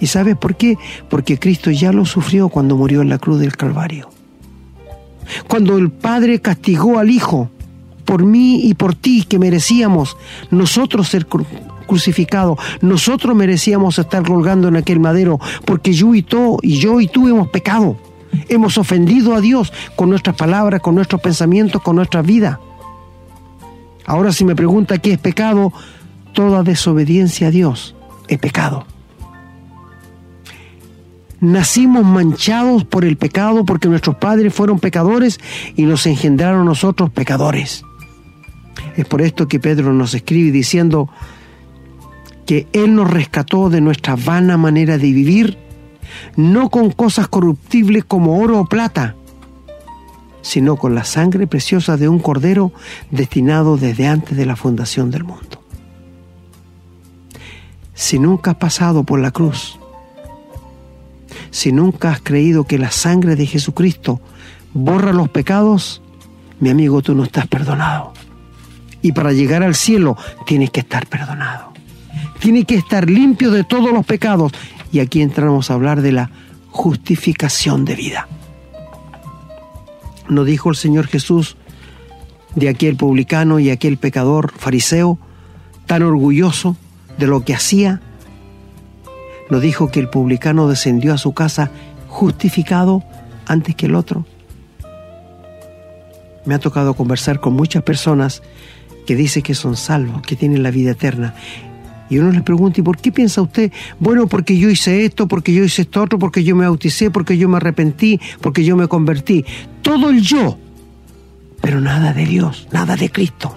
¿Y 0.00 0.06
sabes 0.06 0.36
por 0.36 0.56
qué? 0.56 0.76
Porque 1.08 1.38
Cristo 1.38 1.70
ya 1.70 1.92
lo 1.92 2.04
sufrió 2.04 2.48
cuando 2.48 2.76
murió 2.76 3.02
en 3.02 3.08
la 3.08 3.18
cruz 3.18 3.40
del 3.40 3.56
Calvario. 3.56 4.10
Cuando 5.48 5.78
el 5.78 5.90
Padre 5.90 6.40
castigó 6.40 6.98
al 6.98 7.10
Hijo 7.10 7.50
por 8.04 8.24
mí 8.24 8.66
y 8.66 8.74
por 8.74 8.94
ti 8.94 9.24
que 9.24 9.38
merecíamos 9.38 10.16
nosotros 10.50 11.08
ser 11.08 11.26
crucificados, 11.84 12.58
nosotros 12.80 13.36
merecíamos 13.36 13.98
estar 13.98 14.22
colgando 14.22 14.68
en 14.68 14.76
aquel 14.76 15.00
madero 15.00 15.38
porque 15.64 15.92
yo 15.92 16.14
y 16.14 16.22
tú 16.22 16.58
y 16.62 16.78
yo 16.78 17.00
y 17.00 17.08
tú 17.08 17.28
hemos 17.28 17.48
pecado. 17.48 17.96
Hemos 18.48 18.78
ofendido 18.78 19.34
a 19.34 19.40
Dios 19.40 19.72
con 19.96 20.10
nuestras 20.10 20.36
palabras, 20.36 20.80
con 20.80 20.94
nuestros 20.94 21.20
pensamientos, 21.20 21.82
con 21.82 21.96
nuestra 21.96 22.22
vida. 22.22 22.60
Ahora 24.06 24.32
si 24.32 24.44
me 24.44 24.56
pregunta 24.56 24.98
qué 24.98 25.12
es 25.12 25.18
pecado, 25.18 25.72
toda 26.32 26.62
desobediencia 26.62 27.48
a 27.48 27.50
Dios 27.50 27.94
es 28.28 28.38
pecado. 28.38 28.86
Nacimos 31.40 32.04
manchados 32.04 32.84
por 32.84 33.04
el 33.04 33.16
pecado 33.16 33.64
porque 33.64 33.88
nuestros 33.88 34.16
padres 34.16 34.54
fueron 34.54 34.78
pecadores 34.78 35.38
y 35.76 35.82
nos 35.82 36.06
engendraron 36.06 36.64
nosotros 36.64 37.10
pecadores. 37.10 37.84
Es 38.96 39.04
por 39.04 39.20
esto 39.20 39.46
que 39.46 39.60
Pedro 39.60 39.92
nos 39.92 40.14
escribe 40.14 40.50
diciendo 40.50 41.10
que 42.46 42.66
Él 42.72 42.94
nos 42.94 43.10
rescató 43.10 43.70
de 43.70 43.80
nuestra 43.80 44.16
vana 44.16 44.56
manera 44.56 44.98
de 44.98 45.12
vivir, 45.12 45.58
no 46.36 46.70
con 46.70 46.90
cosas 46.90 47.28
corruptibles 47.28 48.04
como 48.04 48.40
oro 48.40 48.60
o 48.60 48.66
plata, 48.66 49.16
sino 50.42 50.76
con 50.76 50.94
la 50.94 51.04
sangre 51.04 51.46
preciosa 51.46 51.96
de 51.96 52.08
un 52.08 52.18
cordero 52.18 52.72
destinado 53.10 53.76
desde 53.76 54.06
antes 54.06 54.36
de 54.36 54.46
la 54.46 54.56
fundación 54.56 55.10
del 55.10 55.24
mundo. 55.24 55.62
Si 57.94 58.18
nunca 58.18 58.52
has 58.52 58.56
pasado 58.58 59.04
por 59.04 59.20
la 59.20 59.30
cruz, 59.30 59.78
si 61.50 61.72
nunca 61.72 62.10
has 62.10 62.20
creído 62.20 62.64
que 62.64 62.78
la 62.78 62.90
sangre 62.90 63.36
de 63.36 63.46
Jesucristo 63.46 64.20
borra 64.74 65.12
los 65.12 65.28
pecados, 65.28 66.02
mi 66.60 66.68
amigo, 66.68 67.00
tú 67.00 67.14
no 67.14 67.24
estás 67.24 67.46
perdonado. 67.46 68.12
Y 69.02 69.12
para 69.12 69.32
llegar 69.32 69.62
al 69.62 69.74
cielo 69.74 70.16
tienes 70.46 70.70
que 70.70 70.80
estar 70.80 71.06
perdonado. 71.06 71.63
Tienes 72.38 72.64
que 72.64 72.76
estar 72.76 73.08
limpio 73.08 73.50
de 73.50 73.64
todos 73.64 73.92
los 73.92 74.04
pecados. 74.04 74.52
Y 74.92 75.00
aquí 75.00 75.22
entramos 75.22 75.70
a 75.70 75.74
hablar 75.74 76.02
de 76.02 76.12
la 76.12 76.30
justificación 76.70 77.84
de 77.84 77.94
vida. 77.94 78.28
¿No 80.28 80.44
dijo 80.44 80.70
el 80.70 80.76
Señor 80.76 81.06
Jesús 81.06 81.56
de 82.54 82.68
aquel 82.68 82.96
publicano 82.96 83.58
y 83.58 83.70
aquel 83.70 83.96
pecador 83.98 84.52
fariseo 84.56 85.18
tan 85.86 86.02
orgulloso 86.02 86.76
de 87.18 87.26
lo 87.26 87.44
que 87.44 87.54
hacía? 87.54 88.00
nos 89.50 89.62
dijo 89.62 89.90
que 89.90 90.00
el 90.00 90.08
publicano 90.08 90.68
descendió 90.68 91.14
a 91.14 91.18
su 91.18 91.32
casa 91.32 91.70
justificado 92.08 93.02
antes 93.46 93.74
que 93.74 93.86
el 93.86 93.94
otro. 93.94 94.26
Me 96.44 96.54
ha 96.54 96.58
tocado 96.58 96.94
conversar 96.94 97.40
con 97.40 97.54
muchas 97.54 97.82
personas 97.82 98.42
que 99.06 99.16
dicen 99.16 99.42
que 99.42 99.54
son 99.54 99.76
salvos, 99.76 100.22
que 100.22 100.36
tienen 100.36 100.62
la 100.62 100.70
vida 100.70 100.92
eterna. 100.92 101.34
Y 102.10 102.18
uno 102.18 102.30
les 102.30 102.42
pregunta, 102.42 102.80
¿y 102.80 102.82
por 102.82 102.98
qué 102.98 103.10
piensa 103.10 103.42
usted? 103.42 103.72
Bueno, 103.98 104.26
porque 104.26 104.58
yo 104.58 104.68
hice 104.68 105.04
esto, 105.04 105.26
porque 105.26 105.52
yo 105.52 105.64
hice 105.64 105.82
esto 105.82 106.02
otro, 106.02 106.18
porque 106.18 106.44
yo 106.44 106.54
me 106.54 106.64
bauticé, 106.64 107.10
porque 107.10 107.38
yo 107.38 107.48
me 107.48 107.56
arrepentí, 107.56 108.20
porque 108.40 108.64
yo 108.64 108.76
me 108.76 108.88
convertí. 108.88 109.44
Todo 109.82 110.10
el 110.10 110.20
yo, 110.20 110.58
pero 111.60 111.80
nada 111.80 112.12
de 112.12 112.26
Dios, 112.26 112.68
nada 112.72 112.96
de 112.96 113.10
Cristo. 113.10 113.56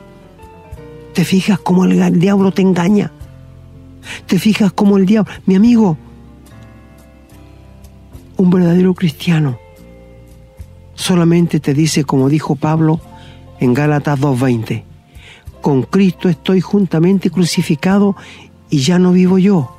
¿Te 1.14 1.26
fijas 1.26 1.60
cómo 1.60 1.86
el 1.86 2.20
diablo 2.20 2.52
te 2.52 2.62
engaña? 2.62 3.12
Te 4.26 4.40
fijas 4.40 4.72
como 4.72 4.98
el 4.98 5.06
diablo, 5.06 5.32
mi 5.46 5.56
amigo, 5.56 5.98
un 8.38 8.50
verdadero 8.50 8.94
cristiano 8.94 9.60
solamente 10.98 11.60
te 11.60 11.74
dice, 11.74 12.04
como 12.04 12.28
dijo 12.28 12.56
Pablo 12.56 13.00
en 13.60 13.74
Gálatas 13.74 14.20
2.20, 14.20 14.84
con 15.62 15.84
Cristo 15.84 16.30
estoy 16.30 16.62
juntamente 16.62 17.30
crucificado 17.30 18.16
y 18.70 18.80
ya 18.80 19.00
no 19.00 19.12
vivo 19.12 19.38
yo, 19.38 19.76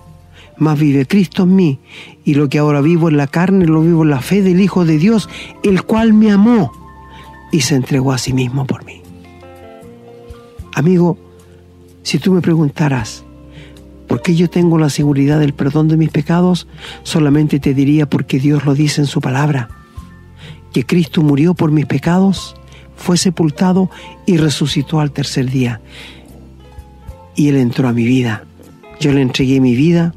mas 0.57 0.79
vive 0.79 1.07
Cristo 1.07 1.45
en 1.45 1.57
mí, 1.57 1.79
y 2.24 2.35
lo 2.35 2.49
que 2.49 2.59
ahora 2.59 2.81
vivo 2.81 3.09
en 3.09 3.16
la 3.16 3.26
carne 3.26 3.66
lo 3.66 3.83
vivo 3.83 4.03
en 4.03 4.11
la 4.11 4.20
fe 4.20 4.43
del 4.43 4.61
Hijo 4.61 4.85
de 4.85 4.99
Dios, 4.99 5.29
el 5.62 5.83
cual 5.83 6.12
me 6.12 6.31
amó 6.31 6.72
y 7.53 7.61
se 7.61 7.74
entregó 7.74 8.12
a 8.12 8.18
sí 8.18 8.33
mismo 8.33 8.66
por 8.66 8.85
mí. 8.85 9.03
Amigo, 10.74 11.18
si 12.03 12.18
tú 12.18 12.33
me 12.33 12.41
preguntaras, 12.41 13.24
¿Por 14.09 14.22
qué 14.22 14.35
yo 14.35 14.49
tengo 14.49 14.79
la 14.79 14.89
seguridad 14.89 15.39
del 15.39 15.53
perdón 15.53 15.87
de 15.89 15.99
mis 15.99 16.09
pecados? 16.09 16.66
Solamente 17.03 17.61
te 17.61 17.74
diría 17.74 18.09
porque 18.09 18.41
Dios 18.41 18.64
lo 18.64 18.74
dice 18.74 19.03
en 19.03 19.07
su 19.07 19.20
palabra, 19.20 19.68
que 20.72 20.87
Cristo 20.87 21.22
murió 21.22 21.53
por 21.53 21.70
mis 21.70 21.85
pecados, 21.85 22.57
fue 22.99 23.16
sepultado 23.16 23.90
y 24.26 24.36
resucitó 24.36 25.01
al 25.01 25.12
tercer 25.12 25.51
día. 25.51 25.80
Y 27.34 27.49
Él 27.49 27.57
entró 27.57 27.88
a 27.88 27.92
mi 27.92 28.05
vida. 28.05 28.44
Yo 29.01 29.12
le 29.12 29.22
entregué 29.22 29.61
mi 29.61 29.74
vida 29.74 30.14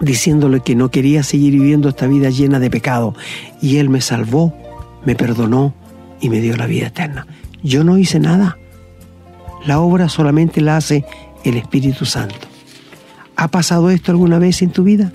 diciéndole 0.00 0.60
que 0.60 0.74
no 0.74 0.90
quería 0.90 1.22
seguir 1.22 1.52
viviendo 1.52 1.90
esta 1.90 2.08
vida 2.08 2.30
llena 2.30 2.58
de 2.58 2.70
pecado. 2.70 3.14
Y 3.60 3.76
Él 3.76 3.90
me 3.90 4.00
salvó, 4.00 4.54
me 5.04 5.14
perdonó 5.14 5.74
y 6.20 6.30
me 6.30 6.40
dio 6.40 6.56
la 6.56 6.66
vida 6.66 6.88
eterna. 6.88 7.26
Yo 7.62 7.84
no 7.84 7.98
hice 7.98 8.18
nada. 8.18 8.56
La 9.66 9.78
obra 9.78 10.08
solamente 10.08 10.60
la 10.60 10.76
hace 10.76 11.04
el 11.44 11.56
Espíritu 11.56 12.06
Santo. 12.06 12.48
¿Ha 13.36 13.48
pasado 13.48 13.90
esto 13.90 14.10
alguna 14.10 14.38
vez 14.38 14.62
en 14.62 14.70
tu 14.70 14.82
vida? 14.82 15.12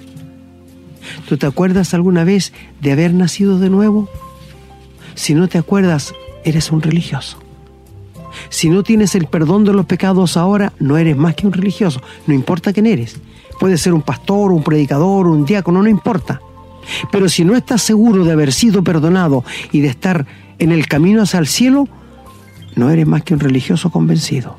¿Tú 1.27 1.37
te 1.37 1.47
acuerdas 1.47 1.93
alguna 1.93 2.23
vez 2.23 2.53
de 2.79 2.91
haber 2.91 3.13
nacido 3.13 3.59
de 3.59 3.69
nuevo? 3.69 4.09
Si 5.15 5.33
no 5.33 5.47
te 5.47 5.57
acuerdas, 5.57 6.13
eres 6.47 6.71
un 6.71 6.81
religioso. 6.81 7.39
Si 8.49 8.69
no 8.69 8.83
tienes 8.83 9.15
el 9.15 9.25
perdón 9.25 9.63
de 9.65 9.73
los 9.73 9.85
pecados 9.85 10.37
ahora, 10.37 10.73
no 10.79 10.97
eres 10.97 11.17
más 11.17 11.35
que 11.35 11.47
un 11.47 11.53
religioso. 11.53 12.01
No 12.25 12.33
importa 12.33 12.73
quién 12.73 12.85
eres. 12.85 13.19
Puede 13.59 13.77
ser 13.77 13.93
un 13.93 14.01
pastor, 14.01 14.51
un 14.51 14.63
predicador, 14.63 15.27
un 15.27 15.45
diácono, 15.45 15.81
no 15.81 15.89
importa. 15.89 16.41
Pero 17.11 17.27
si 17.27 17.43
no 17.43 17.55
estás 17.55 17.81
seguro 17.81 18.23
de 18.23 18.31
haber 18.31 18.53
sido 18.53 18.83
perdonado 18.83 19.43
y 19.71 19.81
de 19.81 19.87
estar 19.89 20.25
en 20.59 20.71
el 20.71 20.87
camino 20.87 21.23
hacia 21.23 21.39
el 21.39 21.47
cielo, 21.47 21.87
no 22.75 22.89
eres 22.89 23.07
más 23.07 23.23
que 23.23 23.33
un 23.33 23.39
religioso 23.39 23.89
convencido. 23.89 24.57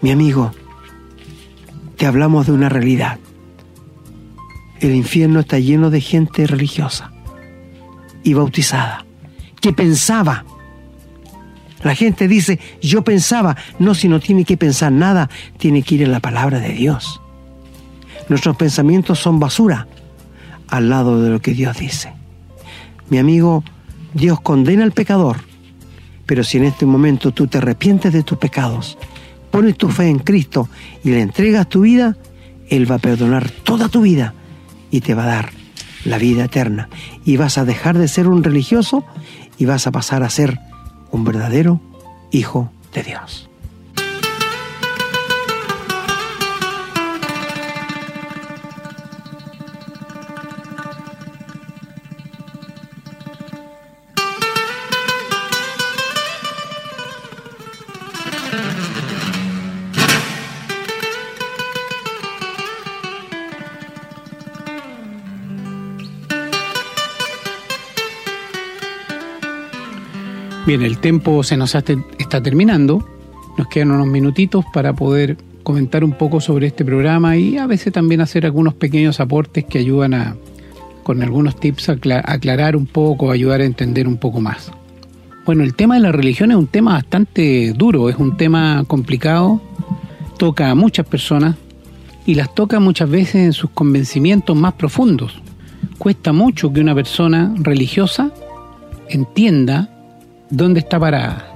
Mi 0.00 0.10
amigo, 0.10 0.52
te 1.96 2.06
hablamos 2.06 2.46
de 2.46 2.52
una 2.52 2.68
realidad. 2.68 3.18
El 4.80 4.94
infierno 4.94 5.40
está 5.40 5.58
lleno 5.58 5.90
de 5.90 6.00
gente 6.00 6.46
religiosa 6.46 7.10
y 8.22 8.34
bautizada, 8.34 9.04
que 9.60 9.72
pensaba. 9.72 10.44
La 11.82 11.94
gente 11.94 12.26
dice, 12.26 12.58
yo 12.82 13.02
pensaba, 13.02 13.56
no, 13.78 13.94
si 13.94 14.08
no 14.08 14.20
tiene 14.20 14.44
que 14.44 14.56
pensar 14.56 14.92
nada, 14.92 15.30
tiene 15.58 15.82
que 15.82 15.96
ir 15.96 16.02
en 16.02 16.12
la 16.12 16.20
palabra 16.20 16.58
de 16.58 16.70
Dios. 16.70 17.20
Nuestros 18.28 18.56
pensamientos 18.56 19.18
son 19.18 19.38
basura 19.38 19.86
al 20.68 20.88
lado 20.88 21.22
de 21.22 21.30
lo 21.30 21.40
que 21.40 21.54
Dios 21.54 21.78
dice. 21.78 22.12
Mi 23.10 23.18
amigo, 23.18 23.64
Dios 24.12 24.40
condena 24.40 24.84
al 24.84 24.92
pecador, 24.92 25.38
pero 26.26 26.44
si 26.44 26.58
en 26.58 26.64
este 26.64 26.84
momento 26.84 27.32
tú 27.32 27.46
te 27.46 27.58
arrepientes 27.58 28.12
de 28.12 28.22
tus 28.22 28.38
pecados, 28.38 28.98
pones 29.50 29.76
tu 29.78 29.88
fe 29.88 30.08
en 30.08 30.18
Cristo 30.18 30.68
y 31.04 31.10
le 31.10 31.22
entregas 31.22 31.68
tu 31.68 31.82
vida, 31.82 32.16
Él 32.68 32.90
va 32.90 32.96
a 32.96 33.00
perdonar 33.00 33.50
toda 33.50 33.88
tu 33.88 34.02
vida 34.02 34.34
y 34.90 35.00
te 35.00 35.14
va 35.14 35.24
a 35.24 35.26
dar 35.26 35.50
la 36.04 36.18
vida 36.18 36.44
eterna. 36.44 36.88
Y 37.24 37.36
vas 37.36 37.56
a 37.56 37.64
dejar 37.64 37.96
de 37.96 38.08
ser 38.08 38.28
un 38.28 38.44
religioso 38.44 39.04
y 39.56 39.64
vas 39.64 39.86
a 39.86 39.92
pasar 39.92 40.22
a 40.22 40.30
ser 40.30 40.58
un 41.10 41.24
verdadero 41.24 41.80
hijo 42.30 42.70
de 42.92 43.02
Dios. 43.02 43.47
Bien, 70.68 70.82
el 70.82 70.98
tiempo 70.98 71.42
se 71.44 71.56
nos 71.56 71.74
está 71.74 72.42
terminando. 72.42 73.02
Nos 73.56 73.68
quedan 73.68 73.90
unos 73.90 74.06
minutitos 74.06 74.66
para 74.70 74.92
poder 74.92 75.38
comentar 75.62 76.04
un 76.04 76.12
poco 76.12 76.42
sobre 76.42 76.66
este 76.66 76.84
programa 76.84 77.38
y 77.38 77.56
a 77.56 77.66
veces 77.66 77.90
también 77.90 78.20
hacer 78.20 78.44
algunos 78.44 78.74
pequeños 78.74 79.18
aportes 79.18 79.64
que 79.64 79.78
ayudan 79.78 80.12
a, 80.12 80.36
con 81.04 81.22
algunos 81.22 81.58
tips, 81.58 81.88
aclarar 81.88 82.76
un 82.76 82.84
poco, 82.84 83.30
ayudar 83.30 83.62
a 83.62 83.64
entender 83.64 84.06
un 84.06 84.18
poco 84.18 84.42
más. 84.42 84.70
Bueno, 85.46 85.64
el 85.64 85.74
tema 85.74 85.94
de 85.94 86.00
la 86.00 86.12
religión 86.12 86.50
es 86.50 86.58
un 86.58 86.66
tema 86.66 86.92
bastante 86.92 87.72
duro, 87.72 88.10
es 88.10 88.16
un 88.16 88.36
tema 88.36 88.84
complicado, 88.86 89.62
toca 90.36 90.68
a 90.68 90.74
muchas 90.74 91.06
personas 91.06 91.56
y 92.26 92.34
las 92.34 92.54
toca 92.54 92.78
muchas 92.78 93.08
veces 93.08 93.36
en 93.36 93.54
sus 93.54 93.70
convencimientos 93.70 94.54
más 94.54 94.74
profundos. 94.74 95.32
Cuesta 95.96 96.34
mucho 96.34 96.70
que 96.74 96.82
una 96.82 96.94
persona 96.94 97.54
religiosa 97.56 98.32
entienda 99.08 99.94
dónde 100.50 100.80
está 100.80 100.98
parada. 100.98 101.52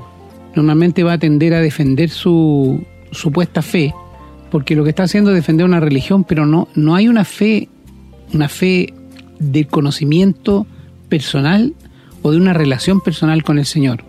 Normalmente 0.55 1.03
va 1.03 1.15
a 1.15 1.19
tender 1.19 1.55
a 1.55 1.61
defender 1.61 2.11
su 2.11 2.85
supuesta 3.11 3.63
fe, 3.63 3.95
porque 4.51 4.77
lo 4.77 4.85
que 4.85 4.91
está 4.91 5.05
haciendo 5.05 5.31
es 5.31 5.37
defender 5.37 5.67
una 5.67 5.81
religión, 5.81 6.25
pero 6.25 6.47
no, 6.47 6.69
no 6.75 6.95
hay 6.95 7.09
una 7.09 7.25
fe, 7.25 7.69
una 8.35 8.49
fe 8.49 8.93
de 9.39 9.67
conocimiento 9.67 10.67
personal 11.09 11.75
o 12.23 12.31
de 12.31 12.37
una 12.37 12.53
relación 12.53 13.01
personal 13.01 13.43
con 13.43 13.59
el 13.59 13.67
Señor. 13.67 14.05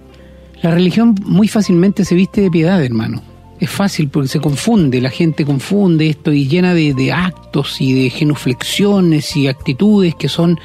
La 0.61 0.71
religión 0.71 1.15
muy 1.25 1.47
fácilmente 1.47 2.05
se 2.05 2.15
viste 2.15 2.41
de 2.41 2.51
piedad, 2.51 2.83
hermano. 2.83 3.21
Es 3.59 3.69
fácil 3.69 4.09
porque 4.09 4.27
se 4.27 4.39
confunde, 4.39 4.99
la 5.01 5.09
gente 5.09 5.45
confunde 5.45 6.09
esto 6.09 6.33
y 6.33 6.47
llena 6.47 6.73
de, 6.73 6.93
de 6.93 7.11
actos 7.13 7.79
y 7.79 7.93
de 7.93 8.09
genuflexiones 8.09 9.35
y 9.37 9.47
actitudes 9.47 10.15
que 10.15 10.27
son 10.27 10.59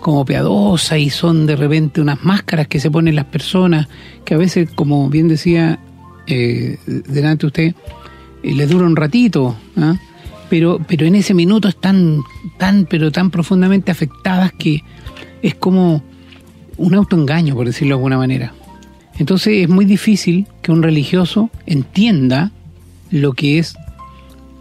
como 0.00 0.24
piadosa 0.24 0.98
y 0.98 1.10
son 1.10 1.46
de 1.46 1.56
repente 1.56 2.00
unas 2.00 2.24
máscaras 2.24 2.68
que 2.68 2.80
se 2.80 2.90
ponen 2.90 3.16
las 3.16 3.26
personas, 3.26 3.88
que 4.24 4.34
a 4.34 4.38
veces, 4.38 4.70
como 4.74 5.08
bien 5.08 5.28
decía 5.28 5.78
eh, 6.26 6.78
delante 6.86 7.46
usted, 7.46 7.74
eh, 8.42 8.54
les 8.54 8.68
dura 8.68 8.86
un 8.86 8.96
ratito, 8.96 9.56
¿ah? 9.76 9.96
pero, 10.48 10.80
pero 10.86 11.06
en 11.06 11.14
ese 11.14 11.34
minuto 11.34 11.68
están 11.68 12.20
tan, 12.58 12.86
pero 12.86 13.10
tan 13.10 13.30
profundamente 13.30 13.90
afectadas 13.90 14.52
que 14.52 14.82
es 15.42 15.54
como 15.54 16.02
un 16.76 16.94
autoengaño, 16.94 17.54
por 17.54 17.66
decirlo 17.66 17.94
de 17.94 17.98
alguna 17.98 18.18
manera. 18.18 18.54
Entonces 19.18 19.64
es 19.64 19.68
muy 19.68 19.84
difícil 19.84 20.46
que 20.62 20.70
un 20.70 20.82
religioso 20.82 21.50
entienda 21.66 22.52
lo 23.10 23.32
que 23.32 23.58
es 23.58 23.76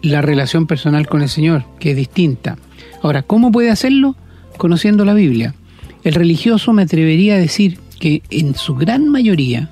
la 0.02 0.22
relación 0.22 0.68
personal 0.68 1.08
con 1.08 1.22
el 1.22 1.30
Señor, 1.30 1.66
que 1.80 1.92
es 1.92 1.98
distinta. 1.98 2.58
Ahora, 3.04 3.22
¿cómo 3.22 3.52
puede 3.52 3.70
hacerlo? 3.70 4.16
Conociendo 4.58 5.06
la 5.06 5.14
Biblia. 5.14 5.56
El 6.04 6.14
religioso 6.14 6.74
me 6.74 6.84
atrevería 6.84 7.36
a 7.36 7.40
decir 7.40 7.80
que 8.00 8.22
en 8.30 8.56
su 8.56 8.76
gran 8.76 9.10
mayoría 9.10 9.70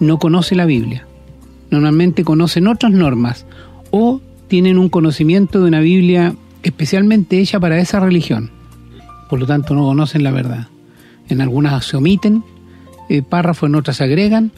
no 0.00 0.18
conoce 0.18 0.54
la 0.54 0.66
Biblia. 0.66 1.06
Normalmente 1.70 2.24
conocen 2.24 2.66
otras 2.66 2.92
normas 2.92 3.46
o 3.90 4.20
tienen 4.48 4.78
un 4.78 4.88
conocimiento 4.88 5.60
de 5.60 5.68
una 5.68 5.80
Biblia 5.80 6.34
especialmente 6.62 7.38
hecha 7.38 7.60
para 7.60 7.78
esa 7.78 8.00
religión. 8.00 8.50
Por 9.28 9.38
lo 9.38 9.46
tanto 9.46 9.74
no 9.74 9.84
conocen 9.84 10.22
la 10.22 10.30
verdad. 10.30 10.68
En 11.28 11.40
algunas 11.40 11.84
se 11.84 11.96
omiten 11.96 12.42
eh, 13.08 13.22
párrafos, 13.22 13.68
en 13.68 13.74
otras 13.74 13.98
se 13.98 14.04
agregan. 14.04 14.52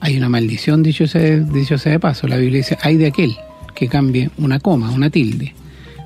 Hay 0.00 0.16
una 0.16 0.30
maldición, 0.30 0.82
dicho 0.82 1.06
sea, 1.06 1.36
dicho 1.38 1.76
sea 1.76 1.92
de 1.92 2.00
paso. 2.00 2.26
La 2.26 2.36
Biblia 2.36 2.58
dice, 2.58 2.78
hay 2.82 2.96
de 2.96 3.06
aquel 3.06 3.36
que 3.74 3.88
cambie 3.88 4.30
una 4.38 4.58
coma, 4.58 4.90
una 4.90 5.10
tilde. 5.10 5.54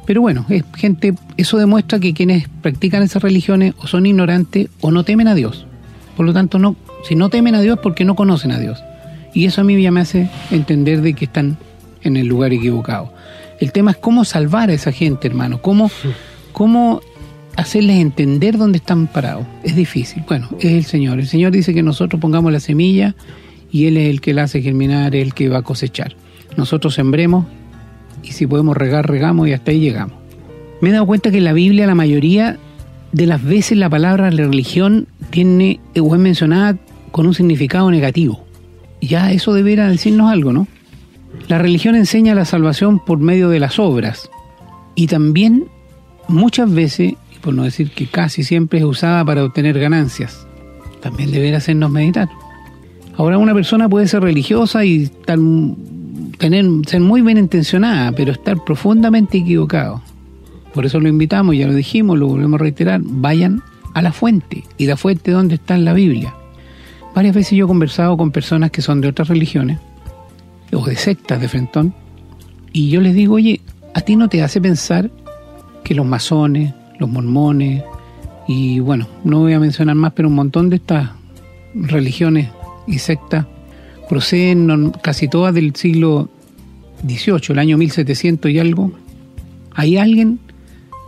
Pero 0.07 0.21
bueno, 0.21 0.45
es 0.49 0.65
gente, 0.77 1.15
eso 1.37 1.59
demuestra 1.59 1.99
que 1.99 2.13
quienes 2.13 2.49
practican 2.63 3.03
esas 3.03 3.23
religiones 3.23 3.75
o 3.79 3.87
son 3.87 4.07
ignorantes 4.07 4.69
o 4.81 4.91
no 4.91 5.05
temen 5.05 5.29
a 5.29 5.35
Dios. 5.35 5.67
Por 6.17 6.27
lo 6.27 6.33
tanto, 6.33 6.59
no, 6.59 6.77
si 7.09 7.15
no 7.15 7.31
temen 7.31 7.55
a 7.55 7.61
Dios 7.61 7.79
porque 7.83 8.05
no 8.05 8.15
conocen 8.15 8.53
a 8.53 8.59
Dios. 8.59 8.83
Y 9.33 9.47
eso 9.47 9.63
a 9.63 9.65
mí 9.65 9.81
ya 9.83 9.91
me 9.91 10.01
hace 10.01 10.29
entender 10.51 11.01
de 11.01 11.15
que 11.15 11.25
están 11.25 11.57
en 12.03 12.17
el 12.17 12.27
lugar 12.27 12.53
equivocado. 12.53 13.13
El 13.61 13.73
tema 13.73 13.93
es 13.93 13.97
cómo 13.97 14.25
salvar 14.25 14.71
a 14.71 14.75
esa 14.75 14.93
gente, 14.93 15.27
hermano, 15.27 15.63
cómo, 15.63 15.91
cómo 16.53 17.01
hacerles 17.57 18.01
entender 18.01 18.59
dónde 18.59 18.79
están 18.79 19.07
parados. 19.07 19.47
Es 19.63 19.75
difícil. 19.75 20.23
Bueno, 20.29 20.49
es 20.61 20.73
el 20.73 20.85
Señor. 20.85 21.19
El 21.19 21.27
Señor 21.27 21.53
dice 21.53 21.73
que 21.73 21.83
nosotros 21.83 22.21
pongamos 22.21 22.53
la 22.53 22.61
semilla 22.61 23.15
y 23.73 23.87
Él 23.87 23.97
es 23.97 24.11
el 24.11 24.21
que 24.21 24.35
la 24.35 24.45
hace 24.45 24.63
germinar, 24.63 25.17
el 25.17 25.35
que 25.35 25.49
va 25.49 25.59
a 25.59 25.63
cosechar. 25.63 26.15
Nosotros 26.57 26.95
sembremos 26.95 27.47
y 28.25 28.33
si 28.33 28.47
podemos 28.47 28.77
regar, 28.77 29.09
regamos 29.09 29.49
y 29.49 29.53
hasta 29.53 29.71
ahí 29.71 29.81
llegamos. 29.81 30.17
Me 30.81 30.91
he 30.91 30.93
dado 30.93 31.07
cuenta 31.07 31.31
que 31.31 31.39
en 31.39 31.45
la 31.45 31.53
Biblia 31.53 31.87
la 31.87 31.95
mayoría 31.95 32.59
de 33.13 33.27
las 33.27 33.43
veces 33.43 33.79
la 33.79 33.89
palabra 33.89 34.31
religión 34.31 35.07
tiene 35.31 35.81
o 36.01 36.15
es 36.15 36.21
mencionada 36.21 36.77
con 37.11 37.27
un 37.27 37.35
significado 37.35 37.91
negativo. 37.91 38.45
Ya 39.01 39.33
eso 39.33 39.53
deberá 39.53 39.89
decirnos 39.89 40.31
algo, 40.31 40.53
¿no? 40.53 40.67
La 41.49 41.59
religión 41.59 41.95
enseña 41.95 42.35
la 42.35 42.45
salvación 42.45 42.99
por 42.99 43.19
medio 43.19 43.49
de 43.49 43.61
las 43.61 43.79
obras 43.79 44.31
y 44.95 45.07
también 45.07 45.67
muchas 46.29 46.73
veces, 46.73 47.15
por 47.41 47.55
no 47.55 47.65
decir 47.65 47.91
que 47.91 48.07
casi 48.07 48.45
siempre 48.45 48.79
es 48.79 48.85
usada 48.85 49.25
para 49.25 49.45
obtener 49.45 49.79
ganancias. 49.79 50.47
También 51.01 51.31
deberá 51.31 51.59
hacernos 51.59 51.91
meditar. 51.91 52.29
Ahora 53.17 53.39
una 53.39 53.55
persona 53.55 53.89
puede 53.89 54.09
ser 54.09 54.23
religiosa 54.23 54.85
y 54.85 55.05
estar 55.05 55.39
tener, 56.39 56.65
ser 56.87 57.01
muy 57.01 57.23
bien 57.23 57.39
intencionada, 57.39 58.13
pero 58.13 58.33
estar 58.33 58.63
profundamente 58.65 59.39
equivocado. 59.39 60.03
Por 60.73 60.87
eso 60.87 61.01
lo 61.01 61.09
invitamos, 61.09 61.57
ya 61.57 61.67
lo 61.67 61.75
dijimos, 61.75 62.19
lo 62.19 62.27
volvemos 62.27 62.61
a 62.61 62.63
reiterar, 62.63 63.01
vayan 63.03 63.63
a 63.95 64.03
la 64.03 64.13
fuente. 64.13 64.65
¿Y 64.77 64.87
la 64.87 64.97
fuente 64.97 65.31
dónde 65.31 65.55
está 65.55 65.75
en 65.75 65.85
la 65.85 65.93
Biblia? 65.93 66.35
Varias 67.15 67.35
veces 67.35 67.57
yo 67.57 67.67
he 67.67 67.69
conversado 67.69 68.17
con 68.17 68.33
personas 68.33 68.71
que 68.71 68.83
son 68.83 69.01
de 69.01 69.09
otras 69.09 69.29
religiones, 69.29 69.79
o 70.73 70.85
de 70.85 70.97
sectas 70.97 71.41
de 71.41 71.49
Frentón, 71.49 71.95
y 72.73 72.89
yo 72.91 73.01
les 73.01 73.15
digo, 73.15 73.37
oye, 73.37 73.61
¿a 73.95 74.01
ti 74.01 74.17
no 74.17 74.29
te 74.29 74.43
hace 74.43 74.61
pensar 74.61 75.11
que 75.85 75.95
los 75.95 76.05
masones, 76.05 76.75
los 76.99 77.09
mormones, 77.09 77.85
y 78.49 78.81
bueno, 78.81 79.07
no 79.23 79.41
voy 79.41 79.53
a 79.53 79.61
mencionar 79.61 79.95
más, 79.95 80.13
pero 80.13 80.29
un 80.29 80.35
montón 80.35 80.71
de 80.71 80.77
estas 80.77 81.11
religiones 81.75 82.51
y 82.87 82.99
sectas 82.99 83.47
proceden 84.09 84.91
casi 85.03 85.29
todas 85.29 85.55
del 85.55 85.75
siglo 85.75 86.29
XVIII, 87.07 87.41
el 87.51 87.59
año 87.59 87.79
1700 87.79 88.51
y 88.51 88.59
algo, 88.59 88.93
hay 89.75 89.97
alguien 89.97 90.39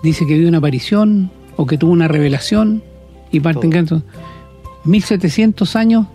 dice 0.03 0.27
que 0.27 0.39
vio 0.39 0.49
una 0.49 0.59
aparición 0.59 1.31
o 1.57 1.67
que 1.67 1.79
tuvo 1.79 1.93
una 1.93 2.09
revelación 2.09 2.83
y 3.31 3.41
parten 3.41 3.71
canto. 3.71 4.03
1700 4.85 5.77
años 5.77 6.07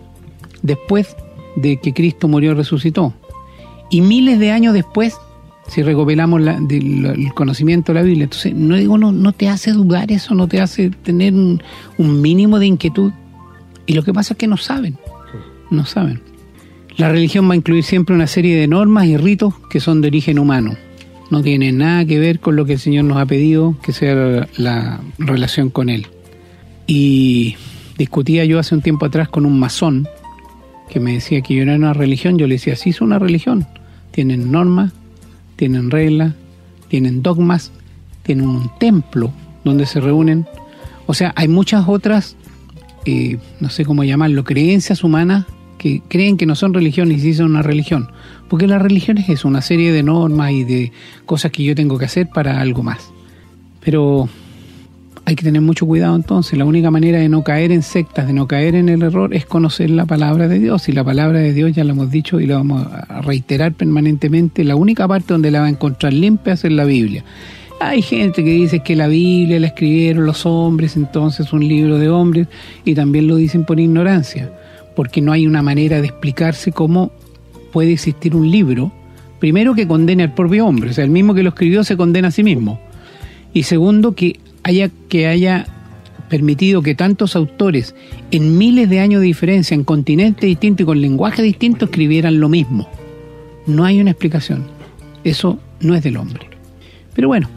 después 0.62 1.16
de 1.56 1.78
que 1.78 1.92
Cristo 1.92 2.28
murió 2.28 2.52
y 2.52 2.54
resucitó. 2.54 3.12
Y 3.90 4.00
miles 4.00 4.38
de 4.38 4.50
años 4.50 4.72
después, 4.72 5.16
si 5.68 5.82
recopilamos 5.82 6.40
el 6.40 7.34
conocimiento 7.34 7.92
de 7.92 8.00
la 8.00 8.02
Biblia, 8.02 8.24
entonces 8.24 8.54
no 8.54 8.76
digo, 8.76 8.96
no, 8.96 9.12
no 9.12 9.32
te 9.32 9.48
hace 9.48 9.72
dudar 9.72 10.10
eso, 10.10 10.34
no 10.34 10.48
te 10.48 10.60
hace 10.60 10.90
tener 10.90 11.34
un, 11.34 11.60
mínimo 11.98 12.58
de 12.58 12.66
inquietud. 12.66 13.12
Y 13.86 13.94
lo 13.94 14.02
que 14.02 14.12
pasa 14.12 14.34
es 14.34 14.38
que 14.38 14.46
no 14.46 14.56
saben, 14.56 14.96
no 15.70 15.84
saben. 15.84 16.31
La 16.96 17.08
religión 17.08 17.48
va 17.48 17.54
a 17.54 17.56
incluir 17.56 17.84
siempre 17.84 18.14
una 18.14 18.26
serie 18.26 18.56
de 18.56 18.68
normas 18.68 19.06
y 19.06 19.16
ritos 19.16 19.54
que 19.70 19.80
son 19.80 20.00
de 20.00 20.08
origen 20.08 20.38
humano. 20.38 20.76
No 21.30 21.42
tiene 21.42 21.72
nada 21.72 22.04
que 22.04 22.18
ver 22.18 22.40
con 22.40 22.56
lo 22.56 22.66
que 22.66 22.74
el 22.74 22.78
Señor 22.78 23.04
nos 23.04 23.16
ha 23.16 23.24
pedido 23.24 23.76
que 23.82 23.92
sea 23.92 24.46
la 24.56 25.00
relación 25.18 25.70
con 25.70 25.88
Él. 25.88 26.06
Y 26.86 27.56
discutía 27.96 28.44
yo 28.44 28.58
hace 28.58 28.74
un 28.74 28.82
tiempo 28.82 29.06
atrás 29.06 29.28
con 29.28 29.46
un 29.46 29.58
masón 29.58 30.06
que 30.90 31.00
me 31.00 31.14
decía 31.14 31.40
que 31.40 31.54
yo 31.54 31.62
era 31.62 31.76
una 31.76 31.94
religión. 31.94 32.36
Yo 32.36 32.46
le 32.46 32.56
decía, 32.56 32.76
sí, 32.76 32.90
es 32.90 33.00
una 33.00 33.18
religión. 33.18 33.66
Tienen 34.10 34.52
normas, 34.52 34.92
tienen 35.56 35.90
reglas, 35.90 36.34
tienen 36.88 37.22
dogmas, 37.22 37.72
tienen 38.22 38.46
un 38.46 38.70
templo 38.78 39.32
donde 39.64 39.86
se 39.86 40.00
reúnen. 40.00 40.46
O 41.06 41.14
sea, 41.14 41.32
hay 41.36 41.48
muchas 41.48 41.88
otras, 41.88 42.36
eh, 43.06 43.38
no 43.60 43.70
sé 43.70 43.86
cómo 43.86 44.04
llamarlo, 44.04 44.44
creencias 44.44 45.02
humanas 45.02 45.46
que 45.82 46.00
creen 46.08 46.36
que 46.36 46.46
no 46.46 46.54
son 46.54 46.72
religiones 46.72 47.18
y 47.18 47.20
sí 47.20 47.34
son 47.34 47.46
una 47.46 47.62
religión. 47.62 48.10
Porque 48.48 48.66
la 48.66 48.78
religión 48.78 49.18
es 49.18 49.44
una 49.44 49.62
serie 49.62 49.92
de 49.92 50.02
normas 50.02 50.52
y 50.52 50.64
de 50.64 50.92
cosas 51.26 51.50
que 51.50 51.64
yo 51.64 51.74
tengo 51.74 51.98
que 51.98 52.04
hacer 52.04 52.28
para 52.28 52.60
algo 52.60 52.82
más. 52.82 53.10
Pero 53.80 54.28
hay 55.24 55.34
que 55.34 55.42
tener 55.42 55.62
mucho 55.62 55.86
cuidado 55.86 56.14
entonces. 56.14 56.58
La 56.58 56.64
única 56.64 56.90
manera 56.90 57.18
de 57.18 57.28
no 57.28 57.42
caer 57.42 57.72
en 57.72 57.82
sectas, 57.82 58.26
de 58.26 58.32
no 58.32 58.46
caer 58.46 58.74
en 58.74 58.88
el 58.88 59.02
error, 59.02 59.34
es 59.34 59.44
conocer 59.44 59.90
la 59.90 60.06
palabra 60.06 60.48
de 60.48 60.58
Dios. 60.58 60.88
Y 60.88 60.92
la 60.92 61.02
palabra 61.02 61.40
de 61.40 61.52
Dios, 61.52 61.72
ya 61.72 61.82
lo 61.84 61.92
hemos 61.92 62.10
dicho 62.10 62.40
y 62.40 62.46
lo 62.46 62.54
vamos 62.54 62.86
a 62.86 63.20
reiterar 63.22 63.72
permanentemente, 63.72 64.64
la 64.64 64.76
única 64.76 65.08
parte 65.08 65.32
donde 65.32 65.50
la 65.50 65.60
va 65.60 65.66
a 65.66 65.70
encontrar 65.70 66.12
limpia 66.12 66.52
es 66.52 66.64
en 66.64 66.76
la 66.76 66.84
Biblia. 66.84 67.24
Hay 67.80 68.02
gente 68.02 68.44
que 68.44 68.50
dice 68.50 68.80
que 68.80 68.94
la 68.94 69.08
Biblia 69.08 69.58
la 69.58 69.66
escribieron 69.66 70.24
los 70.24 70.46
hombres, 70.46 70.96
entonces 70.96 71.46
es 71.46 71.52
un 71.52 71.66
libro 71.66 71.98
de 71.98 72.08
hombres, 72.08 72.46
y 72.84 72.94
también 72.94 73.26
lo 73.26 73.34
dicen 73.34 73.64
por 73.64 73.80
ignorancia, 73.80 74.52
porque 74.94 75.20
no 75.20 75.32
hay 75.32 75.46
una 75.46 75.62
manera 75.62 76.00
de 76.00 76.08
explicarse 76.08 76.72
cómo 76.72 77.12
puede 77.72 77.92
existir 77.92 78.34
un 78.36 78.50
libro, 78.50 78.92
primero 79.38 79.74
que 79.74 79.88
condene 79.88 80.24
al 80.24 80.34
propio 80.34 80.66
hombre, 80.66 80.90
o 80.90 80.92
sea, 80.92 81.04
el 81.04 81.10
mismo 81.10 81.34
que 81.34 81.42
lo 81.42 81.50
escribió 81.50 81.84
se 81.84 81.96
condena 81.96 82.28
a 82.28 82.32
sí 82.32 82.42
mismo, 82.42 82.78
y 83.52 83.64
segundo 83.64 84.14
que 84.14 84.38
haya, 84.62 84.90
que 85.08 85.26
haya 85.26 85.66
permitido 86.28 86.80
que 86.80 86.94
tantos 86.94 87.36
autores 87.36 87.94
en 88.30 88.56
miles 88.56 88.88
de 88.88 89.00
años 89.00 89.20
de 89.20 89.26
diferencia, 89.26 89.74
en 89.74 89.84
continentes 89.84 90.46
distintos 90.46 90.84
y 90.84 90.86
con 90.86 91.00
lenguaje 91.00 91.42
distinto, 91.42 91.84
escribieran 91.84 92.40
lo 92.40 92.48
mismo. 92.48 92.88
No 93.66 93.84
hay 93.84 94.00
una 94.00 94.12
explicación. 94.12 94.64
Eso 95.24 95.58
no 95.80 95.94
es 95.94 96.02
del 96.02 96.16
hombre. 96.16 96.46
Pero 97.14 97.28
bueno, 97.28 97.50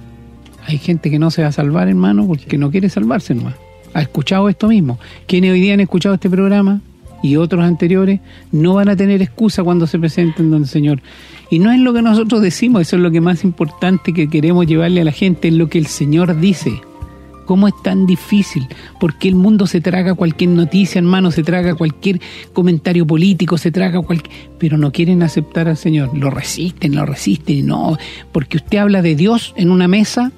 hay 0.68 0.78
gente 0.78 1.10
que 1.10 1.20
no 1.20 1.32
se 1.32 1.42
va 1.42 1.48
a 1.48 1.52
salvar, 1.54 1.88
hermano, 1.88 2.28
porque 2.28 2.58
no 2.58 2.70
quiere 2.70 2.90
salvarse 2.90 3.34
nomás. 3.34 3.56
Ha 3.94 4.02
escuchado 4.02 4.50
esto 4.50 4.68
mismo. 4.68 5.00
Quienes 5.26 5.52
hoy 5.52 5.62
día 5.62 5.74
han 5.74 5.80
escuchado 5.80 6.16
este 6.16 6.30
programa 6.30 6.82
y 7.22 7.36
otros 7.38 7.64
anteriores 7.64 8.20
no 8.52 8.76
van 8.76 8.90
a 8.90 8.96
tener 8.96 9.22
excusa 9.22 9.64
cuando 9.64 9.88
se 9.88 10.00
presenten 10.00 10.52
donde 10.52 10.66
el 10.66 10.70
Señor. 10.70 11.02
Y 11.50 11.60
no 11.60 11.72
es 11.72 11.80
lo 11.80 11.94
que 11.94 12.02
nosotros 12.02 12.42
decimos, 12.42 12.82
eso 12.82 12.96
es 12.96 13.02
lo 13.02 13.12
que 13.12 13.22
más 13.22 13.44
importante 13.44 14.14
que 14.14 14.30
queremos 14.30 14.66
llevarle 14.66 15.02
a 15.02 15.06
la 15.06 15.12
gente, 15.12 15.48
es 15.48 15.54
lo 15.54 15.70
que 15.70 15.78
el 15.78 15.88
Señor 15.88 16.40
dice. 16.40 16.82
¿Cómo 17.46 17.68
es 17.68 17.76
tan 17.84 18.08
difícil? 18.08 18.68
Porque 19.00 19.28
el 19.28 19.36
mundo 19.36 19.68
se 19.68 19.80
traga 19.80 20.16
cualquier 20.16 20.50
noticia, 20.50 20.98
hermano, 20.98 21.30
se 21.30 21.44
traga 21.44 21.76
cualquier 21.76 22.20
comentario 22.54 23.06
político, 23.06 23.58
se 23.58 23.72
traga 23.72 24.02
cualquier... 24.02 24.36
Pero 24.58 24.78
no 24.78 24.92
quieren 24.92 25.22
aceptar 25.22 25.68
al 25.68 25.78
Señor. 25.78 26.18
Lo 26.18 26.32
resisten, 26.32 26.96
lo 26.96 27.06
resisten, 27.06 27.68
no. 27.68 27.98
Porque 28.32 28.58
usted 28.58 28.80
habla 28.80 29.04
de 29.04 29.16
Dios 29.16 29.54
en 29.58 29.70
una 29.70 29.88
mesa 29.88 30.32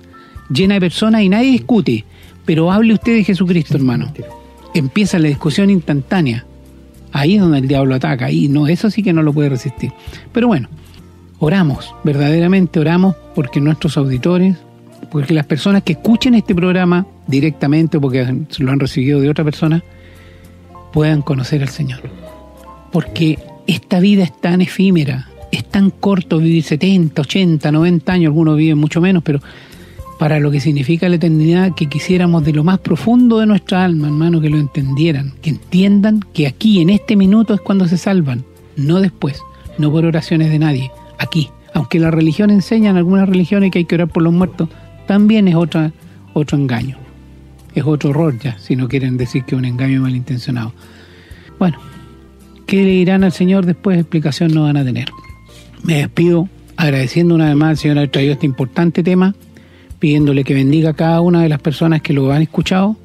llena 0.50 0.76
de 0.76 0.82
personas 0.82 1.22
y 1.22 1.30
nadie 1.30 1.52
discute. 1.52 2.04
Pero 2.46 2.72
hable 2.72 2.94
usted 2.94 3.16
de 3.16 3.24
Jesucristo, 3.24 3.78
hermano. 3.78 4.12
Empieza 4.74 5.18
la 5.18 5.30
discusión 5.30 5.70
instantánea. 5.70 6.46
Ahí 7.20 7.36
es 7.36 7.42
donde 7.42 7.60
el 7.60 7.68
diablo 7.68 7.96
ataca. 7.96 8.26
Ahí 8.26 8.48
no, 8.48 8.68
eso 8.68 8.90
sí 8.90 9.04
que 9.04 9.14
no 9.14 9.24
lo 9.24 9.34
puede 9.34 9.50
resistir. 9.50 9.92
Pero 10.32 10.48
bueno, 10.48 10.70
oramos, 11.40 11.94
verdaderamente 12.04 12.80
oramos 12.80 13.16
porque 13.36 13.60
nuestros 13.60 13.98
auditores 13.98 14.58
porque 15.12 15.34
las 15.34 15.46
personas 15.46 15.84
que 15.84 15.94
escuchen 15.94 16.36
este 16.36 16.54
programa 16.56 17.06
directamente 17.28 17.98
o 17.98 18.02
porque 18.02 18.46
lo 18.60 18.72
han 18.72 18.80
recibido 18.80 19.20
de 19.20 19.30
otra 19.30 19.44
persona, 19.44 19.84
puedan 20.94 21.22
conocer 21.22 21.62
al 21.62 21.70
Señor. 21.70 22.02
Porque 22.92 23.40
esta 23.68 24.00
vida 24.00 24.24
es 24.24 24.40
tan 24.40 24.62
efímera, 24.62 25.28
es 25.52 25.66
tan 25.66 25.90
corto 25.90 26.40
vivir 26.40 26.64
70, 26.64 27.22
80, 27.22 27.72
90 27.72 28.14
años, 28.14 28.30
algunos 28.30 28.58
viven 28.58 28.78
mucho 28.78 29.02
menos, 29.02 29.24
pero 29.24 29.40
para 30.18 30.40
lo 30.40 30.52
que 30.52 30.60
significa 30.60 31.10
la 31.10 31.16
eternidad, 31.16 31.76
que 31.76 31.88
quisiéramos 31.88 32.44
de 32.44 32.54
lo 32.54 32.64
más 32.64 32.80
profundo 32.80 33.40
de 33.40 33.46
nuestra 33.46 33.84
alma, 33.84 34.08
hermano, 34.08 34.42
que 34.42 34.50
lo 34.50 34.58
entendieran, 34.58 35.34
que 35.42 35.52
entiendan 35.52 36.22
que 36.34 36.48
aquí, 36.48 36.82
en 36.82 36.90
este 36.90 37.16
minuto, 37.16 37.54
es 37.54 37.62
cuando 37.62 37.88
se 37.88 37.98
salvan, 37.98 38.44
no 38.76 39.00
después, 39.00 39.42
no 39.78 39.92
por 39.92 40.06
oraciones 40.06 40.50
de 40.50 40.60
nadie, 40.60 40.92
aquí. 41.20 41.50
Aunque 41.74 42.00
la 42.00 42.10
religión 42.10 42.50
enseña 42.50 42.90
en 42.90 42.98
algunas 42.98 43.30
religiones 43.30 43.72
que 43.72 43.80
hay 43.80 43.86
que 43.86 43.96
orar 43.96 44.08
por 44.08 44.24
los 44.24 44.34
muertos, 44.34 44.70
también 45.06 45.48
es 45.48 45.56
otra, 45.56 45.92
otro 46.34 46.58
engaño. 46.58 46.98
Es 47.76 47.84
otro 47.86 48.10
horror 48.10 48.40
ya, 48.40 48.58
si 48.58 48.76
no 48.76 48.88
quieren 48.88 49.18
decir 49.18 49.44
que 49.44 49.54
es 49.54 49.60
un 49.60 49.66
engaño 49.66 50.02
malintencionado. 50.02 50.74
Bueno, 51.60 51.78
¿qué 52.66 52.78
le 52.78 52.92
dirán 52.92 53.24
al 53.24 53.32
Señor 53.32 53.68
después? 53.68 54.00
Explicación 54.00 54.54
no 54.54 54.64
van 54.64 54.78
a 54.78 54.84
tener. 54.84 55.10
Me 55.84 55.98
despido 55.98 56.50
agradeciendo 56.76 57.36
una 57.36 57.48
vez 57.48 57.56
más 57.56 57.70
al 57.70 57.78
Señor 57.78 57.98
haber 57.98 58.10
traído 58.10 58.34
este 58.34 58.48
importante 58.48 59.04
tema, 59.04 59.36
pidiéndole 60.00 60.44
que 60.44 60.54
bendiga 60.54 60.92
a 60.92 60.94
cada 60.94 61.22
una 61.22 61.42
de 61.42 61.50
las 61.50 61.60
personas 61.60 62.02
que 62.02 62.14
lo 62.14 62.32
han 62.32 62.42
escuchado, 62.42 62.96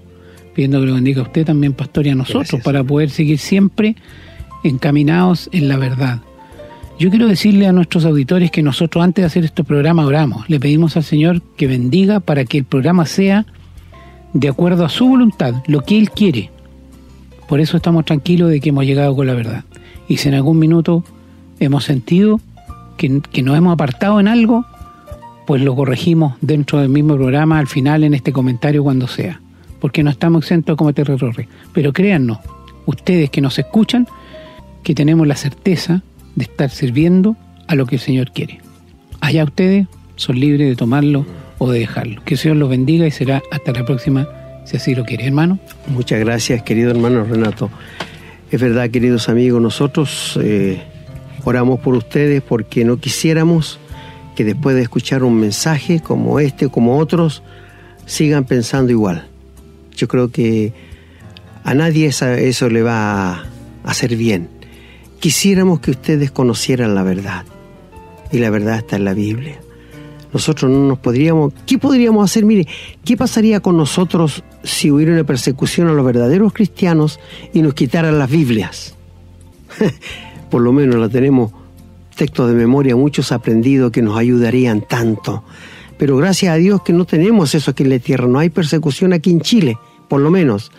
pidiendo 0.55 0.80
que 0.80 0.86
lo 0.86 0.95
bendiga 0.95 1.20
a 1.20 1.24
usted 1.24 1.47
también, 1.47 1.72
pastor, 1.72 2.07
y 2.07 2.11
a 2.11 2.14
nosotros, 2.14 2.61
para 2.62 2.84
poder 2.84 3.11
seguir 3.11 3.38
siempre 3.38 3.97
encaminados 4.64 5.49
en 5.53 5.68
la 5.68 5.76
verdad. 5.76 6.20
Yo 6.99 7.11
quiero 7.11 7.26
decirle 7.26 7.66
a 7.66 7.72
nuestros 7.72 8.05
auditores 8.05 8.51
que 8.51 8.62
nosotros 8.62 9.03
antes 9.03 9.22
de 9.22 9.26
hacer 9.26 9.45
este 9.45 9.64
programa 9.64 10.07
oramos, 10.07 10.49
le 10.49 10.61
pedimos 10.61 10.97
al 10.97 11.03
Señor 11.03 11.43
que 11.57 11.66
bendiga 11.66 12.20
para 12.20 12.45
que 12.45 12.59
el 12.59 12.64
programa 12.64 13.07
sea 13.07 13.47
de 14.34 14.49
acuerdo 14.49 14.84
a 14.84 14.88
su 14.88 15.09
voluntad, 15.09 15.55
lo 15.66 15.80
que 15.80 15.99
Él 15.99 16.11
quiere. 16.11 16.51
Por 17.49 17.61
eso 17.61 17.76
estamos 17.76 18.05
tranquilos 18.05 18.51
de 18.51 18.61
que 18.61 18.68
hemos 18.68 18.84
llegado 18.84 19.16
con 19.16 19.26
la 19.26 19.34
verdad. 19.34 19.64
Y 20.09 20.18
si 20.18 20.28
en 20.28 20.34
algún 20.34 20.59
minuto 20.59 21.05
hemos 21.61 21.84
sentido 21.84 22.40
que, 22.97 23.20
que 23.32 23.43
nos 23.43 23.57
hemos 23.57 23.72
apartado 23.72 24.20
en 24.20 24.28
algo, 24.28 24.64
pues 25.47 25.62
lo 25.62 25.74
corregimos 25.74 26.34
dentro 26.40 26.80
del 26.80 26.88
mismo 26.88 27.16
programa, 27.16 27.59
al 27.59 27.66
final 27.66 28.05
en 28.05 28.14
este 28.14 28.32
comentario 28.32 28.82
cuando 28.82 29.09
sea. 29.09 29.40
Porque 29.80 30.03
no 30.03 30.11
estamos 30.11 30.45
exentos 30.45 30.74
de 30.74 30.78
cometer 30.78 31.11
errores. 31.11 31.49
Pero 31.72 31.93
créannos, 31.93 32.38
ustedes 32.86 33.30
que 33.30 33.40
nos 33.40 33.59
escuchan, 33.59 34.07
que 34.82 34.95
tenemos 34.95 35.26
la 35.26 35.36
certeza 35.36 36.03
de 36.34 36.45
estar 36.45 36.70
sirviendo 36.70 37.36
a 37.66 37.74
lo 37.74 37.86
que 37.86 37.97
el 37.97 38.01
Señor 38.01 38.30
quiere. 38.32 38.61
Allá 39.20 39.45
ustedes 39.45 39.86
son 40.16 40.38
libres 40.38 40.68
de 40.68 40.76
tomarlo 40.76 41.26
o 41.59 41.70
de 41.70 41.80
dejarlo. 41.80 42.22
Que 42.24 42.34
el 42.34 42.38
Señor 42.38 42.57
los 42.59 42.70
bendiga 42.70 43.07
y 43.07 43.11
será 43.11 43.43
hasta 43.51 43.72
la 43.72 43.84
próxima, 43.84 44.28
si 44.64 44.76
así 44.76 44.95
lo 44.95 45.05
quiere, 45.05 45.26
hermano. 45.26 45.59
Muchas 45.88 46.20
gracias, 46.20 46.62
querido 46.62 46.90
hermano 46.90 47.24
Renato. 47.24 47.70
Es 48.51 48.61
verdad, 48.61 48.90
queridos 48.90 49.28
amigos, 49.28 49.62
nosotros 49.62 50.38
eh, 50.43 50.82
oramos 51.45 51.80
por 51.80 51.95
ustedes 51.95 52.43
porque 52.43 52.84
no 52.84 52.99
quisiéramos 52.99 53.78
que 54.35 54.45
después 54.45 54.74
de 54.76 54.83
escuchar 54.83 55.24
un 55.24 55.39
mensaje 55.39 56.01
como 56.01 56.41
este, 56.41 56.68
como 56.68 56.99
otros, 56.99 57.43
sigan 58.07 58.45
pensando 58.45 58.93
igual. 58.93 59.26
Yo 59.97 60.09
creo 60.09 60.30
que 60.30 60.72
a 61.64 61.74
nadie 61.74 62.07
eso 62.07 62.68
le 62.68 62.83
va 62.83 63.33
a 63.33 63.45
hacer 63.85 64.16
bien. 64.16 64.49
Quisiéramos 65.20 65.80
que 65.80 65.93
ustedes 65.93 66.30
conocieran 66.30 66.95
la 66.95 67.03
verdad. 67.03 67.45
Y 68.33 68.39
la 68.39 68.51
verdad 68.51 68.78
está 68.78 68.97
en 68.97 69.05
la 69.05 69.14
Biblia. 69.14 69.61
Nosotros 70.33 70.70
no 70.70 70.89
nos 70.89 70.99
podríamos... 70.99 71.53
¿Qué 71.66 71.78
podríamos 71.78 72.24
hacer? 72.24 72.47
Mire, 72.47 72.66
¿qué 73.05 73.16
pasaría 73.16 73.61
con 73.61 73.76
nosotros 73.76 74.43
si 74.64 74.91
hubiera 74.91 75.12
una 75.12 75.24
persecución 75.24 75.89
a 75.89 75.93
los 75.93 76.05
verdaderos 76.07 76.55
cristianos 76.55 77.20
y 77.53 77.61
nos 77.61 77.74
quitaran 77.74 78.18
las 78.18 78.30
Biblias? 78.30 78.95
Por 80.51 80.62
lo 80.62 80.72
menos 80.72 80.97
la 80.97 81.11
tenemos 81.11 81.53
textos 82.16 82.48
de 82.48 82.54
memoria, 82.54 82.96
muchos 82.96 83.32
aprendidos 83.32 83.92
que 83.92 84.02
nos 84.02 84.18
ayudarían 84.18 84.80
tanto. 84.80 85.44
Pero 85.98 86.16
gracias 86.16 86.52
a 86.52 86.56
Dios 86.56 86.82
que 86.82 86.92
no 86.92 87.04
tenemos 87.04 87.54
eso 87.54 87.70
aquí 87.70 87.82
en 87.82 87.90
la 87.90 87.98
tierra, 87.98 88.26
no 88.26 88.38
hay 88.38 88.50
persecución 88.50 89.12
aquí 89.12 89.30
en 89.30 89.40
Chile, 89.40 89.78
por 90.08 90.20
lo 90.20 90.30
menos 90.30 90.70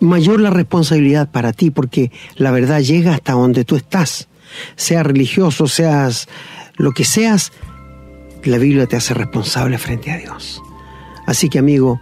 mayor 0.00 0.40
la 0.40 0.50
responsabilidad 0.50 1.30
para 1.30 1.52
ti, 1.52 1.70
porque 1.70 2.10
la 2.36 2.50
verdad 2.50 2.80
llega 2.80 3.14
hasta 3.14 3.32
donde 3.32 3.64
tú 3.64 3.76
estás. 3.76 4.28
Seas 4.76 5.06
religioso, 5.06 5.66
seas 5.66 6.28
lo 6.76 6.92
que 6.92 7.04
seas, 7.04 7.52
la 8.44 8.58
Biblia 8.58 8.86
te 8.86 8.96
hace 8.96 9.14
responsable 9.14 9.78
frente 9.78 10.10
a 10.10 10.18
Dios. 10.18 10.62
Así 11.26 11.48
que 11.48 11.58
amigo, 11.58 12.00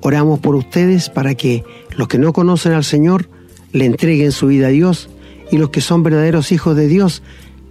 oramos 0.00 0.40
por 0.40 0.56
ustedes 0.56 1.10
para 1.10 1.34
que 1.34 1.64
los 1.96 2.08
que 2.08 2.18
no 2.18 2.32
conocen 2.32 2.72
al 2.72 2.84
Señor 2.84 3.28
le 3.72 3.84
entreguen 3.84 4.32
su 4.32 4.48
vida 4.48 4.68
a 4.68 4.70
Dios 4.70 5.08
y 5.50 5.58
los 5.58 5.70
que 5.70 5.80
son 5.80 6.02
verdaderos 6.02 6.50
hijos 6.50 6.76
de 6.76 6.88
Dios 6.88 7.22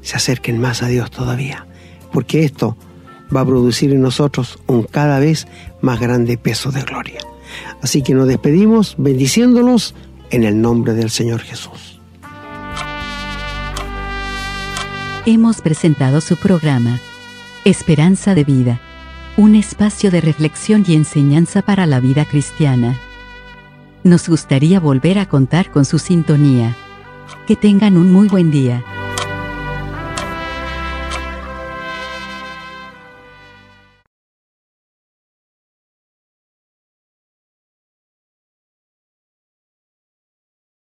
se 0.06 0.16
acerquen 0.16 0.62
más 0.62 0.84
a 0.84 0.88
Dios 0.88 1.10
todavía, 1.10 1.66
porque 2.14 2.46
esto 2.46 2.78
va 3.36 3.42
a 3.42 3.46
producir 3.46 3.92
en 3.92 4.02
nosotros 4.02 4.60
un 4.68 4.84
cada 4.84 5.18
vez 5.18 5.48
más 5.82 6.00
grande 6.00 6.38
peso 6.38 6.72
de 6.72 6.84
gloria. 6.84 7.20
Así 7.82 8.04
que 8.04 8.14
nos 8.14 8.28
despedimos 8.28 8.94
bendiciéndolos 9.00 9.96
en 10.30 10.44
el 10.44 10.62
nombre 10.62 10.94
del 10.94 11.10
Señor 11.10 11.42
Jesús. 11.42 12.00
Hemos 15.26 15.62
presentado 15.62 16.22
su 16.22 16.38
programa, 16.38 17.00
Esperanza 17.64 18.36
de 18.36 18.44
Vida, 18.44 18.80
un 19.38 19.56
espacio 19.56 20.12
de 20.12 20.22
reflexión 20.22 20.86
y 20.88 20.94
enseñanza 20.94 21.64
para 21.64 21.88
la 21.88 22.00
vida 22.00 22.26
cristiana. 22.26 22.96
Nos 24.04 24.30
gustaría 24.30 24.80
volver 24.80 25.18
a 25.18 25.28
contar 25.28 25.72
con 25.72 25.84
su 25.84 25.98
sintonía. 25.98 26.76
Que 27.48 27.56
tengan 27.56 27.98
un 27.98 28.12
muy 28.12 28.28
buen 28.28 28.52
día. 28.52 28.84